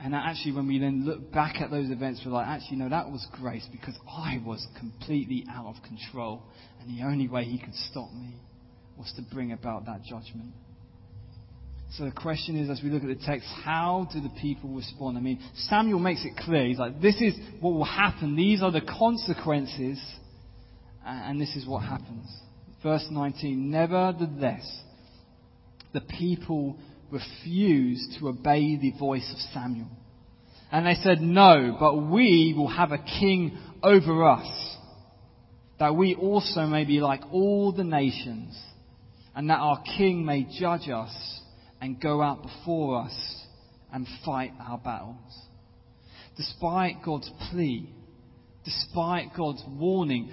And 0.00 0.14
that 0.14 0.24
actually, 0.26 0.52
when 0.52 0.66
we 0.66 0.78
then 0.78 1.04
look 1.04 1.30
back 1.30 1.60
at 1.60 1.70
those 1.70 1.90
events, 1.90 2.22
we're 2.24 2.32
like, 2.32 2.48
actually, 2.48 2.78
no, 2.78 2.88
that 2.88 3.08
was 3.08 3.24
grace 3.32 3.66
because 3.70 3.94
I 4.08 4.42
was 4.44 4.66
completely 4.80 5.44
out 5.48 5.66
of 5.66 5.76
control. 5.84 6.42
And 6.80 6.98
the 6.98 7.04
only 7.04 7.28
way 7.28 7.44
He 7.44 7.58
could 7.58 7.74
stop 7.90 8.12
me 8.12 8.34
was 8.98 9.12
to 9.16 9.22
bring 9.32 9.52
about 9.52 9.86
that 9.86 10.02
judgment. 10.02 10.54
So 11.98 12.06
the 12.06 12.10
question 12.10 12.56
is, 12.56 12.70
as 12.70 12.82
we 12.82 12.88
look 12.88 13.02
at 13.02 13.08
the 13.08 13.26
text, 13.26 13.46
how 13.64 14.08
do 14.10 14.20
the 14.20 14.32
people 14.40 14.70
respond? 14.70 15.18
I 15.18 15.20
mean, 15.20 15.38
Samuel 15.68 15.98
makes 15.98 16.24
it 16.24 16.38
clear. 16.38 16.64
He's 16.64 16.78
like, 16.78 17.02
this 17.02 17.20
is 17.20 17.34
what 17.60 17.74
will 17.74 17.84
happen. 17.84 18.34
These 18.34 18.62
are 18.62 18.72
the 18.72 18.80
consequences. 18.80 20.02
And 21.04 21.38
this 21.38 21.54
is 21.54 21.66
what 21.66 21.80
happens. 21.80 22.26
Verse 22.82 23.06
19, 23.10 23.70
nevertheless, 23.70 24.80
the 25.92 26.00
people 26.00 26.78
refused 27.10 28.18
to 28.18 28.28
obey 28.28 28.76
the 28.76 28.92
voice 28.98 29.30
of 29.30 29.38
Samuel. 29.52 29.88
And 30.70 30.86
they 30.86 30.94
said, 30.94 31.20
no, 31.20 31.76
but 31.78 32.10
we 32.10 32.54
will 32.56 32.68
have 32.68 32.92
a 32.92 32.98
king 32.98 33.58
over 33.82 34.26
us, 34.26 34.76
that 35.78 35.94
we 35.94 36.14
also 36.14 36.62
may 36.62 36.84
be 36.84 37.00
like 37.00 37.20
all 37.30 37.72
the 37.72 37.84
nations, 37.84 38.58
and 39.34 39.50
that 39.50 39.58
our 39.58 39.82
king 39.98 40.24
may 40.24 40.46
judge 40.58 40.88
us 40.88 41.41
and 41.82 42.00
go 42.00 42.22
out 42.22 42.42
before 42.42 43.02
us 43.02 43.42
and 43.92 44.06
fight 44.24 44.52
our 44.60 44.78
battles. 44.78 45.16
Despite 46.36 47.02
God's 47.04 47.28
plea, 47.50 47.92
despite 48.64 49.34
God's 49.36 49.62
warning 49.68 50.32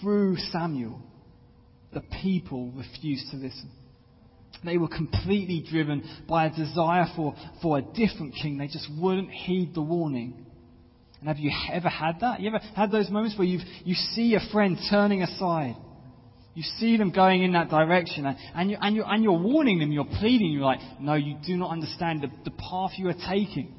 through 0.00 0.36
Samuel, 0.52 1.02
the 1.92 2.02
people 2.22 2.70
refused 2.70 3.28
to 3.32 3.36
listen. 3.36 3.70
They 4.64 4.78
were 4.78 4.88
completely 4.88 5.64
driven 5.68 6.08
by 6.28 6.46
a 6.46 6.56
desire 6.56 7.06
for, 7.16 7.34
for 7.60 7.78
a 7.78 7.82
different 7.82 8.34
king. 8.40 8.56
They 8.56 8.68
just 8.68 8.88
wouldn't 8.96 9.30
heed 9.30 9.74
the 9.74 9.82
warning. 9.82 10.46
And 11.18 11.28
have 11.28 11.38
you 11.38 11.50
ever 11.72 11.88
had 11.88 12.20
that? 12.20 12.40
You 12.40 12.48
ever 12.50 12.60
had 12.76 12.92
those 12.92 13.10
moments 13.10 13.36
where 13.36 13.48
you 13.48 13.58
you 13.84 13.94
see 13.94 14.36
a 14.36 14.52
friend 14.52 14.78
turning 14.90 15.22
aside 15.22 15.74
you 16.54 16.62
see 16.78 16.96
them 16.96 17.10
going 17.10 17.42
in 17.42 17.52
that 17.52 17.68
direction, 17.68 18.26
and, 18.26 18.70
you, 18.70 18.76
and, 18.80 18.94
you're, 18.94 19.06
and 19.06 19.24
you're 19.24 19.38
warning 19.38 19.80
them, 19.80 19.90
you're 19.90 20.04
pleading, 20.04 20.52
you're 20.52 20.62
like, 20.62 20.78
no, 21.00 21.14
you 21.14 21.36
do 21.44 21.56
not 21.56 21.70
understand 21.70 22.22
the, 22.22 22.30
the 22.44 22.52
path 22.52 22.92
you 22.96 23.08
are 23.08 23.28
taking. 23.28 23.74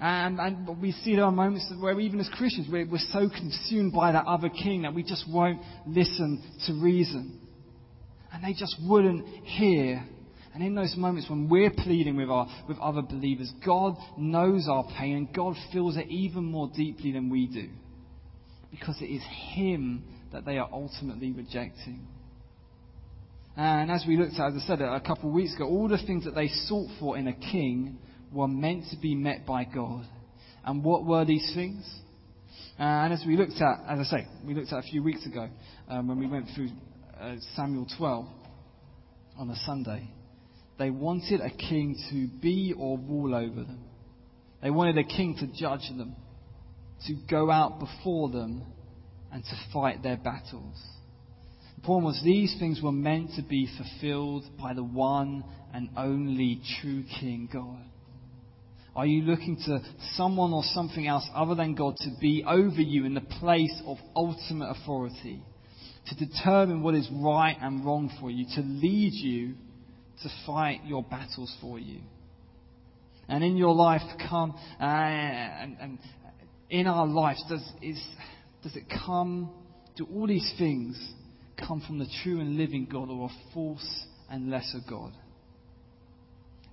And, 0.00 0.38
and 0.40 0.80
we 0.80 0.92
see 0.92 1.16
there 1.16 1.24
are 1.24 1.32
moments 1.32 1.72
where 1.78 1.98
even 2.00 2.20
as 2.20 2.28
Christians, 2.34 2.68
we're, 2.70 2.86
we're 2.86 2.98
so 3.12 3.28
consumed 3.28 3.92
by 3.92 4.12
that 4.12 4.26
other 4.26 4.48
king 4.48 4.82
that 4.82 4.94
we 4.94 5.02
just 5.02 5.24
won't 5.28 5.60
listen 5.86 6.42
to 6.66 6.72
reason. 6.82 7.40
And 8.32 8.44
they 8.44 8.52
just 8.52 8.76
wouldn't 8.82 9.26
hear. 9.44 10.04
And 10.54 10.62
in 10.62 10.74
those 10.74 10.94
moments 10.96 11.28
when 11.30 11.48
we're 11.48 11.70
pleading 11.70 12.16
with, 12.16 12.28
our, 12.28 12.46
with 12.68 12.78
other 12.78 13.02
believers, 13.02 13.50
God 13.64 13.96
knows 14.18 14.68
our 14.70 14.84
pain 14.98 15.16
and 15.16 15.34
God 15.34 15.54
feels 15.72 15.96
it 15.96 16.08
even 16.08 16.44
more 16.44 16.70
deeply 16.74 17.12
than 17.12 17.30
we 17.30 17.46
do. 17.46 17.68
Because 18.70 18.96
it 19.00 19.06
is 19.06 19.22
Him 19.54 20.02
that 20.36 20.44
they 20.44 20.58
are 20.58 20.68
ultimately 20.70 21.32
rejecting. 21.32 22.06
And 23.56 23.90
as 23.90 24.04
we 24.06 24.18
looked 24.18 24.34
at, 24.34 24.48
as 24.48 24.62
I 24.62 24.66
said 24.66 24.82
a 24.82 25.00
couple 25.00 25.30
of 25.30 25.34
weeks 25.34 25.54
ago, 25.54 25.64
all 25.64 25.88
the 25.88 25.96
things 25.96 26.26
that 26.26 26.34
they 26.34 26.48
sought 26.48 26.90
for 27.00 27.16
in 27.16 27.26
a 27.26 27.32
king 27.32 27.96
were 28.30 28.46
meant 28.46 28.84
to 28.90 28.98
be 28.98 29.14
met 29.14 29.46
by 29.46 29.64
God. 29.64 30.04
And 30.62 30.84
what 30.84 31.06
were 31.06 31.24
these 31.24 31.50
things? 31.54 31.90
and 32.78 33.14
as 33.14 33.24
we 33.26 33.38
looked 33.38 33.58
at, 33.62 33.80
as 33.88 33.98
I 33.98 34.02
say, 34.02 34.26
we 34.44 34.52
looked 34.52 34.70
at 34.74 34.80
a 34.80 34.82
few 34.82 35.02
weeks 35.02 35.24
ago 35.24 35.48
um, 35.88 36.08
when 36.08 36.18
we 36.18 36.26
went 36.26 36.48
through 36.54 36.68
uh, 37.18 37.36
Samuel 37.54 37.86
12 37.96 38.26
on 39.38 39.48
a 39.48 39.56
Sunday, 39.64 40.06
they 40.78 40.90
wanted 40.90 41.40
a 41.40 41.48
king 41.48 41.96
to 42.10 42.28
be 42.42 42.74
or 42.78 42.98
rule 42.98 43.34
over 43.34 43.62
them. 43.62 43.80
They 44.62 44.68
wanted 44.68 44.98
a 44.98 45.04
king 45.04 45.34
to 45.40 45.46
judge 45.46 45.88
them, 45.96 46.14
to 47.06 47.14
go 47.26 47.50
out 47.50 47.80
before 47.80 48.28
them 48.28 48.64
and 49.36 49.44
to 49.44 49.56
fight 49.70 50.02
their 50.02 50.16
battles. 50.16 50.82
The 51.76 51.82
point 51.82 52.06
was 52.06 52.18
these 52.24 52.56
things 52.58 52.80
were 52.82 52.90
meant 52.90 53.32
to 53.36 53.42
be 53.42 53.68
fulfilled 53.76 54.44
by 54.58 54.72
the 54.72 54.82
one 54.82 55.44
and 55.74 55.90
only 55.94 56.62
true 56.80 57.04
King 57.20 57.46
God. 57.52 57.84
Are 58.94 59.04
you 59.04 59.24
looking 59.24 59.56
to 59.66 59.80
someone 60.14 60.54
or 60.54 60.62
something 60.64 61.06
else 61.06 61.28
other 61.34 61.54
than 61.54 61.74
God 61.74 61.96
to 61.98 62.10
be 62.18 62.44
over 62.48 62.80
you 62.80 63.04
in 63.04 63.12
the 63.12 63.20
place 63.20 63.82
of 63.84 63.98
ultimate 64.16 64.70
authority? 64.70 65.42
To 66.06 66.14
determine 66.14 66.82
what 66.82 66.94
is 66.94 67.06
right 67.12 67.58
and 67.60 67.84
wrong 67.84 68.10
for 68.18 68.30
you, 68.30 68.46
to 68.54 68.62
lead 68.62 69.12
you 69.12 69.52
to 70.22 70.30
fight 70.46 70.80
your 70.86 71.02
battles 71.02 71.54
for 71.60 71.78
you. 71.78 72.00
And 73.28 73.44
in 73.44 73.58
your 73.58 73.74
life, 73.74 74.00
come 74.30 74.54
uh, 74.80 74.82
and, 74.82 75.76
and 75.78 75.98
in 76.70 76.86
our 76.86 77.06
lives, 77.06 77.44
does 77.50 77.70
is 77.82 78.02
does 78.66 78.74
it 78.74 78.92
come, 79.06 79.48
do 79.96 80.08
all 80.12 80.26
these 80.26 80.52
things 80.58 81.00
come 81.56 81.80
from 81.86 82.00
the 82.00 82.06
true 82.24 82.40
and 82.40 82.56
living 82.56 82.88
God 82.90 83.08
or 83.08 83.26
a 83.26 83.54
false 83.54 84.06
and 84.28 84.50
lesser 84.50 84.80
God? 84.90 85.12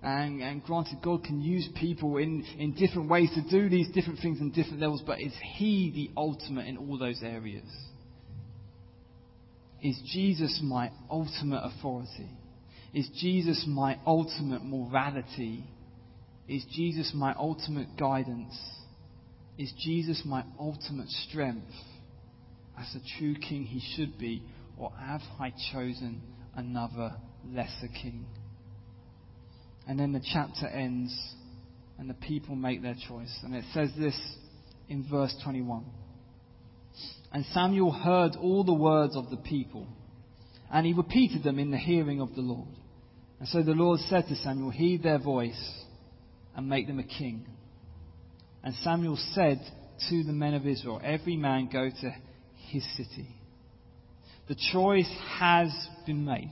And, 0.02 0.41
and, 0.41 0.64
granted, 0.64 1.04
God 1.04 1.24
can 1.24 1.39
use 1.39 1.70
people 1.80 2.18
in, 2.18 2.44
in 2.58 2.74
different 2.74 3.12
ways 3.12 3.30
to 3.36 3.44
do 3.48 3.70
these 3.70 3.89
different 3.94 4.20
things 4.22 4.41
in 4.41 4.50
different 4.50 4.80
levels, 4.80 5.04
but 5.06 5.22
is 5.22 5.34
He 5.56 5.91
the 5.94 6.20
ultimate 6.20 6.66
in 6.66 6.78
all 6.78 6.98
those 6.98 7.22
areas? 7.22 7.70
Is 9.84 10.02
Jesus 10.12 10.62
my 10.64 10.89
ultimate 11.12 11.62
authority? 11.64 12.28
Is 12.91 13.08
Jesus 13.22 13.66
my 13.68 14.00
ultimate 14.08 14.66
morality? 14.66 15.64
Is 16.48 16.66
Jesus 16.74 17.12
my 17.14 17.36
ultimate 17.38 17.96
guidance? 18.00 18.56
Is 19.58 19.72
Jesus 19.84 20.22
my 20.26 20.43
ultimate 20.60 21.10
strength? 21.10 21.68
As 22.78 22.91
the 22.93 23.01
true 23.20 23.36
king 23.36 23.66
he 23.66 23.82
should 23.95 24.18
be, 24.18 24.41
or 24.78 24.91
have 24.99 25.22
I 25.39 25.54
chosen 25.72 26.22
another 26.56 27.16
lesser 27.47 27.88
king? 27.88 28.26
And 29.88 29.99
then 29.99 30.14
the 30.14 30.22
chapter 30.34 30.68
ends 30.68 31.16
and 31.99 32.10
the 32.10 32.16
people 32.16 32.56
make 32.56 32.82
their 32.82 32.95
choice. 33.08 33.39
And 33.43 33.54
it 33.54 33.66
says 33.74 33.91
this 33.97 34.20
in 34.89 35.08
verse 35.10 35.36
21. 35.43 35.86
And 37.32 37.45
Samuel 37.47 37.91
heard 37.91 38.36
all 38.39 38.64
the 38.64 38.74
words 38.74 39.16
of 39.16 39.30
the 39.30 39.38
people, 39.38 39.88
and 40.72 40.86
he 40.86 40.93
repeated 40.93 41.43
them 41.43 41.60
in 41.60 41.72
the 41.72 41.78
hearing 41.78 42.22
of 42.22 42.36
the 42.36 42.41
Lord. 42.41 42.68
And 43.39 43.47
so 43.47 43.62
the 43.62 43.72
Lord 43.72 43.99
said 44.01 44.26
to 44.28 44.36
Samuel, 44.36 44.70
Heed 44.70 45.04
their 45.04 45.20
voice 45.20 45.84
and 46.56 46.70
make 46.70 46.88
them 46.88 46.99
a 46.99 47.04
king. 47.04 47.45
And 48.64 48.74
Samuel 48.76 49.18
said 49.34 49.59
to 50.09 50.24
the 50.24 50.34
men 50.34 50.53
of 50.53 50.66
Israel, 50.66 51.01
Every 51.03 51.36
man 51.36 51.70
go 51.72 51.89
to 51.89 52.16
his 52.70 52.86
city. 52.95 53.28
The 54.47 54.55
choice 54.72 55.11
has 55.39 55.72
been 56.05 56.26
made. 56.26 56.51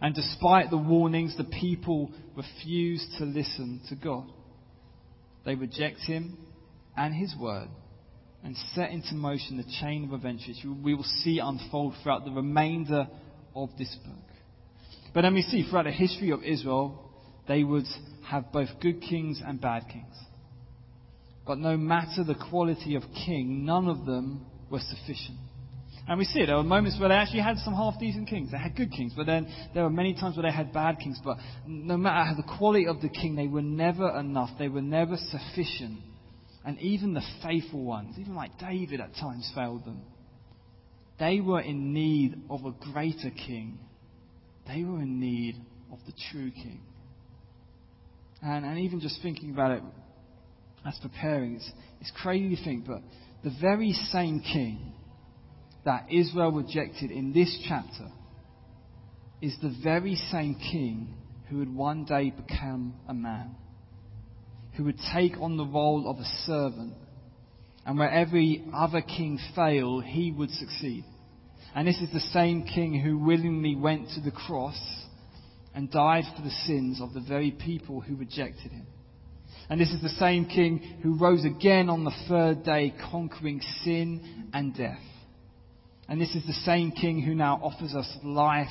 And 0.00 0.14
despite 0.14 0.70
the 0.70 0.76
warnings, 0.76 1.36
the 1.36 1.44
people 1.44 2.10
refuse 2.36 3.06
to 3.18 3.24
listen 3.24 3.80
to 3.88 3.94
God. 3.94 4.30
They 5.44 5.54
reject 5.54 6.00
him 6.00 6.36
and 6.96 7.14
his 7.14 7.34
word 7.38 7.68
and 8.42 8.56
set 8.74 8.90
into 8.90 9.14
motion 9.14 9.56
the 9.56 9.64
chain 9.80 10.04
of 10.04 10.12
events 10.12 10.44
which 10.46 10.64
we 10.82 10.94
will 10.94 11.06
see 11.24 11.38
unfold 11.38 11.94
throughout 12.02 12.24
the 12.24 12.30
remainder 12.30 13.08
of 13.54 13.70
this 13.78 13.94
book. 14.04 14.14
But 15.14 15.22
then 15.22 15.34
we 15.34 15.42
see 15.42 15.68
throughout 15.68 15.84
the 15.84 15.92
history 15.92 16.30
of 16.30 16.42
Israel, 16.42 17.10
they 17.48 17.64
would 17.64 17.86
have 18.26 18.52
both 18.52 18.68
good 18.80 19.00
kings 19.00 19.40
and 19.44 19.60
bad 19.60 19.86
kings. 19.90 20.14
But 21.46 21.58
no 21.58 21.76
matter 21.76 22.24
the 22.24 22.34
quality 22.34 22.96
of 22.96 23.02
king, 23.24 23.64
none 23.64 23.88
of 23.88 24.04
them 24.04 24.44
were 24.70 24.80
sufficient. 24.80 25.38
And 26.08 26.18
we 26.18 26.24
see. 26.24 26.44
There 26.44 26.56
were 26.56 26.62
moments 26.62 26.98
where 27.00 27.08
they 27.08 27.14
actually 27.14 27.40
had 27.40 27.58
some 27.58 27.74
half 27.74 27.98
decent 27.98 28.28
kings. 28.28 28.50
They 28.52 28.58
had 28.58 28.76
good 28.76 28.92
kings, 28.92 29.12
but 29.16 29.26
then 29.26 29.48
there 29.74 29.82
were 29.82 29.90
many 29.90 30.14
times 30.14 30.36
where 30.36 30.48
they 30.48 30.54
had 30.54 30.72
bad 30.72 30.98
kings. 30.98 31.20
But 31.24 31.38
no 31.66 31.96
matter 31.96 32.36
the 32.36 32.56
quality 32.58 32.86
of 32.86 33.00
the 33.00 33.08
king, 33.08 33.34
they 33.34 33.48
were 33.48 33.62
never 33.62 34.08
enough. 34.18 34.50
They 34.58 34.68
were 34.68 34.82
never 34.82 35.16
sufficient. 35.16 36.00
And 36.64 36.80
even 36.80 37.14
the 37.14 37.22
faithful 37.44 37.84
ones, 37.84 38.16
even 38.18 38.34
like 38.34 38.58
David 38.58 39.00
at 39.00 39.14
times 39.14 39.50
failed 39.54 39.84
them. 39.84 40.02
They 41.18 41.40
were 41.40 41.60
in 41.60 41.92
need 41.92 42.40
of 42.50 42.64
a 42.64 42.72
greater 42.92 43.30
king. 43.30 43.78
They 44.66 44.82
were 44.82 45.00
in 45.00 45.20
need 45.20 45.56
of 45.92 45.98
the 46.06 46.12
true 46.30 46.50
king. 46.50 46.80
And, 48.42 48.64
and 48.64 48.78
even 48.80 49.00
just 49.00 49.20
thinking 49.22 49.50
about 49.50 49.72
it 49.72 49.82
as 50.86 50.96
preparing, 51.00 51.56
it's, 51.56 51.70
it's 52.00 52.12
crazy 52.22 52.54
to 52.54 52.64
think, 52.64 52.86
but 52.86 53.02
the 53.42 53.54
very 53.60 53.92
same 53.92 54.40
king 54.40 54.92
that 55.84 56.06
Israel 56.10 56.52
rejected 56.52 57.10
in 57.10 57.32
this 57.32 57.56
chapter 57.68 58.08
is 59.40 59.56
the 59.60 59.74
very 59.82 60.14
same 60.30 60.54
king 60.54 61.14
who 61.48 61.58
would 61.58 61.74
one 61.74 62.04
day 62.04 62.30
become 62.30 62.94
a 63.08 63.14
man, 63.14 63.54
who 64.76 64.84
would 64.84 64.98
take 65.14 65.36
on 65.40 65.56
the 65.56 65.64
role 65.64 66.08
of 66.08 66.18
a 66.18 66.24
servant, 66.44 66.94
and 67.84 67.98
where 67.98 68.10
every 68.10 68.64
other 68.74 69.00
king 69.00 69.38
failed, 69.54 70.04
he 70.04 70.32
would 70.32 70.50
succeed. 70.50 71.04
And 71.74 71.86
this 71.86 72.00
is 72.00 72.12
the 72.12 72.20
same 72.32 72.64
king 72.64 73.00
who 73.00 73.18
willingly 73.18 73.76
went 73.76 74.08
to 74.10 74.20
the 74.20 74.30
cross 74.30 74.80
and 75.74 75.90
died 75.90 76.24
for 76.34 76.42
the 76.42 76.50
sins 76.50 77.00
of 77.00 77.12
the 77.12 77.20
very 77.20 77.50
people 77.50 78.00
who 78.00 78.16
rejected 78.16 78.72
him. 78.72 78.86
And 79.68 79.80
this 79.80 79.90
is 79.90 80.02
the 80.02 80.08
same 80.10 80.46
king 80.46 80.78
who 81.02 81.18
rose 81.18 81.44
again 81.44 81.88
on 81.88 82.04
the 82.04 82.14
third 82.28 82.64
day, 82.64 82.94
conquering 83.10 83.60
sin 83.82 84.48
and 84.52 84.74
death. 84.76 85.00
And 86.08 86.20
this 86.20 86.34
is 86.34 86.46
the 86.46 86.52
same 86.52 86.92
King 86.92 87.20
who 87.20 87.34
now 87.34 87.60
offers 87.62 87.94
us 87.94 88.08
life 88.22 88.68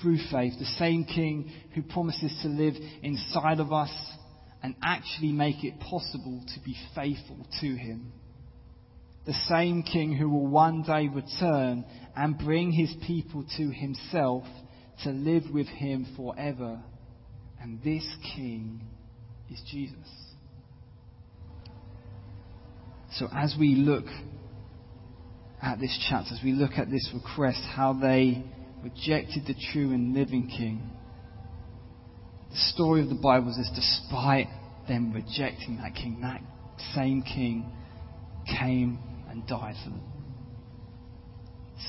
through 0.00 0.18
faith. 0.30 0.54
The 0.58 0.76
same 0.78 1.04
King 1.04 1.50
who 1.74 1.82
promises 1.82 2.38
to 2.42 2.48
live 2.48 2.74
inside 3.02 3.60
of 3.60 3.72
us 3.72 3.90
and 4.62 4.74
actually 4.82 5.32
make 5.32 5.64
it 5.64 5.80
possible 5.80 6.42
to 6.54 6.60
be 6.60 6.76
faithful 6.94 7.46
to 7.62 7.74
Him. 7.74 8.12
The 9.26 9.32
same 9.48 9.82
King 9.82 10.14
who 10.14 10.28
will 10.28 10.46
one 10.46 10.82
day 10.82 11.08
return 11.08 11.84
and 12.14 12.38
bring 12.38 12.72
His 12.72 12.94
people 13.06 13.44
to 13.56 13.70
Himself 13.70 14.44
to 15.04 15.10
live 15.10 15.44
with 15.52 15.66
Him 15.66 16.06
forever. 16.14 16.82
And 17.62 17.82
this 17.82 18.06
King 18.34 18.82
is 19.50 19.60
Jesus. 19.70 19.96
So 23.12 23.28
as 23.34 23.54
we 23.58 23.74
look 23.74 24.06
at 25.62 25.78
this 25.80 25.96
chapter, 26.08 26.34
as 26.34 26.40
we 26.42 26.52
look 26.52 26.72
at 26.76 26.90
this 26.90 27.10
request, 27.12 27.60
how 27.74 27.92
they 27.92 28.44
rejected 28.82 29.44
the 29.46 29.54
true 29.72 29.92
and 29.92 30.14
living 30.14 30.48
King. 30.48 30.80
The 32.50 32.56
story 32.56 33.02
of 33.02 33.08
the 33.08 33.14
Bible 33.14 33.50
is 33.50 33.70
despite 33.74 34.48
them 34.88 35.12
rejecting 35.12 35.78
that 35.82 35.94
King, 35.94 36.20
that 36.22 36.40
same 36.94 37.22
King 37.22 37.70
came 38.58 38.98
and 39.28 39.46
died 39.46 39.74
for 39.84 39.90
them. 39.90 40.02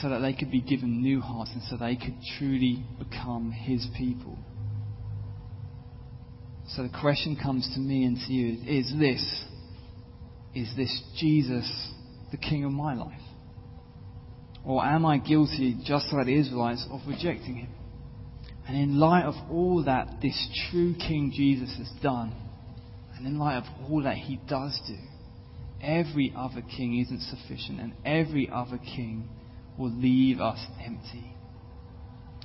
So 0.02 0.10
that 0.10 0.20
they 0.20 0.34
could 0.34 0.52
be 0.52 0.62
given 0.62 1.02
new 1.02 1.20
hearts 1.20 1.52
and 1.54 1.62
so 1.64 1.78
they 1.78 1.96
could 1.96 2.16
truly 2.38 2.84
become 3.00 3.52
His 3.52 3.88
people. 3.98 4.38
So 6.76 6.84
the 6.84 6.90
question 7.02 7.38
comes 7.42 7.70
to 7.74 7.80
me 7.82 8.06
and 8.06 8.16
to 8.16 8.34
you 8.34 8.58
is 8.66 8.94
this 8.98 9.44
Is 10.56 10.74
this 10.78 11.02
Jesus, 11.18 11.92
the 12.32 12.38
King 12.38 12.64
of 12.64 12.72
my 12.72 12.94
life? 12.94 13.20
Or 14.66 14.86
am 14.86 15.06
I 15.06 15.18
guilty, 15.18 15.78
just 15.84 16.14
like 16.14 16.28
the 16.28 16.40
Israelites, 16.40 16.86
of 16.90 17.02
rejecting 17.08 17.56
him? 17.56 17.70
And 18.68 18.78
in 18.78 19.00
light 19.00 19.26
of 19.26 19.34
all 19.50 19.84
that 19.86 20.22
this 20.22 20.38
true 20.70 20.94
King 20.94 21.34
Jesus 21.36 21.76
has 21.78 21.92
done, 22.02 22.34
and 23.18 23.26
in 23.26 23.38
light 23.38 23.58
of 23.58 23.64
all 23.90 24.04
that 24.04 24.16
he 24.16 24.40
does 24.48 24.80
do, 24.88 24.98
every 25.82 26.34
other 26.38 26.62
king 26.62 27.00
isn't 27.00 27.22
sufficient, 27.22 27.82
and 27.82 27.94
every 28.06 28.50
other 28.54 28.78
king 28.78 29.28
will 29.78 29.92
leave 29.92 30.40
us 30.40 30.60
empty. 30.86 31.34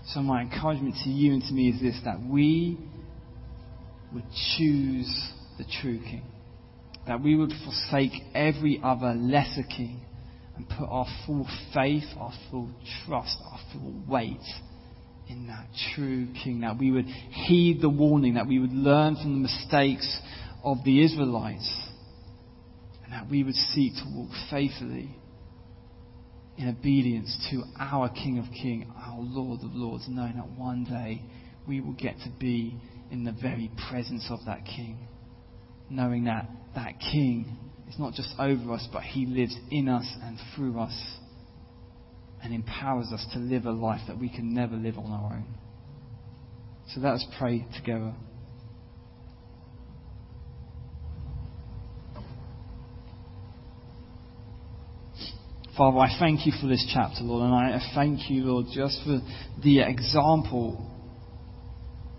So, 0.07 0.21
my 0.21 0.41
encouragement 0.41 0.95
to 1.05 1.11
you 1.11 1.35
and 1.35 1.43
to 1.43 1.53
me 1.53 1.69
is 1.69 1.81
this 1.81 2.01
that 2.05 2.21
we 2.23 2.79
would 4.13 4.25
choose 4.57 5.33
the 5.59 5.65
true 5.81 5.99
king, 5.99 6.25
that 7.07 7.23
we 7.23 7.37
would 7.37 7.53
forsake 7.65 8.13
every 8.35 8.81
other 8.83 9.15
lesser 9.15 9.63
king 9.63 10.01
and 10.57 10.69
put 10.69 10.89
our 10.89 11.07
full 11.27 11.47
faith, 11.75 12.05
our 12.19 12.33
full 12.51 12.71
trust, 13.05 13.37
our 13.51 13.61
full 13.73 13.95
weight 14.09 14.41
in 15.29 15.47
that 15.49 15.67
true 15.95 16.29
King. 16.43 16.61
That 16.61 16.79
we 16.79 16.91
would 16.91 17.07
heed 17.07 17.81
the 17.81 17.89
warning, 17.89 18.35
that 18.35 18.47
we 18.47 18.59
would 18.59 18.73
learn 18.73 19.17
from 19.17 19.35
the 19.35 19.49
mistakes 19.49 20.21
of 20.65 20.79
the 20.85 21.05
Israelites, 21.05 21.83
and 23.05 23.13
that 23.13 23.29
we 23.31 23.45
would 23.45 23.55
seek 23.55 23.93
to 23.95 24.05
walk 24.15 24.31
faithfully 24.51 25.15
in 26.57 26.69
obedience 26.69 27.37
to 27.51 27.63
our 27.79 28.09
King 28.09 28.39
of 28.39 28.47
Kings, 28.53 28.87
our 28.97 29.21
Lord 29.21 29.61
of 29.63 29.75
Lords, 29.75 30.07
knowing 30.09 30.37
that 30.37 30.49
one 30.59 30.85
day 30.85 31.23
we 31.69 31.81
will 31.81 31.93
get 31.93 32.19
to 32.21 32.31
be 32.39 32.81
in 33.11 33.25
the 33.25 33.33
very 33.33 33.71
presence 33.89 34.27
of 34.31 34.41
that 34.47 34.65
King, 34.65 34.99
knowing 35.91 36.25
that 36.25 36.49
that 36.75 36.99
King 37.01 37.57
is 37.89 37.99
not 37.99 38.15
just 38.15 38.35
over 38.39 38.73
us, 38.73 38.87
but 38.93 39.03
He 39.03 39.27
lives 39.27 39.57
in 39.71 39.89
us 39.89 40.07
and 40.23 40.39
through 40.55 40.79
us 40.79 41.17
and 42.43 42.53
empowers 42.53 43.09
us 43.13 43.27
to 43.33 43.39
live 43.39 43.65
a 43.67 43.73
life 43.73 44.01
that 44.09 44.19
we 44.19 44.29
can 44.29 44.55
never 44.55 44.77
live 44.77 44.99
on 44.99 45.11
our 45.11 45.33
own. 45.35 45.47
So 46.89 47.01
let 47.01 47.15
us 47.15 47.27
pray 47.39 47.67
together. 47.77 48.15
Father, 55.77 55.99
I 55.99 56.17
thank 56.19 56.47
you 56.47 56.53
for 56.59 56.69
this 56.69 56.89
chapter, 56.95 57.23
Lord, 57.23 57.45
and 57.45 57.55
I 57.55 57.81
thank 57.95 58.31
you, 58.31 58.45
Lord, 58.45 58.67
just 58.73 58.99
for 59.05 59.21
the 59.63 59.81
example 59.81 60.91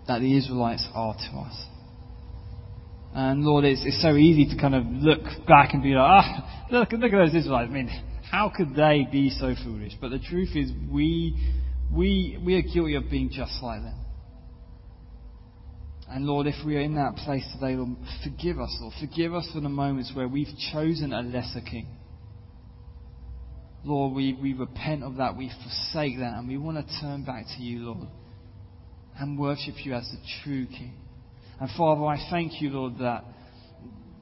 that 0.08 0.20
the 0.20 0.36
Israelites 0.36 0.86
are 0.94 1.14
to 1.14 1.38
us. 1.38 1.64
And 3.14 3.44
Lord, 3.44 3.64
it's, 3.64 3.82
it's 3.84 4.02
so 4.02 4.16
easy 4.16 4.52
to 4.54 4.60
kind 4.60 4.74
of 4.74 4.84
look 4.86 5.22
back 5.46 5.74
and 5.74 5.82
be 5.82 5.90
like, 5.90 6.04
ah, 6.04 6.66
look, 6.70 6.92
look 6.92 7.12
at 7.12 7.18
those 7.18 7.34
Israelites. 7.34 7.68
I 7.70 7.74
mean, 7.74 7.90
how 8.30 8.50
could 8.54 8.74
they 8.74 9.06
be 9.10 9.30
so 9.30 9.54
foolish? 9.64 9.92
But 10.00 10.10
the 10.10 10.18
truth 10.18 10.50
is, 10.54 10.70
we, 10.90 11.36
we, 11.92 12.38
we 12.44 12.56
are 12.56 12.62
guilty 12.62 12.94
of 12.94 13.10
being 13.10 13.30
just 13.30 13.62
like 13.62 13.82
them. 13.82 13.94
And 16.10 16.24
Lord, 16.24 16.46
if 16.46 16.54
we 16.64 16.76
are 16.76 16.80
in 16.80 16.94
that 16.94 17.16
place 17.16 17.44
today, 17.52 17.74
Lord, 17.76 17.96
forgive 18.24 18.58
us, 18.58 18.74
Lord. 18.80 18.94
Forgive 18.98 19.34
us 19.34 19.48
for 19.52 19.60
the 19.60 19.68
moments 19.68 20.12
where 20.14 20.26
we've 20.26 20.48
chosen 20.72 21.12
a 21.12 21.20
lesser 21.20 21.60
king. 21.60 21.86
Lord, 23.84 24.14
we, 24.14 24.32
we 24.40 24.54
repent 24.54 25.02
of 25.02 25.16
that, 25.16 25.36
we 25.36 25.50
forsake 25.62 26.18
that, 26.18 26.34
and 26.38 26.48
we 26.48 26.56
want 26.56 26.78
to 26.78 27.00
turn 27.00 27.24
back 27.24 27.44
to 27.56 27.62
you, 27.62 27.86
Lord, 27.86 28.08
and 29.18 29.38
worship 29.38 29.74
you 29.84 29.94
as 29.94 30.08
the 30.10 30.18
true 30.42 30.66
king. 30.66 30.94
And 31.60 31.68
Father, 31.76 32.04
I 32.04 32.18
thank 32.30 32.62
you, 32.62 32.70
Lord, 32.70 32.98
that, 33.00 33.24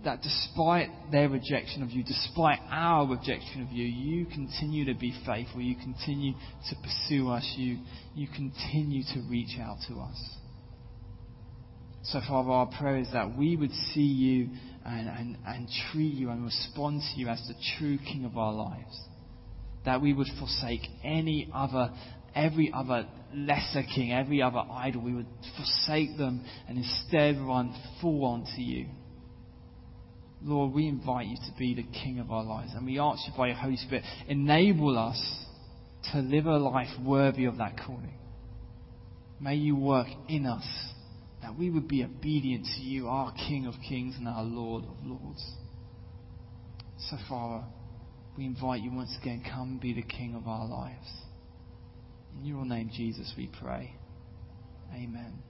that 0.05 0.23
despite 0.23 0.89
their 1.13 1.29
rejection 1.29 1.83
of 1.83 1.91
you, 1.91 2.03
despite 2.03 2.59
our 2.71 3.07
rejection 3.07 3.63
of 3.63 3.73
you, 3.73 3.85
you 3.85 4.27
continue 4.27 4.87
to 4.87 4.95
be 4.95 5.15
faithful. 5.27 5.61
You 5.61 5.77
continue 5.77 6.33
to 6.33 6.77
pursue 6.77 7.31
us. 7.31 7.55
You, 7.57 7.79
you 8.15 8.27
continue 8.29 9.03
to 9.15 9.21
reach 9.29 9.59
out 9.61 9.77
to 9.89 10.01
us. 10.01 10.37
So, 12.05 12.21
Father, 12.27 12.51
our 12.51 12.67
prayer 12.67 12.99
is 12.99 13.09
that 13.13 13.37
we 13.37 13.57
would 13.57 13.73
see 13.93 14.01
you 14.01 14.51
and, 14.85 15.09
and, 15.09 15.39
and 15.45 15.69
treat 15.91 16.15
you 16.15 16.31
and 16.31 16.45
respond 16.45 17.03
to 17.03 17.21
you 17.21 17.29
as 17.29 17.43
the 17.49 17.55
true 17.77 17.99
King 17.99 18.25
of 18.25 18.39
our 18.39 18.53
lives. 18.53 19.01
That 19.85 20.01
we 20.01 20.13
would 20.13 20.29
forsake 20.39 20.83
any 21.03 21.51
other, 21.53 21.91
every 22.37 22.71
other 22.73 23.09
lesser 23.35 23.83
king, 23.83 24.13
every 24.13 24.43
other 24.43 24.63
idol. 24.71 25.03
We 25.03 25.15
would 25.15 25.27
forsake 25.57 26.17
them 26.17 26.45
and 26.69 26.79
instead 26.79 27.39
run 27.39 27.75
full 28.01 28.25
on 28.25 28.45
to 28.55 28.63
you. 28.63 28.87
Lord, 30.43 30.75
we 30.75 30.87
invite 30.87 31.27
you 31.27 31.37
to 31.37 31.59
be 31.59 31.75
the 31.75 31.83
King 31.83 32.21
of 32.21 32.31
our 32.31 32.45
lives. 32.45 32.73
And 32.75 32.87
we 32.87 33.01
ask 33.01 33.27
you 33.27 33.33
by 33.37 33.49
your 33.49 33.57
Holy 33.57 33.77
Spirit, 33.77 34.05
enable 34.29 34.97
us 34.97 35.21
to 36.13 36.19
live 36.19 36.47
a 36.47 36.59
life 36.59 36.91
worthy 37.03 37.47
of 37.47 37.57
that 37.57 37.79
calling. 37.85 38.19
May 39.41 39.57
you 39.57 39.77
work 39.77 40.07
in 40.29 40.47
us 40.47 40.67
that 41.43 41.59
we 41.59 41.71
would 41.71 41.89
be 41.89 42.05
obedient 42.05 42.67
to 42.77 42.81
you, 42.83 43.09
our 43.09 43.33
King 43.33 43.67
of 43.67 43.75
kings 43.89 44.15
and 44.19 44.29
our 44.29 44.45
Lord 44.45 44.85
of 44.85 44.97
lords. 45.05 45.45
So, 47.11 47.17
Father, 47.29 47.65
we 48.37 48.45
invite 48.45 48.83
you 48.83 48.93
once 48.93 49.17
again, 49.21 49.43
come 49.51 49.79
be 49.81 49.95
the 49.95 50.03
King 50.03 50.35
of 50.35 50.47
our 50.47 50.67
lives. 50.69 51.26
In 52.39 52.45
your 52.45 52.65
name, 52.67 52.91
Jesus, 52.93 53.33
we 53.37 53.49
pray. 53.49 53.97
Amen. 54.95 55.46